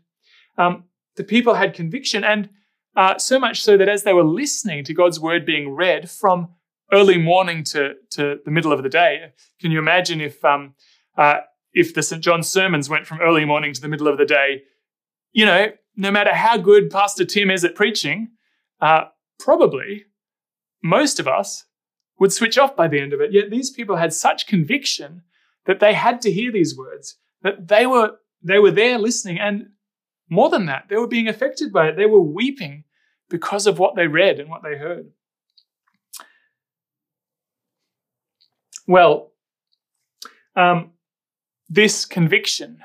Um, 0.58 0.84
the 1.16 1.24
people 1.24 1.54
had 1.54 1.74
conviction, 1.74 2.24
and 2.24 2.48
uh, 2.96 3.18
so 3.18 3.38
much 3.38 3.62
so 3.62 3.76
that 3.76 3.88
as 3.88 4.02
they 4.02 4.12
were 4.12 4.24
listening 4.24 4.84
to 4.84 4.94
God's 4.94 5.20
word 5.20 5.44
being 5.44 5.70
read 5.70 6.10
from 6.10 6.50
early 6.92 7.18
morning 7.18 7.64
to, 7.64 7.94
to 8.10 8.38
the 8.44 8.50
middle 8.50 8.72
of 8.72 8.82
the 8.82 8.88
day, 8.88 9.32
can 9.60 9.70
you 9.70 9.78
imagine 9.78 10.20
if 10.20 10.44
um, 10.44 10.74
uh, 11.16 11.40
if 11.72 11.94
the 11.94 12.02
St. 12.02 12.22
John's 12.22 12.48
sermons 12.48 12.88
went 12.88 13.06
from 13.06 13.20
early 13.20 13.44
morning 13.44 13.72
to 13.72 13.80
the 13.80 13.88
middle 13.88 14.08
of 14.08 14.18
the 14.18 14.24
day, 14.24 14.62
you 15.32 15.46
know, 15.46 15.68
no 15.96 16.10
matter 16.10 16.34
how 16.34 16.56
good 16.56 16.90
Pastor 16.90 17.24
Tim 17.24 17.50
is 17.50 17.64
at 17.64 17.74
preaching, 17.74 18.28
uh, 18.80 19.04
probably 19.38 20.04
most 20.82 21.20
of 21.20 21.28
us 21.28 21.64
would 22.18 22.32
switch 22.32 22.58
off 22.58 22.76
by 22.76 22.88
the 22.88 23.00
end 23.00 23.12
of 23.12 23.20
it. 23.20 23.32
Yet 23.32 23.50
these 23.50 23.70
people 23.70 23.96
had 23.96 24.12
such 24.12 24.46
conviction 24.46 25.22
that 25.66 25.80
they 25.80 25.94
had 25.94 26.20
to 26.22 26.32
hear 26.32 26.52
these 26.52 26.76
words, 26.76 27.16
that 27.42 27.68
they 27.68 27.86
were 27.86 28.12
they 28.44 28.58
were 28.58 28.72
there 28.72 28.98
listening, 28.98 29.38
and 29.38 29.68
more 30.28 30.48
than 30.48 30.66
that, 30.66 30.86
they 30.88 30.96
were 30.96 31.06
being 31.06 31.28
affected 31.28 31.72
by 31.72 31.88
it. 31.88 31.96
They 31.96 32.06
were 32.06 32.20
weeping 32.20 32.84
because 33.28 33.66
of 33.66 33.78
what 33.78 33.94
they 33.94 34.06
read 34.06 34.40
and 34.40 34.50
what 34.50 34.62
they 34.62 34.76
heard. 34.76 35.10
Well, 38.86 39.32
um, 40.56 40.92
this 41.72 42.04
conviction, 42.04 42.80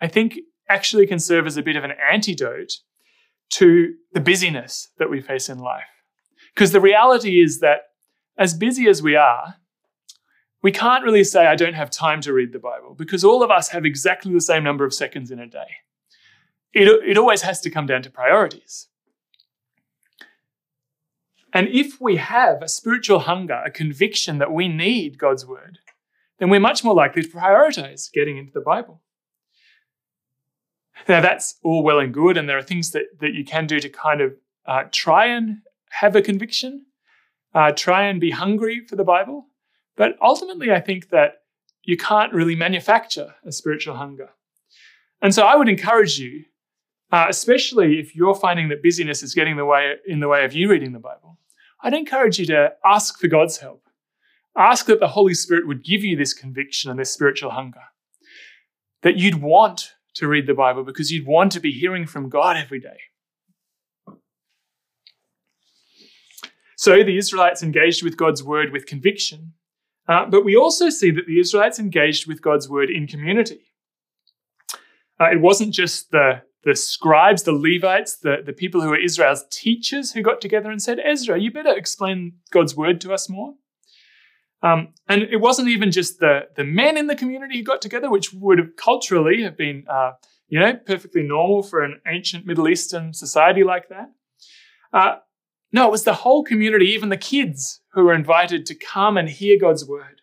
I 0.00 0.08
think, 0.08 0.38
actually 0.68 1.06
can 1.06 1.18
serve 1.18 1.46
as 1.46 1.58
a 1.58 1.62
bit 1.62 1.76
of 1.76 1.84
an 1.84 1.92
antidote 2.10 2.72
to 3.50 3.94
the 4.14 4.20
busyness 4.20 4.88
that 4.98 5.10
we 5.10 5.20
face 5.20 5.50
in 5.50 5.58
life. 5.58 5.82
Because 6.54 6.72
the 6.72 6.80
reality 6.80 7.42
is 7.42 7.60
that 7.60 7.80
as 8.38 8.54
busy 8.54 8.88
as 8.88 9.02
we 9.02 9.16
are, 9.16 9.56
we 10.62 10.72
can't 10.72 11.04
really 11.04 11.24
say, 11.24 11.46
I 11.46 11.56
don't 11.56 11.74
have 11.74 11.90
time 11.90 12.22
to 12.22 12.32
read 12.32 12.52
the 12.52 12.58
Bible, 12.58 12.94
because 12.96 13.22
all 13.22 13.42
of 13.42 13.50
us 13.50 13.68
have 13.68 13.84
exactly 13.84 14.32
the 14.32 14.40
same 14.40 14.64
number 14.64 14.86
of 14.86 14.94
seconds 14.94 15.30
in 15.30 15.38
a 15.38 15.46
day. 15.46 15.70
It, 16.72 16.88
it 17.06 17.18
always 17.18 17.42
has 17.42 17.60
to 17.62 17.70
come 17.70 17.86
down 17.86 18.02
to 18.02 18.10
priorities. 18.10 18.88
And 21.52 21.68
if 21.68 22.00
we 22.00 22.16
have 22.16 22.62
a 22.62 22.68
spiritual 22.68 23.18
hunger, 23.18 23.60
a 23.62 23.70
conviction 23.70 24.38
that 24.38 24.52
we 24.52 24.68
need 24.68 25.18
God's 25.18 25.44
word, 25.44 25.80
then 26.42 26.50
we're 26.50 26.58
much 26.58 26.82
more 26.82 26.92
likely 26.92 27.22
to 27.22 27.28
prioritize 27.28 28.10
getting 28.12 28.36
into 28.36 28.50
the 28.52 28.60
Bible. 28.60 29.00
Now, 31.08 31.20
that's 31.20 31.54
all 31.62 31.84
well 31.84 32.00
and 32.00 32.12
good, 32.12 32.36
and 32.36 32.48
there 32.48 32.58
are 32.58 32.64
things 32.64 32.90
that, 32.90 33.04
that 33.20 33.32
you 33.32 33.44
can 33.44 33.68
do 33.68 33.78
to 33.78 33.88
kind 33.88 34.20
of 34.20 34.34
uh, 34.66 34.82
try 34.90 35.26
and 35.26 35.58
have 35.90 36.16
a 36.16 36.20
conviction, 36.20 36.86
uh, 37.54 37.70
try 37.70 38.06
and 38.08 38.20
be 38.20 38.32
hungry 38.32 38.84
for 38.84 38.96
the 38.96 39.04
Bible. 39.04 39.46
But 39.94 40.16
ultimately, 40.20 40.72
I 40.72 40.80
think 40.80 41.10
that 41.10 41.42
you 41.84 41.96
can't 41.96 42.32
really 42.32 42.56
manufacture 42.56 43.36
a 43.44 43.52
spiritual 43.52 43.94
hunger. 43.94 44.30
And 45.20 45.32
so 45.32 45.44
I 45.44 45.54
would 45.54 45.68
encourage 45.68 46.18
you, 46.18 46.46
uh, 47.12 47.26
especially 47.28 48.00
if 48.00 48.16
you're 48.16 48.34
finding 48.34 48.68
that 48.70 48.82
busyness 48.82 49.22
is 49.22 49.32
getting 49.32 49.56
the 49.56 49.64
way, 49.64 49.94
in 50.08 50.18
the 50.18 50.26
way 50.26 50.44
of 50.44 50.54
you 50.54 50.68
reading 50.68 50.90
the 50.90 50.98
Bible, 50.98 51.38
I'd 51.84 51.94
encourage 51.94 52.40
you 52.40 52.46
to 52.46 52.72
ask 52.84 53.20
for 53.20 53.28
God's 53.28 53.58
help. 53.58 53.81
Ask 54.56 54.86
that 54.86 55.00
the 55.00 55.08
Holy 55.08 55.34
Spirit 55.34 55.66
would 55.66 55.84
give 55.84 56.04
you 56.04 56.16
this 56.16 56.34
conviction 56.34 56.90
and 56.90 57.00
this 57.00 57.12
spiritual 57.12 57.50
hunger. 57.50 57.80
That 59.02 59.16
you'd 59.16 59.40
want 59.40 59.92
to 60.14 60.28
read 60.28 60.46
the 60.46 60.54
Bible 60.54 60.84
because 60.84 61.10
you'd 61.10 61.26
want 61.26 61.52
to 61.52 61.60
be 61.60 61.72
hearing 61.72 62.06
from 62.06 62.28
God 62.28 62.56
every 62.56 62.80
day. 62.80 62.98
So 66.76 67.02
the 67.02 67.16
Israelites 67.16 67.62
engaged 67.62 68.02
with 68.02 68.16
God's 68.16 68.42
word 68.42 68.72
with 68.72 68.86
conviction, 68.86 69.52
uh, 70.08 70.26
but 70.26 70.44
we 70.44 70.56
also 70.56 70.90
see 70.90 71.12
that 71.12 71.26
the 71.26 71.38
Israelites 71.38 71.78
engaged 71.78 72.26
with 72.26 72.42
God's 72.42 72.68
word 72.68 72.90
in 72.90 73.06
community. 73.06 73.60
Uh, 75.20 75.30
it 75.30 75.40
wasn't 75.40 75.72
just 75.72 76.10
the, 76.10 76.42
the 76.64 76.74
scribes, 76.74 77.44
the 77.44 77.52
Levites, 77.52 78.16
the, 78.16 78.38
the 78.44 78.52
people 78.52 78.80
who 78.80 78.88
were 78.88 78.98
Israel's 78.98 79.44
teachers 79.50 80.12
who 80.12 80.22
got 80.22 80.40
together 80.40 80.70
and 80.70 80.82
said, 80.82 80.98
Ezra, 80.98 81.38
you 81.38 81.52
better 81.52 81.72
explain 81.72 82.32
God's 82.50 82.74
word 82.74 83.00
to 83.02 83.12
us 83.12 83.28
more. 83.28 83.54
Um, 84.62 84.88
and 85.08 85.22
it 85.22 85.40
wasn't 85.40 85.68
even 85.68 85.90
just 85.90 86.20
the, 86.20 86.42
the 86.56 86.64
men 86.64 86.96
in 86.96 87.08
the 87.08 87.16
community 87.16 87.58
who 87.58 87.64
got 87.64 87.82
together, 87.82 88.10
which 88.10 88.32
would 88.32 88.58
have 88.58 88.76
culturally 88.76 89.42
have 89.42 89.56
been, 89.56 89.84
uh, 89.90 90.12
you 90.48 90.60
know, 90.60 90.74
perfectly 90.74 91.22
normal 91.22 91.62
for 91.62 91.82
an 91.82 92.00
ancient 92.06 92.46
Middle 92.46 92.68
Eastern 92.68 93.12
society 93.12 93.64
like 93.64 93.88
that. 93.88 94.10
Uh, 94.92 95.16
no, 95.72 95.86
it 95.88 95.90
was 95.90 96.04
the 96.04 96.14
whole 96.14 96.44
community, 96.44 96.86
even 96.86 97.08
the 97.08 97.16
kids 97.16 97.80
who 97.92 98.04
were 98.04 98.14
invited 98.14 98.66
to 98.66 98.74
come 98.74 99.16
and 99.16 99.28
hear 99.28 99.58
God's 99.58 99.86
word. 99.86 100.20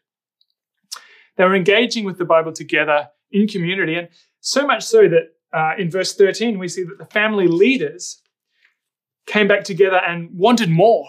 They 1.36 1.44
were 1.44 1.56
engaging 1.56 2.06
with 2.06 2.18
the 2.18 2.26
Bible 2.26 2.52
together 2.52 3.10
in 3.32 3.48
community, 3.48 3.96
and 3.96 4.10
so 4.40 4.66
much 4.66 4.84
so 4.84 5.08
that 5.08 5.30
uh, 5.54 5.74
in 5.78 5.90
verse 5.90 6.14
13 6.16 6.60
we 6.60 6.68
see 6.68 6.84
that 6.84 6.98
the 6.98 7.06
family 7.06 7.48
leaders 7.48 8.22
came 9.26 9.48
back 9.48 9.64
together 9.64 9.98
and 9.98 10.30
wanted 10.34 10.70
more. 10.70 11.06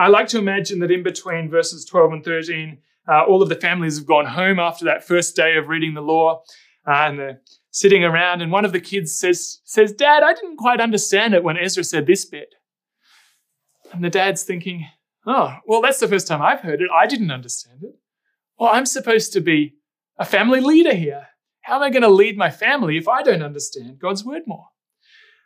I 0.00 0.08
like 0.08 0.28
to 0.28 0.38
imagine 0.38 0.78
that 0.80 0.90
in 0.90 1.02
between 1.02 1.50
verses 1.50 1.84
12 1.84 2.12
and 2.12 2.24
13, 2.24 2.78
uh, 3.06 3.24
all 3.24 3.42
of 3.42 3.50
the 3.50 3.54
families 3.54 3.98
have 3.98 4.06
gone 4.06 4.24
home 4.24 4.58
after 4.58 4.86
that 4.86 5.06
first 5.06 5.36
day 5.36 5.56
of 5.56 5.68
reading 5.68 5.92
the 5.92 6.00
law, 6.00 6.42
uh, 6.88 6.92
and 6.92 7.18
they're 7.18 7.40
sitting 7.70 8.02
around, 8.02 8.40
and 8.40 8.50
one 8.50 8.64
of 8.64 8.72
the 8.72 8.80
kids 8.80 9.14
says, 9.14 9.60
says, 9.64 9.92
Dad, 9.92 10.22
I 10.22 10.32
didn't 10.32 10.56
quite 10.56 10.80
understand 10.80 11.34
it 11.34 11.44
when 11.44 11.58
Ezra 11.58 11.84
said 11.84 12.06
this 12.06 12.24
bit. 12.24 12.54
And 13.92 14.02
the 14.02 14.08
dad's 14.08 14.42
thinking, 14.42 14.86
Oh, 15.26 15.56
well, 15.66 15.82
that's 15.82 16.00
the 16.00 16.08
first 16.08 16.26
time 16.26 16.40
I've 16.40 16.60
heard 16.60 16.80
it. 16.80 16.88
I 16.90 17.06
didn't 17.06 17.30
understand 17.30 17.82
it. 17.82 17.94
Well, 18.58 18.70
I'm 18.72 18.86
supposed 18.86 19.34
to 19.34 19.40
be 19.42 19.74
a 20.18 20.24
family 20.24 20.60
leader 20.60 20.94
here. 20.94 21.28
How 21.60 21.76
am 21.76 21.82
I 21.82 21.90
going 21.90 22.02
to 22.02 22.08
lead 22.08 22.38
my 22.38 22.50
family 22.50 22.96
if 22.96 23.06
I 23.06 23.22
don't 23.22 23.42
understand 23.42 23.98
God's 23.98 24.24
word 24.24 24.42
more? 24.46 24.68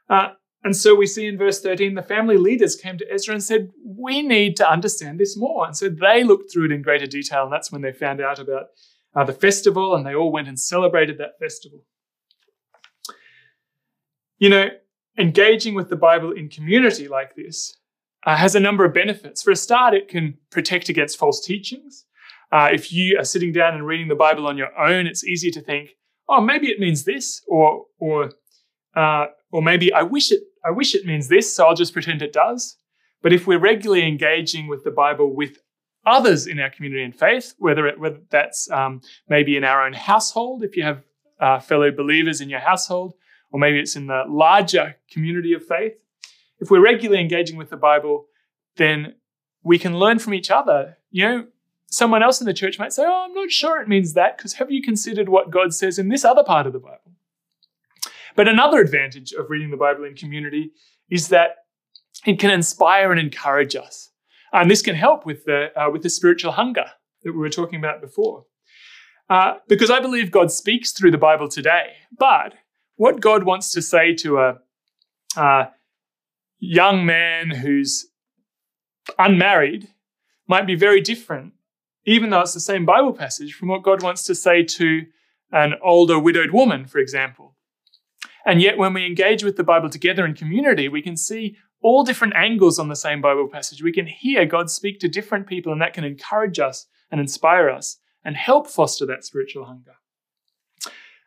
Uh, 0.08 0.30
and 0.64 0.74
so 0.74 0.94
we 0.94 1.06
see 1.06 1.26
in 1.26 1.36
verse 1.36 1.60
13, 1.60 1.94
the 1.94 2.02
family 2.02 2.38
leaders 2.38 2.74
came 2.74 2.96
to 2.96 3.12
Ezra 3.12 3.34
and 3.34 3.42
said, 3.42 3.70
We 3.84 4.22
need 4.22 4.56
to 4.56 4.68
understand 4.68 5.20
this 5.20 5.36
more. 5.36 5.66
And 5.66 5.76
so 5.76 5.90
they 5.90 6.24
looked 6.24 6.50
through 6.50 6.66
it 6.66 6.72
in 6.72 6.80
greater 6.80 7.06
detail. 7.06 7.44
And 7.44 7.52
that's 7.52 7.70
when 7.70 7.82
they 7.82 7.92
found 7.92 8.22
out 8.22 8.38
about 8.38 8.68
uh, 9.14 9.24
the 9.24 9.34
festival, 9.34 9.94
and 9.94 10.06
they 10.06 10.14
all 10.14 10.32
went 10.32 10.48
and 10.48 10.58
celebrated 10.58 11.18
that 11.18 11.38
festival. 11.38 11.84
You 14.38 14.48
know, 14.48 14.68
engaging 15.18 15.74
with 15.74 15.90
the 15.90 15.96
Bible 15.96 16.32
in 16.32 16.48
community 16.48 17.08
like 17.08 17.36
this 17.36 17.76
uh, 18.26 18.36
has 18.36 18.54
a 18.54 18.60
number 18.60 18.86
of 18.86 18.94
benefits. 18.94 19.42
For 19.42 19.50
a 19.50 19.56
start, 19.56 19.92
it 19.92 20.08
can 20.08 20.38
protect 20.50 20.88
against 20.88 21.18
false 21.18 21.44
teachings. 21.44 22.06
Uh, 22.50 22.70
if 22.72 22.90
you 22.90 23.18
are 23.18 23.24
sitting 23.24 23.52
down 23.52 23.74
and 23.74 23.86
reading 23.86 24.08
the 24.08 24.14
Bible 24.14 24.46
on 24.46 24.56
your 24.56 24.76
own, 24.78 25.06
it's 25.06 25.24
easy 25.24 25.50
to 25.50 25.60
think, 25.60 25.90
"Oh, 26.26 26.40
maybe 26.40 26.68
it 26.68 26.80
means 26.80 27.04
this," 27.04 27.42
or 27.46 27.84
or 27.98 28.30
uh, 28.96 29.26
or 29.52 29.62
maybe 29.62 29.92
I 29.92 30.02
wish 30.02 30.32
it 30.32 30.40
I 30.64 30.70
wish 30.70 30.94
it 30.94 31.06
means 31.06 31.28
this, 31.28 31.54
so 31.54 31.66
I'll 31.66 31.74
just 31.74 31.92
pretend 31.92 32.22
it 32.22 32.32
does. 32.32 32.76
But 33.22 33.32
if 33.32 33.46
we're 33.46 33.58
regularly 33.58 34.06
engaging 34.06 34.66
with 34.66 34.84
the 34.84 34.90
Bible 34.90 35.34
with 35.34 35.58
others 36.06 36.46
in 36.46 36.60
our 36.60 36.70
community 36.70 37.02
and 37.02 37.14
faith, 37.14 37.54
whether 37.58 37.86
it, 37.86 37.98
whether 37.98 38.20
that's 38.30 38.70
um, 38.70 39.00
maybe 39.28 39.56
in 39.56 39.64
our 39.64 39.84
own 39.84 39.92
household, 39.92 40.62
if 40.62 40.76
you 40.76 40.82
have 40.82 41.02
uh, 41.40 41.58
fellow 41.58 41.90
believers 41.90 42.40
in 42.40 42.48
your 42.48 42.60
household, 42.60 43.14
or 43.50 43.60
maybe 43.60 43.78
it's 43.78 43.96
in 43.96 44.06
the 44.06 44.24
larger 44.28 44.96
community 45.10 45.52
of 45.52 45.64
faith. 45.64 45.94
If 46.58 46.70
we're 46.70 46.82
regularly 46.82 47.20
engaging 47.20 47.56
with 47.56 47.70
the 47.70 47.76
Bible, 47.76 48.26
then 48.76 49.14
we 49.62 49.78
can 49.78 49.98
learn 49.98 50.18
from 50.18 50.34
each 50.34 50.50
other. 50.50 50.98
You 51.10 51.24
know, 51.24 51.46
someone 51.86 52.22
else 52.22 52.40
in 52.40 52.46
the 52.46 52.54
church 52.54 52.78
might 52.78 52.92
say, 52.92 53.04
Oh, 53.06 53.26
I'm 53.26 53.34
not 53.34 53.50
sure 53.50 53.80
it 53.80 53.88
means 53.88 54.14
that, 54.14 54.36
because 54.36 54.54
have 54.54 54.70
you 54.70 54.82
considered 54.82 55.28
what 55.28 55.50
God 55.50 55.72
says 55.72 55.98
in 55.98 56.08
this 56.08 56.24
other 56.24 56.44
part 56.44 56.66
of 56.66 56.72
the 56.72 56.78
Bible? 56.80 57.03
But 58.36 58.48
another 58.48 58.80
advantage 58.80 59.32
of 59.32 59.50
reading 59.50 59.70
the 59.70 59.76
Bible 59.76 60.04
in 60.04 60.14
community 60.14 60.72
is 61.10 61.28
that 61.28 61.56
it 62.26 62.38
can 62.38 62.50
inspire 62.50 63.10
and 63.10 63.20
encourage 63.20 63.76
us. 63.76 64.10
And 64.52 64.70
this 64.70 64.82
can 64.82 64.94
help 64.94 65.26
with 65.26 65.44
the, 65.44 65.68
uh, 65.76 65.90
with 65.90 66.02
the 66.02 66.10
spiritual 66.10 66.52
hunger 66.52 66.86
that 67.22 67.32
we 67.32 67.38
were 67.38 67.50
talking 67.50 67.78
about 67.78 68.00
before. 68.00 68.44
Uh, 69.28 69.54
because 69.68 69.90
I 69.90 70.00
believe 70.00 70.30
God 70.30 70.50
speaks 70.52 70.92
through 70.92 71.10
the 71.10 71.18
Bible 71.18 71.48
today. 71.48 71.94
But 72.16 72.54
what 72.96 73.20
God 73.20 73.44
wants 73.44 73.72
to 73.72 73.82
say 73.82 74.14
to 74.16 74.38
a, 74.38 74.58
a 75.36 75.70
young 76.58 77.06
man 77.06 77.50
who's 77.50 78.06
unmarried 79.18 79.88
might 80.46 80.66
be 80.66 80.74
very 80.74 81.00
different, 81.00 81.54
even 82.04 82.30
though 82.30 82.40
it's 82.40 82.54
the 82.54 82.60
same 82.60 82.84
Bible 82.84 83.12
passage, 83.12 83.54
from 83.54 83.68
what 83.68 83.82
God 83.82 84.02
wants 84.02 84.24
to 84.24 84.34
say 84.34 84.62
to 84.62 85.02
an 85.50 85.74
older 85.82 86.18
widowed 86.18 86.50
woman, 86.50 86.86
for 86.86 86.98
example. 86.98 87.53
And 88.46 88.60
yet, 88.60 88.76
when 88.76 88.92
we 88.92 89.06
engage 89.06 89.42
with 89.42 89.56
the 89.56 89.64
Bible 89.64 89.88
together 89.88 90.24
in 90.26 90.34
community, 90.34 90.88
we 90.88 91.02
can 91.02 91.16
see 91.16 91.56
all 91.80 92.04
different 92.04 92.34
angles 92.36 92.78
on 92.78 92.88
the 92.88 92.96
same 92.96 93.20
Bible 93.20 93.48
passage. 93.48 93.82
We 93.82 93.92
can 93.92 94.06
hear 94.06 94.44
God 94.44 94.70
speak 94.70 95.00
to 95.00 95.08
different 95.08 95.46
people, 95.46 95.72
and 95.72 95.80
that 95.80 95.94
can 95.94 96.04
encourage 96.04 96.58
us 96.58 96.86
and 97.10 97.20
inspire 97.20 97.70
us 97.70 97.98
and 98.24 98.36
help 98.36 98.66
foster 98.66 99.06
that 99.06 99.24
spiritual 99.24 99.66
hunger. 99.66 99.94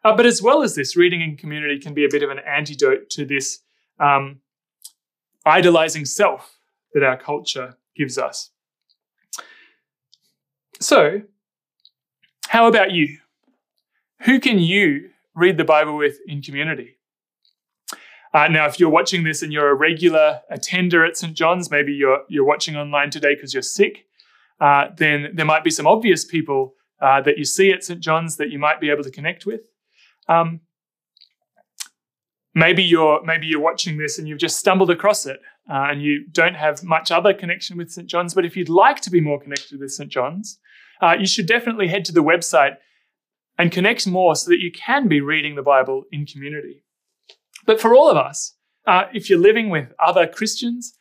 Uh, 0.03 0.15
but 0.15 0.25
as 0.25 0.41
well 0.41 0.63
as 0.63 0.75
this, 0.75 0.95
reading 0.95 1.21
in 1.21 1.37
community 1.37 1.79
can 1.79 1.93
be 1.93 2.05
a 2.05 2.09
bit 2.09 2.23
of 2.23 2.29
an 2.29 2.39
antidote 2.39 3.09
to 3.09 3.25
this 3.25 3.59
um, 3.99 4.39
idolizing 5.45 6.05
self 6.05 6.57
that 6.93 7.03
our 7.03 7.17
culture 7.17 7.77
gives 7.95 8.17
us. 8.17 8.51
So, 10.79 11.21
how 12.47 12.67
about 12.67 12.91
you? 12.91 13.17
Who 14.21 14.39
can 14.39 14.59
you 14.59 15.09
read 15.35 15.57
the 15.57 15.63
Bible 15.63 15.97
with 15.97 16.19
in 16.27 16.41
community? 16.41 16.96
Uh, 18.37 18.47
now, 18.47 18.67
if 18.67 18.79
you're 18.79 18.91
watching 18.91 19.23
this 19.23 19.41
and 19.41 19.51
you're 19.51 19.69
a 19.69 19.73
regular 19.73 20.41
attender 20.51 21.03
at 21.03 21.17
St. 21.17 21.33
John's, 21.33 21.71
maybe 21.71 21.91
you're, 21.91 22.19
you're 22.29 22.45
watching 22.45 22.75
online 22.75 23.09
today 23.09 23.33
because 23.33 23.51
you're 23.51 23.63
sick, 23.63 24.05
uh, 24.61 24.89
then 24.95 25.29
there 25.33 25.45
might 25.45 25.63
be 25.63 25.71
some 25.71 25.87
obvious 25.87 26.23
people 26.23 26.75
uh, 27.01 27.19
that 27.21 27.39
you 27.39 27.45
see 27.45 27.71
at 27.71 27.83
St. 27.83 27.99
John's 27.99 28.37
that 28.37 28.51
you 28.51 28.59
might 28.59 28.79
be 28.79 28.91
able 28.91 29.01
to 29.01 29.09
connect 29.09 29.47
with. 29.47 29.61
Um, 30.29 30.61
maybe 32.53 32.83
you're 32.83 33.23
maybe 33.23 33.47
you're 33.47 33.59
watching 33.59 33.97
this 33.97 34.19
and 34.19 34.27
you've 34.27 34.37
just 34.37 34.59
stumbled 34.59 34.91
across 34.91 35.25
it 35.25 35.39
uh, 35.67 35.87
and 35.89 36.03
you 36.03 36.27
don't 36.27 36.55
have 36.55 36.83
much 36.83 37.09
other 37.09 37.33
connection 37.33 37.75
with 37.75 37.89
St. 37.89 38.07
John's. 38.07 38.35
But 38.35 38.45
if 38.45 38.55
you'd 38.55 38.69
like 38.69 39.01
to 39.01 39.09
be 39.09 39.19
more 39.19 39.41
connected 39.41 39.79
with 39.79 39.89
St. 39.89 40.11
John's, 40.11 40.59
uh, 41.01 41.15
you 41.19 41.25
should 41.25 41.47
definitely 41.47 41.87
head 41.87 42.05
to 42.05 42.11
the 42.11 42.23
website 42.23 42.75
and 43.57 43.71
connect 43.71 44.05
more 44.05 44.35
so 44.35 44.51
that 44.51 44.59
you 44.59 44.71
can 44.71 45.07
be 45.07 45.21
reading 45.21 45.55
the 45.55 45.63
Bible 45.63 46.03
in 46.11 46.27
community. 46.27 46.83
But 47.67 47.79
for 47.79 47.93
all 47.93 48.09
of 48.09 48.17
us, 48.17 48.55
uh, 48.87 49.03
if 49.13 49.29
you're 49.29 49.37
living 49.37 49.69
with 49.69 49.93
other 49.99 50.25
Christians, 50.25 50.97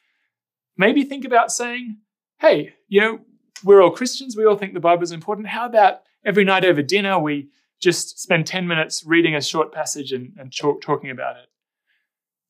maybe 0.76 1.04
think 1.04 1.24
about 1.24 1.52
saying, 1.52 1.98
hey, 2.40 2.74
you 2.88 3.00
know, 3.00 3.20
we're 3.64 3.82
all 3.82 3.90
Christians, 3.90 4.36
we 4.36 4.44
all 4.44 4.56
think 4.56 4.74
the 4.74 4.80
Bible 4.80 5.04
is 5.04 5.12
important. 5.12 5.46
How 5.46 5.64
about 5.64 6.00
every 6.24 6.44
night 6.44 6.64
over 6.64 6.82
dinner 6.82 7.18
we 7.18 7.48
just 7.80 8.18
spend 8.18 8.46
10 8.46 8.66
minutes 8.66 9.04
reading 9.06 9.34
a 9.34 9.40
short 9.40 9.72
passage 9.72 10.12
and, 10.12 10.32
and 10.36 10.54
talk, 10.54 10.82
talking 10.82 11.10
about 11.10 11.36
it? 11.36 11.46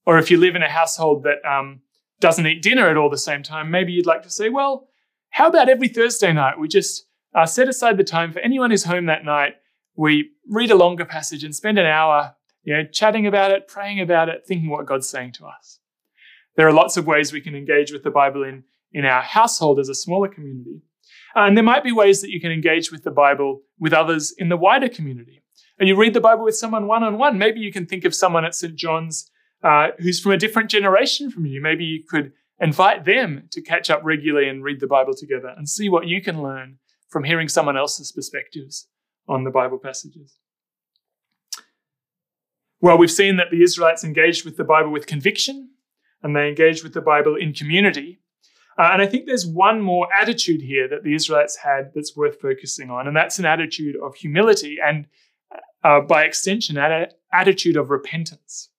Or 0.07 0.19
if 0.19 0.31
you 0.31 0.39
live 0.39 0.57
in 0.57 0.63
a 0.63 0.69
household 0.69 1.25
that 1.25 1.45
um, 1.49 1.83
doesn't 2.21 2.47
eat 2.47 2.63
dinner 2.63 2.89
at 2.89 2.97
all 2.97 3.11
the 3.11 3.19
same 3.19 3.43
time, 3.43 3.71
maybe 3.71 3.93
you'd 3.93 4.07
like 4.07 4.23
to 4.23 4.31
say, 4.31 4.49
well, 4.49 4.89
how 5.31 5.49
about 5.49 5.69
every 5.69 5.89
Thursday 5.89 6.33
night 6.33 6.59
we 6.59 6.69
just 6.69 7.07
uh, 7.35 7.45
set 7.45 7.69
aside 7.69 7.99
the 7.99 8.05
time 8.05 8.33
for 8.33 8.39
anyone 8.39 8.71
who's 8.71 8.85
home 8.85 9.07
that 9.07 9.27
night, 9.27 9.57
we 9.95 10.31
read 10.49 10.71
a 10.71 10.77
longer 10.77 11.05
passage 11.05 11.45
and 11.45 11.55
spend 11.55 11.79
an 11.79 11.87
hour 11.87 12.36
you 12.67 12.75
know, 12.75 12.85
chatting 12.85 13.27
about 13.27 13.53
it, 13.53 13.69
praying 13.69 14.01
about 14.01 14.29
it, 14.29 14.45
thinking 14.47 14.69
what 14.69 14.87
God's 14.87 15.09
saying 15.09 15.33
to 15.33 15.47
us. 15.47 15.79
There 16.57 16.67
are 16.67 16.73
lots 16.73 16.97
of 16.97 17.07
ways 17.07 17.33
we 17.33 17.41
can 17.41 17.55
engage 17.55 17.93
with 17.93 18.03
the 18.03 18.11
Bible 18.11 18.43
in, 18.43 18.65
in 18.93 19.05
our 19.05 19.23
household 19.23 19.79
as 19.79 19.89
a 19.89 19.95
smaller 19.95 20.29
community. 20.29 20.83
Uh, 21.37 21.45
and 21.47 21.57
there 21.57 21.63
might 21.63 21.85
be 21.85 21.93
ways 21.93 22.21
that 22.23 22.31
you 22.31 22.41
can 22.41 22.51
engage 22.51 22.91
with 22.91 23.05
the 23.05 23.11
Bible 23.13 23.63
with 23.79 23.93
others 23.93 24.35
in 24.37 24.49
the 24.49 24.57
wider 24.57 24.89
community. 24.89 25.43
And 25.79 25.89
you 25.89 25.95
read 25.95 26.13
the 26.13 26.21
Bible 26.21 26.45
with 26.45 26.57
someone 26.57 26.89
one 26.89 27.05
on 27.05 27.19
one. 27.19 27.39
Maybe 27.39 27.61
you 27.61 27.73
can 27.73 27.87
think 27.87 28.05
of 28.05 28.15
someone 28.15 28.45
at 28.45 28.55
St. 28.55 28.75
John's 28.75 29.31
uh, 29.63 29.89
who's 30.01 30.21
from 30.21 30.33
a 30.33 30.37
different 30.37 30.69
generation 30.69 31.31
from 31.31 31.47
you. 31.47 31.63
Maybe 31.63 31.85
you 31.85 32.03
could 32.09 32.33
invite 32.59 33.05
them 33.05 33.49
to 33.53 33.63
catch 33.63 33.91
up 33.91 34.01
regularly 34.03 34.49
and 34.49 34.65
read 34.65 34.81
the 34.81 34.87
Bible 34.89 35.15
together 35.15 35.55
and 35.57 35.69
see 35.69 35.89
what 35.89 36.09
you 36.09 36.21
can 36.21 36.43
learn 36.43 36.79
from 37.11 37.23
hearing 37.23 37.49
someone 37.49 37.77
else's 37.77 38.11
perspectives 38.11 38.89
on 39.29 39.45
the 39.45 39.51
Bible 39.51 39.79
passages. 39.79 40.39
Well, 42.87 42.99
we've 42.99 43.11
seen 43.11 43.35
that 43.39 43.51
the 43.51 43.65
Israelites 43.65 44.05
engaged 44.05 44.45
with 44.45 44.57
the 44.57 44.63
Bible 44.63 44.93
with 44.93 45.09
conviction 45.09 45.71
and 46.23 46.37
they 46.37 46.47
engaged 46.47 46.85
with 46.85 46.95
the 46.95 47.01
Bible 47.01 47.35
in 47.35 47.53
community. 47.53 48.21
Uh, 48.79 48.91
and 48.93 49.03
I 49.03 49.07
think 49.07 49.27
there's 49.27 49.45
one 49.45 49.81
more 49.81 50.07
attitude 50.15 50.61
here 50.63 50.87
that 50.87 51.03
the 51.03 51.13
Israelites 51.13 51.57
had 51.57 51.91
that's 51.97 52.17
worth 52.17 52.41
focusing 52.41 52.89
on, 52.89 53.09
and 53.09 53.17
that's 53.17 53.41
an 53.41 53.45
attitude 53.45 53.97
of 54.01 54.15
humility 54.15 54.77
and, 54.81 55.07
uh, 55.83 56.03
by 56.03 56.23
extension, 56.23 56.79
an 56.79 57.09
attitude 57.33 57.77
of 57.77 57.91
repentance. 57.91 58.71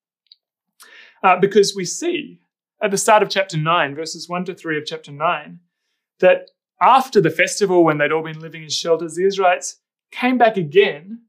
Uh, 1.21 1.37
because 1.37 1.75
we 1.75 1.83
see 1.83 2.39
at 2.81 2.91
the 2.91 2.97
start 2.97 3.23
of 3.23 3.29
chapter 3.29 3.57
9, 3.57 3.93
verses 3.93 4.29
1 4.29 4.45
to 4.45 4.55
3 4.55 4.77
of 4.77 4.85
chapter 4.85 5.11
9, 5.11 5.59
that 6.21 6.51
after 6.81 7.19
the 7.19 7.29
festival, 7.29 7.83
when 7.83 7.97
they'd 7.97 8.13
all 8.13 8.23
been 8.23 8.39
living 8.39 8.63
in 8.63 8.69
shelters, 8.69 9.15
the 9.15 9.27
Israelites 9.27 9.81
came 10.11 10.37
back 10.37 10.55
again 10.55 11.23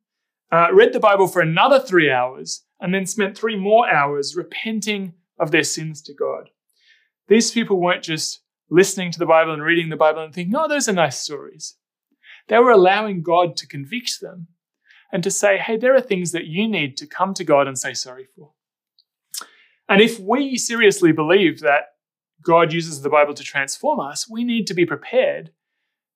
uh, 0.51 0.69
read 0.73 0.93
the 0.93 1.01
Bible 1.01 1.29
for 1.29 1.41
another 1.41 1.79
three 1.79 2.11
hours, 2.11 2.65
and 2.81 2.95
then 2.95 3.07
spent 3.07 3.37
three 3.37 3.57
more 3.57 3.89
hours 3.89 4.37
repenting 4.37 5.15
of 5.39 5.51
their 5.51 5.65
sins 5.65 6.01
to 6.03 6.15
God. 6.15 6.51
These 7.29 7.51
people 7.51 7.81
weren't 7.81 8.03
just 8.03 8.41
listening 8.71 9.11
to 9.13 9.19
the 9.19 9.27
Bible 9.27 9.53
and 9.53 9.63
reading 9.63 9.89
the 9.89 9.97
Bible 9.97 10.23
and 10.23 10.35
thinking, 10.35 10.55
oh, 10.57 10.69
those 10.69 10.89
are 10.89 10.93
nice 10.93 11.19
stories. 11.19 11.77
They 12.49 12.59
were 12.59 12.71
allowing 12.71 13.23
God 13.23 13.57
to 13.59 13.67
convict 13.67 14.21
them 14.21 14.49
and 15.13 15.23
to 15.23 15.31
say, 15.31 15.59
hey, 15.59 15.77
there 15.77 15.95
are 15.95 16.01
things 16.01 16.33
that 16.33 16.47
you 16.47 16.69
need 16.69 16.97
to 16.99 17.07
come 17.07 17.35
to 17.35 17.45
God 17.45 17.67
and 17.67 17.79
say 17.79 17.95
sorry 17.95 18.27
for. 18.37 18.53
And 19.89 20.03
if 20.03 20.19
we 20.19 20.57
seriously 20.57 21.13
believe 21.13 21.61
that 21.61 21.85
God 22.43 22.73
uses 22.73 23.03
the 23.03 23.11
Bible 23.11 23.35
to 23.35 23.43
transform 23.43 24.01
us, 24.01 24.29
we 24.31 24.45
need 24.45 24.67
to 24.67 24.75
be 24.75 24.87
prepared 24.87 25.51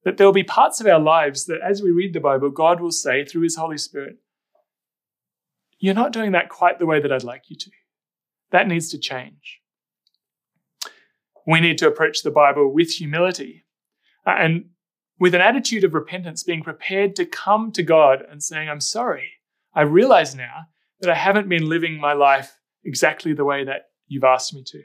that 0.05 0.17
there 0.17 0.27
will 0.27 0.33
be 0.33 0.43
parts 0.43 0.81
of 0.81 0.87
our 0.87 0.99
lives 0.99 1.47
that 1.47 1.61
as 1.63 1.83
we 1.83 1.91
read 1.91 2.13
the 2.13 2.21
Bible, 2.21 2.51
God 2.51 2.81
will 2.81 2.91
say 2.91 3.25
through 3.25 3.43
His 3.43 3.57
Holy 3.57 3.79
Spirit, 3.79 4.17
You're 5.83 5.95
not 5.95 6.13
doing 6.13 6.31
that 6.31 6.49
quite 6.49 6.79
the 6.79 6.87
way 6.87 7.01
that 7.01 7.13
I'd 7.13 7.25
like 7.25 7.51
you 7.51 7.57
to. 7.57 7.71
That 8.53 8.69
needs 8.69 8.89
to 8.91 8.99
change. 8.99 9.61
We 11.45 11.59
need 11.59 11.77
to 11.79 11.89
approach 11.89 12.23
the 12.23 12.31
Bible 12.31 12.73
with 12.73 12.89
humility 12.89 13.65
uh, 14.25 14.37
and 14.39 14.67
with 15.19 15.35
an 15.35 15.41
attitude 15.41 15.83
of 15.83 15.93
repentance, 15.93 16.45
being 16.45 16.63
prepared 16.63 17.17
to 17.17 17.27
come 17.27 17.73
to 17.73 17.83
God 17.83 18.23
and 18.31 18.41
saying, 18.41 18.69
I'm 18.69 18.81
sorry. 18.81 19.33
I 19.75 19.83
realize 19.83 20.37
now 20.37 20.67
that 21.01 21.11
I 21.11 21.17
haven't 21.17 21.49
been 21.49 21.69
living 21.69 21.99
my 21.99 22.13
life 22.13 22.57
exactly 22.85 23.33
the 23.33 23.45
way 23.45 23.65
that 23.65 23.87
you've 24.07 24.23
asked 24.23 24.55
me 24.55 24.63
to. 24.65 24.83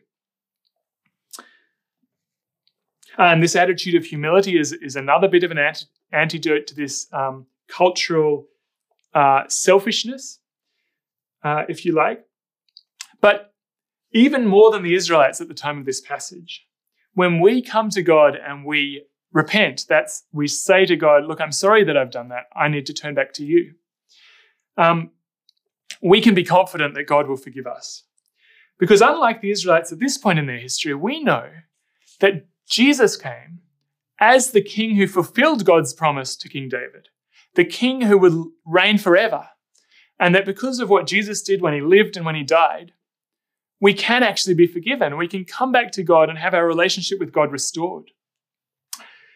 And 3.20 3.44
this 3.44 3.56
attitude 3.56 3.94
of 3.94 4.04
humility 4.04 4.58
is, 4.58 4.74
is 4.74 4.96
another 4.96 5.28
bit 5.28 5.44
of 5.44 5.52
an 5.52 5.60
antidote 6.12 6.66
to 6.68 6.76
this 6.76 7.08
um, 7.14 7.46
cultural 7.68 8.48
uh, 9.14 9.44
selfishness, 9.48 10.40
uh, 11.48 11.64
if 11.70 11.86
you 11.86 11.94
like. 11.94 12.26
But 13.22 13.54
even 14.12 14.48
more 14.48 14.72
than 14.72 14.84
the 14.84 14.96
Israelites 14.96 15.42
at 15.42 15.48
the 15.48 15.54
time 15.54 15.78
of 15.80 15.86
this 15.86 16.02
passage, 16.02 16.66
when 17.14 17.40
we 17.40 17.62
come 17.62 17.90
to 17.92 18.02
God 18.02 18.36
and 18.36 18.66
we 18.66 19.08
repent. 19.32 19.86
That's 19.88 20.24
we 20.32 20.48
say 20.48 20.86
to 20.86 20.96
God, 20.96 21.26
Look, 21.26 21.42
I'm 21.42 21.52
sorry 21.52 21.84
that 21.84 21.98
I've 21.98 22.12
done 22.12 22.30
that. 22.30 22.46
I 22.56 22.68
need 22.68 22.86
to 22.88 22.94
turn 22.94 23.14
back 23.14 23.34
to 23.34 23.46
you. 23.46 23.74
Um, 24.78 25.12
we 26.02 26.22
can 26.22 26.36
be 26.36 26.44
confident 26.44 26.94
that 26.96 27.08
God 27.08 27.28
will 27.28 27.38
forgive 27.38 27.68
us. 27.68 28.04
Because 28.80 29.02
unlike 29.02 29.42
the 29.42 29.52
Israelites 29.52 29.92
at 29.92 30.00
this 30.00 30.18
point 30.18 30.40
in 30.40 30.46
their 30.46 30.60
history, 30.60 30.94
we 30.94 31.24
know 31.24 31.50
that 32.20 32.48
Jesus 32.70 33.16
came 33.16 33.62
as 34.20 34.52
the 34.52 34.62
king 34.62 34.96
who 34.96 35.08
fulfilled 35.08 35.66
God's 35.66 35.94
promise 35.94 36.36
to 36.38 36.50
King 36.50 36.70
David, 36.70 37.10
the 37.56 37.66
king 37.66 38.02
who 38.02 38.18
would 38.18 38.34
reign 38.66 38.98
forever. 38.98 39.48
And 40.20 40.34
that 40.34 40.46
because 40.46 40.80
of 40.80 40.90
what 40.90 41.08
Jesus 41.08 41.42
did 41.42 41.62
when 41.62 41.74
he 41.74 41.82
lived 41.82 42.18
and 42.18 42.26
when 42.26 42.36
he 42.36 42.44
died, 42.44 42.94
we 43.80 43.94
can 43.94 44.24
actually 44.24 44.56
be 44.56 44.68
forgiven. 44.68 45.18
We 45.18 45.28
can 45.28 45.46
come 45.46 45.72
back 45.72 45.92
to 45.94 46.04
God 46.04 46.30
and 46.30 46.38
have 46.40 46.54
our 46.54 46.66
relationship 46.66 47.20
with 47.20 47.32
God 47.32 47.52
restored. 47.52 48.12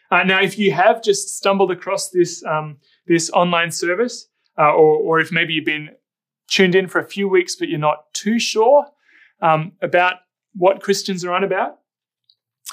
Uh, 0.10 0.24
now, 0.24 0.42
if 0.42 0.58
you 0.58 0.72
have 0.74 1.02
just 1.02 1.38
stumbled 1.38 1.72
across 1.72 2.10
this, 2.10 2.44
um, 2.46 2.78
this 3.08 3.30
online 3.30 3.72
service, 3.72 4.28
uh, 4.58 4.74
or, 4.74 4.98
or 4.98 5.20
if 5.20 5.32
maybe 5.32 5.54
you've 5.54 5.66
been 5.66 5.90
tuned 6.48 6.76
in 6.76 6.88
for 6.88 7.00
a 7.00 7.08
few 7.08 7.30
weeks 7.30 7.56
but 7.56 7.70
you're 7.70 7.80
not 7.80 8.14
too 8.14 8.38
sure 8.38 8.86
um, 9.42 9.72
about 9.82 10.16
what 10.54 10.82
Christians 10.82 11.24
are 11.24 11.34
on 11.34 11.44
about, 11.44 11.78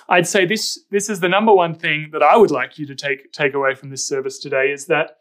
I'd 0.09 0.27
say 0.27 0.47
this, 0.47 0.81
this 0.91 1.09
is 1.09 1.21
the 1.21 1.29
number 1.29 1.53
one 1.53 1.75
thing 1.75 2.11
that 2.13 2.23
I 2.23 2.37
would 2.37 2.51
like 2.51 2.79
you 2.79 2.87
to 2.87 2.95
take, 2.95 3.33
take 3.33 3.55
away 3.55 3.75
from 3.75 3.91
this 3.91 4.07
service 4.07 4.39
today 4.39 4.73
is 4.73 4.87
that 4.87 5.19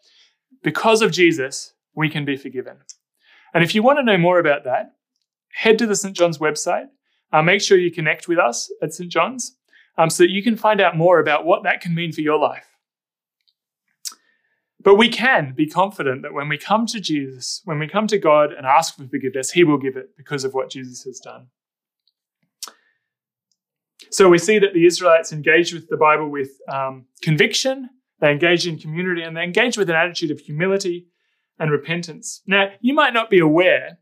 because 0.64 1.02
of 1.02 1.12
Jesus, 1.12 1.74
we 1.98 2.10
can 2.10 2.24
be 2.24 2.38
forgiven. 2.38 2.78
And 3.54 3.64
if 3.64 3.74
you 3.74 3.82
want 3.82 3.98
to 3.98 4.04
know 4.04 4.18
more 4.18 4.40
about 4.40 4.64
that, 4.66 4.94
head 5.52 5.80
to 5.80 5.88
the 5.88 5.96
St. 5.96 6.16
John's 6.16 6.38
website. 6.38 6.86
Uh, 7.34 7.42
make 7.42 7.62
sure 7.62 7.78
you 7.78 7.92
connect 7.92 8.28
with 8.28 8.38
us 8.38 8.72
at 8.82 8.94
St. 8.94 9.12
John's 9.12 9.58
um, 9.98 10.10
so 10.10 10.24
that 10.24 10.30
you 10.30 10.44
can 10.44 10.56
find 10.56 10.80
out 10.80 10.96
more 10.96 11.20
about 11.20 11.44
what 11.44 11.64
that 11.64 11.82
can 11.82 11.94
mean 11.94 12.14
for 12.14 12.22
your 12.22 12.40
life. 12.40 12.68
But 14.80 14.96
we 14.96 15.10
can 15.10 15.54
be 15.54 15.68
confident 15.68 16.22
that 16.22 16.34
when 16.34 16.48
we 16.48 16.58
come 16.58 16.86
to 16.86 17.02
Jesus, 17.02 17.62
when 17.66 17.80
we 17.80 17.88
come 17.88 18.08
to 18.08 18.20
God 18.20 18.54
and 18.54 18.66
ask 18.66 18.96
for 18.96 19.06
forgiveness, 19.08 19.52
He 19.52 19.64
will 19.64 19.80
give 19.80 19.98
it 19.98 20.16
because 20.16 20.46
of 20.46 20.54
what 20.54 20.70
Jesus 20.70 21.04
has 21.04 21.20
done. 21.20 21.48
So 24.12 24.30
we 24.30 24.38
see 24.38 24.60
that 24.60 24.74
the 24.74 24.86
Israelites 24.86 25.34
engage 25.34 25.74
with 25.74 25.90
the 25.90 25.98
Bible 25.98 26.30
with 26.30 26.52
um, 26.72 27.08
conviction, 27.22 27.90
they 28.22 28.32
engage 28.32 28.68
in 28.68 28.78
community, 28.78 29.24
and 29.24 29.36
they 29.36 29.44
engage 29.44 29.78
with 29.78 29.90
an 29.90 29.96
attitude 29.96 30.32
of 30.32 30.40
humility 30.40 31.08
and 31.60 31.72
repentance. 31.72 32.42
Now, 32.46 32.70
you 32.82 32.94
might 32.94 33.14
not 33.14 33.30
be 33.30 33.40
aware, 33.40 34.00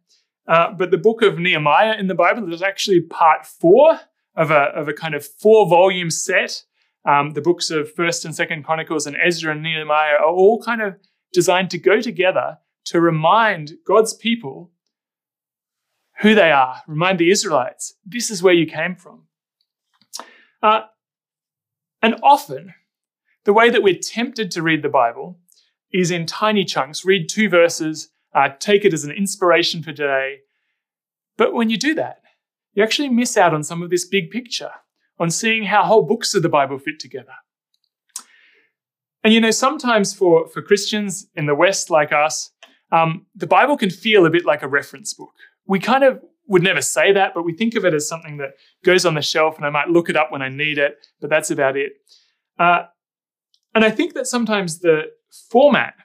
uh, 0.48 0.74
but 0.74 0.92
the 0.92 0.98
book 0.98 1.22
of 1.22 1.40
Nehemiah 1.40 1.96
in 1.98 2.08
the 2.08 2.16
Bible 2.16 2.54
is 2.54 2.62
actually 2.62 3.02
part 3.02 3.46
four 3.46 4.00
of 4.36 4.52
a, 4.52 4.66
of 4.76 4.88
a 4.88 4.94
kind 4.94 5.16
of 5.16 5.26
four 5.26 5.68
volume 5.68 6.10
set. 6.10 6.64
Um, 7.08 7.32
the 7.32 7.42
books 7.42 7.70
of 7.70 7.92
First 7.94 8.26
and 8.26 8.36
Second 8.36 8.64
Chronicles 8.64 9.08
and 9.08 9.16
Ezra 9.24 9.54
and 9.54 9.64
Nehemiah 9.64 10.16
are 10.20 10.34
all 10.34 10.62
kind 10.62 10.82
of 10.82 10.96
designed 11.34 11.70
to 11.72 11.78
go 11.78 12.02
together 12.02 12.58
to 12.86 13.02
remind 13.02 13.74
God's 13.86 14.14
people 14.14 14.72
who 16.22 16.34
they 16.34 16.52
are, 16.52 16.82
remind 16.88 17.20
the 17.20 17.30
Israelites, 17.30 17.96
this 18.06 18.32
is 18.32 18.42
where 18.42 18.54
you 18.54 18.66
came 18.66 18.96
from. 18.96 19.24
Uh, 20.64 20.82
and 22.02 22.16
often, 22.24 22.74
the 23.44 23.54
way 23.54 23.70
that 23.70 23.84
we're 23.84 24.00
tempted 24.02 24.50
to 24.52 24.62
read 24.62 24.82
the 24.82 24.90
Bible 24.90 25.40
is 26.00 26.12
in 26.12 26.26
tiny 26.26 26.66
chunks. 26.66 27.06
Read 27.06 27.28
two 27.30 27.50
verses, 27.50 28.10
uh, 28.34 28.50
take 28.60 28.86
it 28.86 28.94
as 28.94 29.04
an 29.04 29.12
inspiration 29.12 29.82
for 29.82 29.94
today. 29.94 30.40
But 31.38 31.54
when 31.54 31.70
you 31.70 31.78
do 31.78 31.94
that, 31.96 32.22
you 32.74 32.84
actually 32.84 33.10
miss 33.10 33.38
out 33.38 33.54
on 33.54 33.64
some 33.64 33.82
of 33.82 33.90
this 33.90 34.06
big 34.06 34.30
picture, 34.30 34.72
on 35.20 35.30
seeing 35.30 35.64
how 35.64 35.84
whole 35.84 36.04
books 36.04 36.34
of 36.34 36.44
the 36.44 36.50
Bible 36.50 36.78
fit 36.78 37.00
together. 37.00 37.34
And 39.24 39.34
you 39.34 39.42
know, 39.42 39.52
sometimes 39.52 40.14
for, 40.14 40.48
for 40.50 40.62
Christians 40.62 41.28
in 41.36 41.46
the 41.46 41.56
West 41.56 41.90
like 41.90 42.12
us, 42.12 42.52
um, 42.92 43.26
the 43.34 43.48
Bible 43.48 43.78
can 43.78 43.90
feel 43.90 44.26
a 44.26 44.30
bit 44.30 44.46
like 44.46 44.62
a 44.62 44.68
reference 44.68 45.14
book. 45.14 45.34
We 45.66 45.80
kind 45.80 46.04
of 46.04 46.22
would 46.48 46.62
never 46.62 46.82
say 46.82 47.12
that, 47.12 47.34
but 47.34 47.44
we 47.44 47.54
think 47.54 47.76
of 47.76 47.86
it 47.86 47.94
as 47.94 48.08
something 48.08 48.38
that 48.38 48.52
goes 48.84 49.06
on 49.06 49.16
the 49.16 49.22
shelf 49.22 49.58
and 49.58 49.66
I 49.66 49.72
might 49.72 49.90
look 49.90 50.10
it 50.10 50.16
up 50.16 50.32
when 50.32 50.44
I 50.44 50.50
need 50.50 50.78
it, 50.78 50.98
but 51.20 51.30
that's 51.30 51.50
about 51.50 51.76
it. 51.76 51.94
Uh, 52.60 52.84
and 53.74 53.84
I 53.84 53.90
think 53.90 54.14
that 54.14 54.28
sometimes 54.28 54.80
the 54.80 55.06
format 55.50 55.96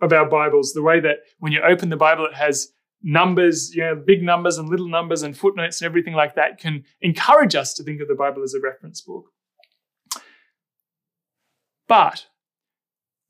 of 0.00 0.12
our 0.12 0.28
Bibles, 0.28 0.72
the 0.72 0.82
way 0.82 1.00
that 1.00 1.18
when 1.38 1.52
you 1.52 1.60
open 1.62 1.88
the 1.88 1.96
Bible, 1.96 2.24
it 2.26 2.34
has 2.34 2.72
numbers, 3.02 3.74
you 3.74 3.82
know, 3.82 3.94
big 3.94 4.22
numbers 4.22 4.58
and 4.58 4.68
little 4.68 4.88
numbers 4.88 5.22
and 5.22 5.36
footnotes 5.36 5.80
and 5.80 5.86
everything 5.86 6.14
like 6.14 6.34
that 6.34 6.58
can 6.58 6.84
encourage 7.00 7.54
us 7.54 7.74
to 7.74 7.82
think 7.82 8.00
of 8.00 8.08
the 8.08 8.14
Bible 8.14 8.42
as 8.42 8.54
a 8.54 8.60
reference 8.60 9.00
book. 9.00 9.26
But 11.88 12.26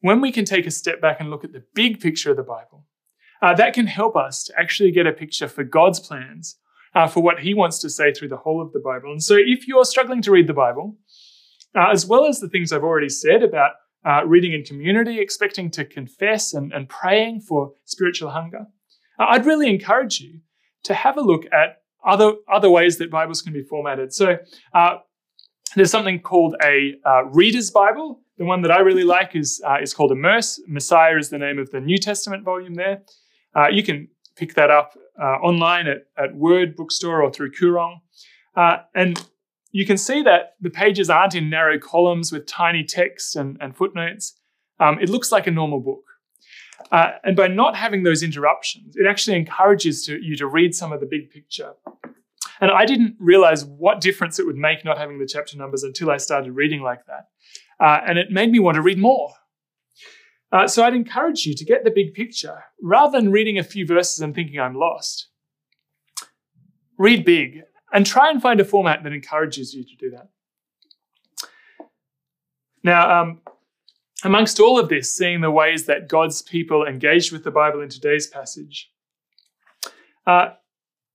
when 0.00 0.20
we 0.20 0.32
can 0.32 0.44
take 0.44 0.66
a 0.66 0.70
step 0.70 1.00
back 1.00 1.20
and 1.20 1.30
look 1.30 1.44
at 1.44 1.52
the 1.52 1.64
big 1.74 2.00
picture 2.00 2.30
of 2.30 2.36
the 2.36 2.42
Bible, 2.42 2.86
uh, 3.42 3.54
that 3.54 3.74
can 3.74 3.86
help 3.86 4.16
us 4.16 4.44
to 4.44 4.58
actually 4.58 4.90
get 4.90 5.06
a 5.06 5.12
picture 5.12 5.48
for 5.48 5.64
God's 5.64 6.00
plans, 6.00 6.58
uh, 6.94 7.06
for 7.06 7.20
what 7.20 7.40
He 7.40 7.54
wants 7.54 7.78
to 7.78 7.88
say 7.88 8.12
through 8.12 8.28
the 8.28 8.36
whole 8.36 8.60
of 8.60 8.72
the 8.72 8.80
Bible. 8.80 9.12
And 9.12 9.22
so, 9.22 9.36
if 9.38 9.66
you're 9.66 9.84
struggling 9.84 10.20
to 10.22 10.30
read 10.30 10.46
the 10.46 10.52
Bible, 10.52 10.98
uh, 11.74 11.90
as 11.90 12.04
well 12.04 12.26
as 12.26 12.40
the 12.40 12.48
things 12.48 12.72
I've 12.72 12.84
already 12.84 13.08
said 13.08 13.42
about 13.42 13.72
uh, 14.04 14.24
reading 14.26 14.52
in 14.52 14.64
community, 14.64 15.20
expecting 15.20 15.70
to 15.70 15.84
confess 15.84 16.54
and, 16.54 16.72
and 16.72 16.88
praying 16.88 17.40
for 17.40 17.72
spiritual 17.84 18.30
hunger, 18.30 18.66
uh, 19.18 19.26
I'd 19.28 19.46
really 19.46 19.68
encourage 19.68 20.20
you 20.20 20.40
to 20.84 20.94
have 20.94 21.16
a 21.16 21.20
look 21.20 21.44
at 21.52 21.82
other, 22.04 22.32
other 22.50 22.70
ways 22.70 22.96
that 22.98 23.10
Bibles 23.10 23.42
can 23.42 23.52
be 23.52 23.62
formatted. 23.62 24.12
So 24.14 24.38
uh, 24.74 24.96
there's 25.76 25.90
something 25.90 26.20
called 26.20 26.56
a 26.62 26.94
uh, 27.04 27.24
Reader's 27.26 27.70
Bible. 27.70 28.20
The 28.38 28.46
one 28.46 28.62
that 28.62 28.70
I 28.70 28.78
really 28.78 29.04
like 29.04 29.36
is, 29.36 29.60
uh, 29.66 29.76
is 29.82 29.92
called 29.92 30.12
Immerse. 30.12 30.58
Messiah 30.66 31.18
is 31.18 31.28
the 31.28 31.36
name 31.36 31.58
of 31.58 31.70
the 31.70 31.80
New 31.80 31.98
Testament 31.98 32.42
volume 32.42 32.74
there. 32.74 33.02
You 33.70 33.82
can 33.82 34.08
pick 34.36 34.54
that 34.54 34.70
up 34.70 34.96
online 35.20 35.86
at, 35.86 36.06
at 36.16 36.34
Word 36.34 36.74
Bookstore 36.74 37.22
or 37.22 37.30
through 37.30 37.50
Koorong. 37.52 38.00
and 38.94 39.22
you 39.72 39.86
can 39.86 39.96
see 39.96 40.22
that 40.22 40.54
the 40.60 40.70
pages 40.70 41.10
aren't 41.10 41.34
in 41.34 41.48
narrow 41.48 41.78
columns 41.78 42.32
with 42.32 42.46
tiny 42.46 42.84
text 42.84 43.36
and, 43.36 43.56
and 43.60 43.76
footnotes. 43.76 44.38
Um, 44.78 44.98
it 45.00 45.08
looks 45.08 45.30
like 45.30 45.46
a 45.46 45.50
normal 45.50 45.80
book. 45.80 46.04
Uh, 46.90 47.12
and 47.22 47.36
by 47.36 47.46
not 47.46 47.76
having 47.76 48.02
those 48.02 48.22
interruptions, 48.22 48.96
it 48.96 49.06
actually 49.06 49.36
encourages 49.36 50.04
to, 50.06 50.18
you 50.20 50.36
to 50.36 50.46
read 50.46 50.74
some 50.74 50.92
of 50.92 51.00
the 51.00 51.06
big 51.06 51.30
picture. 51.30 51.72
And 52.60 52.70
I 52.70 52.84
didn't 52.84 53.16
realize 53.18 53.64
what 53.64 54.00
difference 54.00 54.38
it 54.38 54.46
would 54.46 54.56
make 54.56 54.84
not 54.84 54.98
having 54.98 55.18
the 55.18 55.26
chapter 55.26 55.56
numbers 55.56 55.82
until 55.82 56.10
I 56.10 56.16
started 56.16 56.52
reading 56.52 56.82
like 56.82 57.06
that. 57.06 57.28
Uh, 57.78 58.00
and 58.06 58.18
it 58.18 58.30
made 58.30 58.50
me 58.50 58.58
want 58.58 58.74
to 58.74 58.82
read 58.82 58.98
more. 58.98 59.32
Uh, 60.52 60.66
so 60.66 60.82
I'd 60.82 60.94
encourage 60.94 61.46
you 61.46 61.54
to 61.54 61.64
get 61.64 61.84
the 61.84 61.92
big 61.92 62.12
picture 62.12 62.64
rather 62.82 63.18
than 63.18 63.30
reading 63.30 63.58
a 63.58 63.62
few 63.62 63.86
verses 63.86 64.20
and 64.20 64.34
thinking 64.34 64.58
I'm 64.58 64.74
lost. 64.74 65.28
Read 66.98 67.24
big 67.24 67.62
and 67.92 68.06
try 68.06 68.30
and 68.30 68.40
find 68.40 68.60
a 68.60 68.64
format 68.64 69.02
that 69.02 69.12
encourages 69.12 69.74
you 69.74 69.84
to 69.84 69.96
do 69.96 70.10
that. 70.10 70.28
Now, 72.82 73.20
um, 73.20 73.40
amongst 74.24 74.60
all 74.60 74.78
of 74.78 74.88
this, 74.88 75.14
seeing 75.14 75.40
the 75.40 75.50
ways 75.50 75.86
that 75.86 76.08
God's 76.08 76.42
people 76.42 76.86
engaged 76.86 77.32
with 77.32 77.44
the 77.44 77.50
Bible 77.50 77.80
in 77.80 77.88
today's 77.88 78.26
passage, 78.26 78.90
uh, 80.26 80.50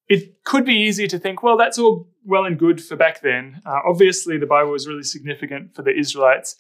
it 0.08 0.44
could 0.44 0.66
be 0.66 0.76
easy 0.76 1.08
to 1.08 1.18
think, 1.18 1.42
well, 1.42 1.58
that's 1.58 1.80
all 1.80 2.08
well 2.24 2.46
and 2.46 2.60
good 2.60 2.84
for 2.84 2.96
back 2.96 3.22
then. 3.22 3.62
Uh, 3.66 3.80
obviously, 3.88 4.38
the 4.38 4.46
Bible 4.46 4.72
was 4.72 4.88
really 4.88 5.04
significant 5.04 5.76
for 5.76 5.82
the 5.82 5.98
Israelites 5.98 6.58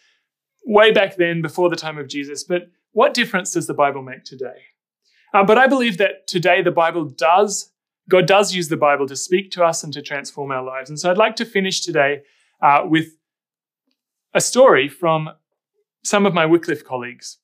way 0.66 0.92
back 0.92 1.16
then, 1.16 1.42
before 1.42 1.70
the 1.70 1.76
time 1.76 1.98
of 1.98 2.08
Jesus. 2.08 2.44
But 2.44 2.70
what 2.92 3.14
difference 3.14 3.52
does 3.52 3.68
the 3.68 3.74
Bible 3.74 4.02
make 4.02 4.24
today? 4.24 4.64
Uh, 5.34 5.44
but 5.44 5.58
I 5.58 5.68
believe 5.68 5.98
that 5.98 6.28
today 6.28 6.62
the 6.62 6.72
Bible 6.72 7.06
does, 7.06 7.72
God 8.10 8.28
does 8.28 8.54
use 8.54 8.70
the 8.70 8.78
Bible 8.78 9.08
to 9.08 9.16
speak 9.16 9.52
to 9.52 9.64
us 9.64 9.84
and 9.84 9.92
to 9.94 10.02
transform 10.02 10.52
our 10.52 10.64
lives. 10.64 10.90
And 10.90 11.00
so 11.00 11.10
I'd 11.10 11.18
like 11.18 11.36
to 11.38 11.46
finish 11.46 11.82
today 11.82 12.22
uh, 12.62 12.84
with 12.86 13.18
a 14.34 14.42
story 14.42 14.88
from 14.88 15.30
some 16.04 16.26
of 16.26 16.34
my 16.34 16.46
Wycliffe 16.46 16.84
colleagues. 16.84 17.40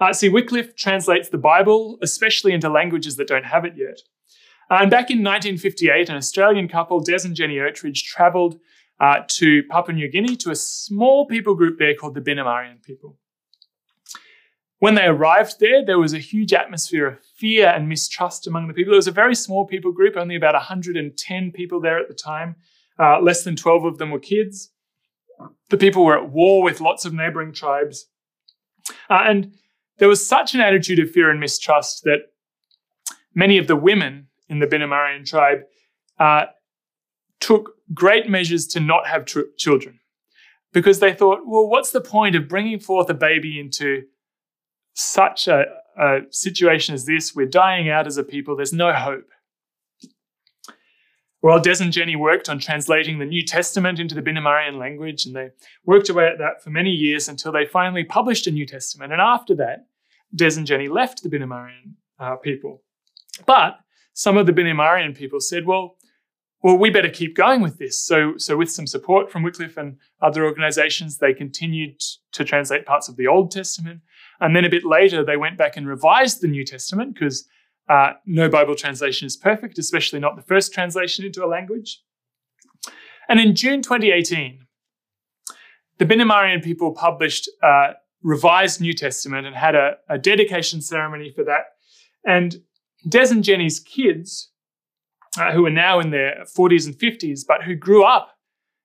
Uh, 0.00 0.12
see, 0.12 0.28
Wycliffe 0.28 0.74
translates 0.76 1.28
the 1.28 1.38
Bible, 1.38 1.98
especially 2.00 2.52
into 2.52 2.70
languages 2.70 3.16
that 3.16 3.28
don't 3.28 3.44
have 3.44 3.64
it 3.64 3.74
yet. 3.76 4.00
Uh, 4.70 4.78
and 4.80 4.90
back 4.90 5.10
in 5.10 5.18
1958, 5.18 6.08
an 6.08 6.16
Australian 6.16 6.68
couple, 6.68 7.00
Des 7.00 7.24
and 7.24 7.34
Jenny 7.34 7.56
Oatridge, 7.56 8.04
travelled 8.04 8.58
uh, 9.00 9.20
to 9.28 9.62
Papua 9.64 9.94
New 9.94 10.08
Guinea 10.08 10.36
to 10.36 10.50
a 10.50 10.56
small 10.56 11.26
people 11.26 11.54
group 11.54 11.78
there 11.78 11.94
called 11.94 12.14
the 12.14 12.20
Binumarien 12.20 12.82
people. 12.82 13.18
When 14.78 14.94
they 14.94 15.06
arrived 15.06 15.56
there, 15.60 15.84
there 15.84 15.98
was 15.98 16.14
a 16.14 16.18
huge 16.18 16.52
atmosphere 16.52 17.06
of 17.06 17.18
fear 17.40 17.68
and 17.68 17.88
mistrust 17.88 18.46
among 18.46 18.68
the 18.68 18.74
people. 18.74 18.92
It 18.92 18.96
was 18.96 19.08
a 19.08 19.12
very 19.12 19.34
small 19.34 19.66
people 19.66 19.92
group, 19.92 20.16
only 20.16 20.36
about 20.36 20.54
110 20.54 21.52
people 21.52 21.80
there 21.80 21.98
at 21.98 22.08
the 22.08 22.14
time. 22.14 22.56
Uh, 22.98 23.20
less 23.20 23.44
than 23.44 23.56
12 23.56 23.84
of 23.84 23.98
them 23.98 24.10
were 24.10 24.20
kids. 24.20 24.70
The 25.70 25.78
people 25.78 26.04
were 26.04 26.18
at 26.18 26.30
war 26.30 26.62
with 26.62 26.80
lots 26.80 27.04
of 27.06 27.14
neighboring 27.14 27.52
tribes. 27.52 28.06
Uh, 29.08 29.24
and 29.26 29.54
there 29.98 30.08
was 30.08 30.26
such 30.26 30.54
an 30.54 30.60
attitude 30.60 30.98
of 30.98 31.10
fear 31.10 31.30
and 31.30 31.40
mistrust 31.40 32.04
that 32.04 32.20
many 33.34 33.56
of 33.58 33.66
the 33.66 33.76
women 33.76 34.28
in 34.48 34.58
the 34.58 34.66
Binumarien 34.66 35.24
tribe 35.26 35.60
uh, 36.18 36.46
took 37.40 37.72
great 37.94 38.28
measures 38.28 38.66
to 38.66 38.80
not 38.80 39.06
have 39.06 39.24
tr- 39.24 39.52
children. 39.56 39.98
because 40.72 41.00
they 41.00 41.12
thought, 41.12 41.40
well, 41.46 41.68
what's 41.68 41.90
the 41.90 42.00
point 42.00 42.36
of 42.36 42.48
bringing 42.48 42.78
forth 42.78 43.10
a 43.10 43.14
baby 43.14 43.58
into 43.58 44.02
such 44.94 45.48
a, 45.48 45.64
a 46.00 46.20
situation 46.30 46.94
as 46.94 47.04
this? 47.04 47.34
We're 47.34 47.46
dying 47.46 47.88
out 47.88 48.06
as 48.06 48.16
a 48.16 48.24
people, 48.24 48.56
there's 48.56 48.72
no 48.72 48.92
hope. 48.92 49.28
Well, 51.42 51.60
Des 51.60 51.82
and 51.82 51.92
Jenny 51.92 52.16
worked 52.16 52.50
on 52.50 52.58
translating 52.58 53.18
the 53.18 53.24
New 53.24 53.44
Testament 53.44 53.98
into 53.98 54.14
the 54.14 54.20
Binumarien 54.20 54.78
language, 54.78 55.24
and 55.24 55.34
they 55.34 55.50
worked 55.86 56.10
away 56.10 56.26
at 56.26 56.38
that 56.38 56.62
for 56.62 56.68
many 56.70 56.90
years 56.90 57.28
until 57.28 57.50
they 57.50 57.64
finally 57.64 58.04
published 58.04 58.46
a 58.46 58.50
New 58.50 58.66
Testament. 58.66 59.12
And 59.12 59.22
after 59.22 59.54
that, 59.54 59.86
Des 60.34 60.58
and 60.58 60.66
Jenny 60.66 60.88
left 60.88 61.22
the 61.22 61.30
Binumarien 61.30 61.94
uh, 62.18 62.36
people. 62.36 62.82
But 63.46 63.78
some 64.12 64.36
of 64.36 64.46
the 64.46 64.52
Binumarien 64.52 65.16
people 65.16 65.40
said, 65.40 65.64
well, 65.64 65.96
well, 66.62 66.76
we 66.76 66.90
better 66.90 67.08
keep 67.08 67.34
going 67.34 67.62
with 67.62 67.78
this. 67.78 67.98
So, 67.98 68.34
so 68.36 68.56
with 68.58 68.70
some 68.70 68.86
support 68.86 69.32
from 69.32 69.42
Wycliffe 69.42 69.78
and 69.78 69.96
other 70.20 70.44
organizations, 70.44 71.16
they 71.16 71.32
continued 71.32 72.00
to 72.32 72.44
translate 72.44 72.84
parts 72.84 73.08
of 73.08 73.16
the 73.16 73.26
Old 73.26 73.50
Testament. 73.50 74.00
And 74.40 74.56
then 74.56 74.64
a 74.64 74.70
bit 74.70 74.84
later, 74.84 75.24
they 75.24 75.36
went 75.36 75.58
back 75.58 75.76
and 75.76 75.86
revised 75.86 76.40
the 76.40 76.48
New 76.48 76.64
Testament 76.64 77.14
because 77.14 77.46
uh, 77.88 78.12
no 78.24 78.48
Bible 78.48 78.74
translation 78.74 79.26
is 79.26 79.36
perfect, 79.36 79.78
especially 79.78 80.20
not 80.20 80.36
the 80.36 80.42
first 80.42 80.72
translation 80.72 81.24
into 81.24 81.44
a 81.44 81.48
language. 81.48 82.02
And 83.28 83.38
in 83.38 83.54
June 83.54 83.82
2018, 83.82 84.66
the 85.98 86.06
Binumarien 86.06 86.62
people 86.62 86.92
published 86.92 87.48
a 87.62 87.90
revised 88.22 88.80
New 88.80 88.92
Testament 88.92 89.46
and 89.46 89.54
had 89.54 89.74
a, 89.74 89.96
a 90.08 90.18
dedication 90.18 90.80
ceremony 90.80 91.30
for 91.34 91.44
that. 91.44 91.64
And 92.24 92.62
Des 93.08 93.30
and 93.30 93.44
Jenny's 93.44 93.80
kids, 93.80 94.50
uh, 95.38 95.52
who 95.52 95.64
are 95.66 95.70
now 95.70 96.00
in 96.00 96.10
their 96.10 96.44
40s 96.56 96.86
and 96.86 96.98
50s, 96.98 97.40
but 97.46 97.62
who 97.62 97.74
grew 97.74 98.04
up 98.04 98.36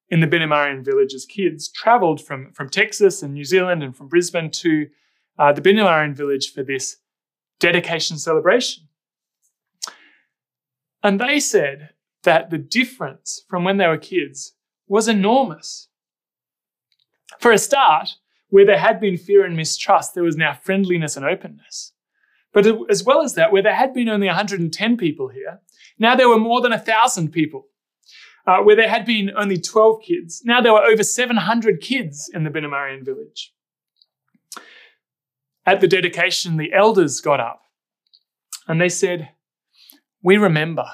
in 0.09 0.19
the 0.19 0.27
Binumarien 0.27 0.85
village 0.85 1.13
as 1.13 1.25
kids, 1.25 1.69
traveled 1.69 2.21
from, 2.21 2.51
from 2.53 2.69
Texas 2.69 3.23
and 3.23 3.33
New 3.33 3.43
Zealand 3.43 3.83
and 3.83 3.95
from 3.95 4.07
Brisbane 4.07 4.51
to 4.51 4.87
uh, 5.37 5.53
the 5.53 5.61
Binumarien 5.61 6.15
village 6.15 6.51
for 6.53 6.63
this 6.63 6.97
dedication 7.59 8.17
celebration. 8.17 8.87
And 11.03 11.19
they 11.19 11.39
said 11.39 11.89
that 12.23 12.49
the 12.49 12.57
difference 12.57 13.43
from 13.47 13.63
when 13.63 13.77
they 13.77 13.87
were 13.87 13.97
kids 13.97 14.53
was 14.87 15.07
enormous. 15.07 15.87
For 17.39 17.51
a 17.51 17.57
start, 17.57 18.09
where 18.49 18.65
there 18.65 18.79
had 18.79 18.99
been 18.99 19.17
fear 19.17 19.45
and 19.45 19.55
mistrust, 19.55 20.13
there 20.13 20.23
was 20.23 20.37
now 20.37 20.53
friendliness 20.53 21.17
and 21.17 21.25
openness. 21.25 21.93
But 22.53 22.65
as 22.89 23.03
well 23.03 23.21
as 23.21 23.33
that, 23.33 23.51
where 23.51 23.61
there 23.61 23.75
had 23.75 23.93
been 23.93 24.07
only 24.07 24.27
110 24.27 24.97
people 24.97 25.27
here, 25.27 25.59
now 25.99 26.15
there 26.15 26.29
were 26.29 26.39
more 26.39 26.61
than 26.61 26.71
1,000 26.71 27.31
people. 27.31 27.67
Uh, 28.47 28.59
where 28.59 28.75
there 28.75 28.89
had 28.89 29.05
been 29.05 29.31
only 29.35 29.57
12 29.57 30.03
kids, 30.03 30.43
now 30.45 30.61
there 30.61 30.71
were 30.71 30.83
over 30.83 31.01
700 31.01 31.81
kids 31.81 32.29
in 32.31 32.43
the 32.43 32.51
Binumarien 32.51 33.03
village. 33.03 33.51
At 35.65 35.81
the 35.81 35.87
dedication, 35.87 36.57
the 36.57 36.73
elders 36.73 37.21
got 37.21 37.39
up 37.39 37.63
and 38.67 38.79
they 38.79 38.89
said, 38.89 39.29
we 40.21 40.37
remember. 40.37 40.85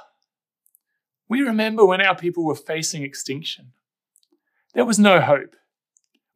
We 1.27 1.41
remember 1.41 1.85
when 1.85 2.01
our 2.01 2.15
people 2.15 2.45
were 2.45 2.55
facing 2.55 3.03
extinction. 3.03 3.73
There 4.73 4.85
was 4.85 4.99
no 4.99 5.21
hope. 5.21 5.55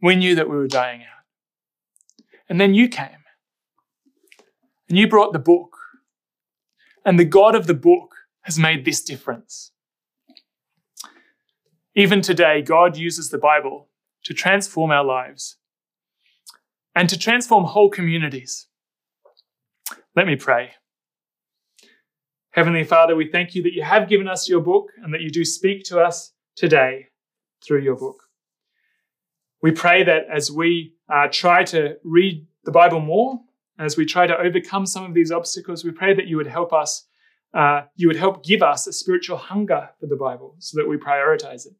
We 0.01 0.15
knew 0.15 0.36
that 0.36 0.49
we 0.49 0.55
were 0.55 0.67
dying 0.67 1.01
out. 1.01 1.23
And 2.49 2.59
then 2.59 2.73
you 2.73 2.88
came. 2.88 3.23
And 4.88 4.97
you 4.97 5.07
brought 5.07 5.33
the 5.33 5.39
book. 5.39 5.77
And 7.05 7.19
the 7.19 7.25
God 7.25 7.55
of 7.55 7.67
the 7.67 7.73
book 7.73 8.15
has 8.41 8.59
made 8.59 8.86
this 8.86 9.01
difference. 9.01 9.71
Even 11.95 12.21
today, 12.21 12.61
God 12.61 12.97
uses 12.97 13.29
the 13.29 13.38
Bible 13.38 13.89
to 14.25 14.33
transform 14.33 14.91
our 14.91 15.03
lives 15.03 15.57
and 16.95 17.09
to 17.09 17.17
transform 17.17 17.65
whole 17.65 17.89
communities. 17.89 18.67
Let 20.15 20.27
me 20.27 20.35
pray. 20.35 20.71
Heavenly 22.51 22.85
Father, 22.85 23.17
we 23.17 23.29
thank 23.29 23.53
you 23.53 23.61
that 23.63 23.73
you 23.73 23.83
have 23.83 24.07
given 24.07 24.29
us 24.29 24.47
your 24.47 24.61
book 24.61 24.91
and 25.03 25.13
that 25.13 25.19
you 25.19 25.29
do 25.29 25.43
speak 25.43 25.83
to 25.85 25.99
us 25.99 26.31
today 26.55 27.09
through 27.61 27.81
your 27.81 27.97
book. 27.97 28.23
We 29.61 29.71
pray 29.71 30.03
that 30.03 30.23
as 30.33 30.51
we 30.51 30.93
uh, 31.13 31.27
try 31.29 31.63
to 31.65 31.97
read 32.03 32.47
the 32.63 32.71
Bible 32.71 33.01
more, 33.01 33.41
as 33.77 33.97
we 33.97 34.05
try 34.05 34.25
to 34.25 34.37
overcome 34.37 34.85
some 34.85 35.03
of 35.03 35.13
these 35.13 35.31
obstacles, 35.31 35.83
we 35.83 35.91
pray 35.91 36.13
that 36.13 36.27
you 36.27 36.37
would 36.37 36.47
help 36.47 36.71
us, 36.71 37.07
uh, 37.53 37.81
you 37.95 38.07
would 38.07 38.15
help 38.15 38.45
give 38.45 38.61
us 38.61 38.87
a 38.87 38.93
spiritual 38.93 39.37
hunger 39.37 39.89
for 39.99 40.05
the 40.07 40.15
Bible 40.15 40.55
so 40.59 40.79
that 40.79 40.87
we 40.87 40.95
prioritize 40.95 41.65
it. 41.65 41.73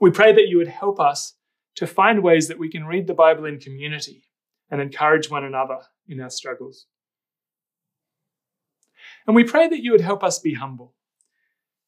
We 0.00 0.10
pray 0.10 0.32
that 0.32 0.48
you 0.48 0.56
would 0.56 0.68
help 0.68 0.98
us 0.98 1.34
to 1.76 1.86
find 1.86 2.22
ways 2.22 2.48
that 2.48 2.58
we 2.58 2.70
can 2.70 2.86
read 2.86 3.06
the 3.06 3.14
Bible 3.14 3.44
in 3.44 3.60
community 3.60 4.24
and 4.70 4.80
encourage 4.80 5.30
one 5.30 5.44
another 5.44 5.78
in 6.08 6.20
our 6.20 6.30
struggles. 6.30 6.86
And 9.26 9.36
we 9.36 9.44
pray 9.44 9.68
that 9.68 9.82
you 9.82 9.92
would 9.92 10.00
help 10.00 10.24
us 10.24 10.38
be 10.38 10.54
humble. 10.54 10.94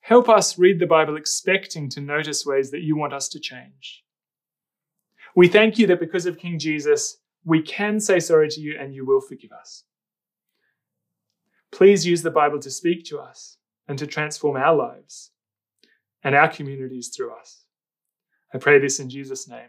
Help 0.00 0.28
us 0.28 0.58
read 0.58 0.78
the 0.78 0.86
Bible 0.86 1.16
expecting 1.16 1.88
to 1.90 2.00
notice 2.00 2.46
ways 2.46 2.70
that 2.70 2.82
you 2.82 2.96
want 2.96 3.12
us 3.12 3.28
to 3.28 3.40
change. 3.40 4.04
We 5.34 5.48
thank 5.48 5.78
you 5.78 5.86
that 5.88 6.00
because 6.00 6.26
of 6.26 6.38
King 6.38 6.58
Jesus, 6.58 7.18
we 7.44 7.62
can 7.62 8.00
say 8.00 8.20
sorry 8.20 8.48
to 8.50 8.60
you 8.60 8.76
and 8.78 8.94
you 8.94 9.04
will 9.06 9.20
forgive 9.20 9.52
us. 9.52 9.84
Please 11.70 12.06
use 12.06 12.22
the 12.22 12.30
Bible 12.30 12.58
to 12.60 12.70
speak 12.70 13.04
to 13.06 13.18
us 13.18 13.58
and 13.86 13.98
to 13.98 14.06
transform 14.06 14.56
our 14.56 14.74
lives 14.74 15.30
and 16.22 16.34
our 16.34 16.48
communities 16.48 17.08
through 17.14 17.34
us. 17.34 17.64
I 18.52 18.58
pray 18.58 18.78
this 18.78 18.98
in 18.98 19.10
Jesus' 19.10 19.48
name. 19.48 19.68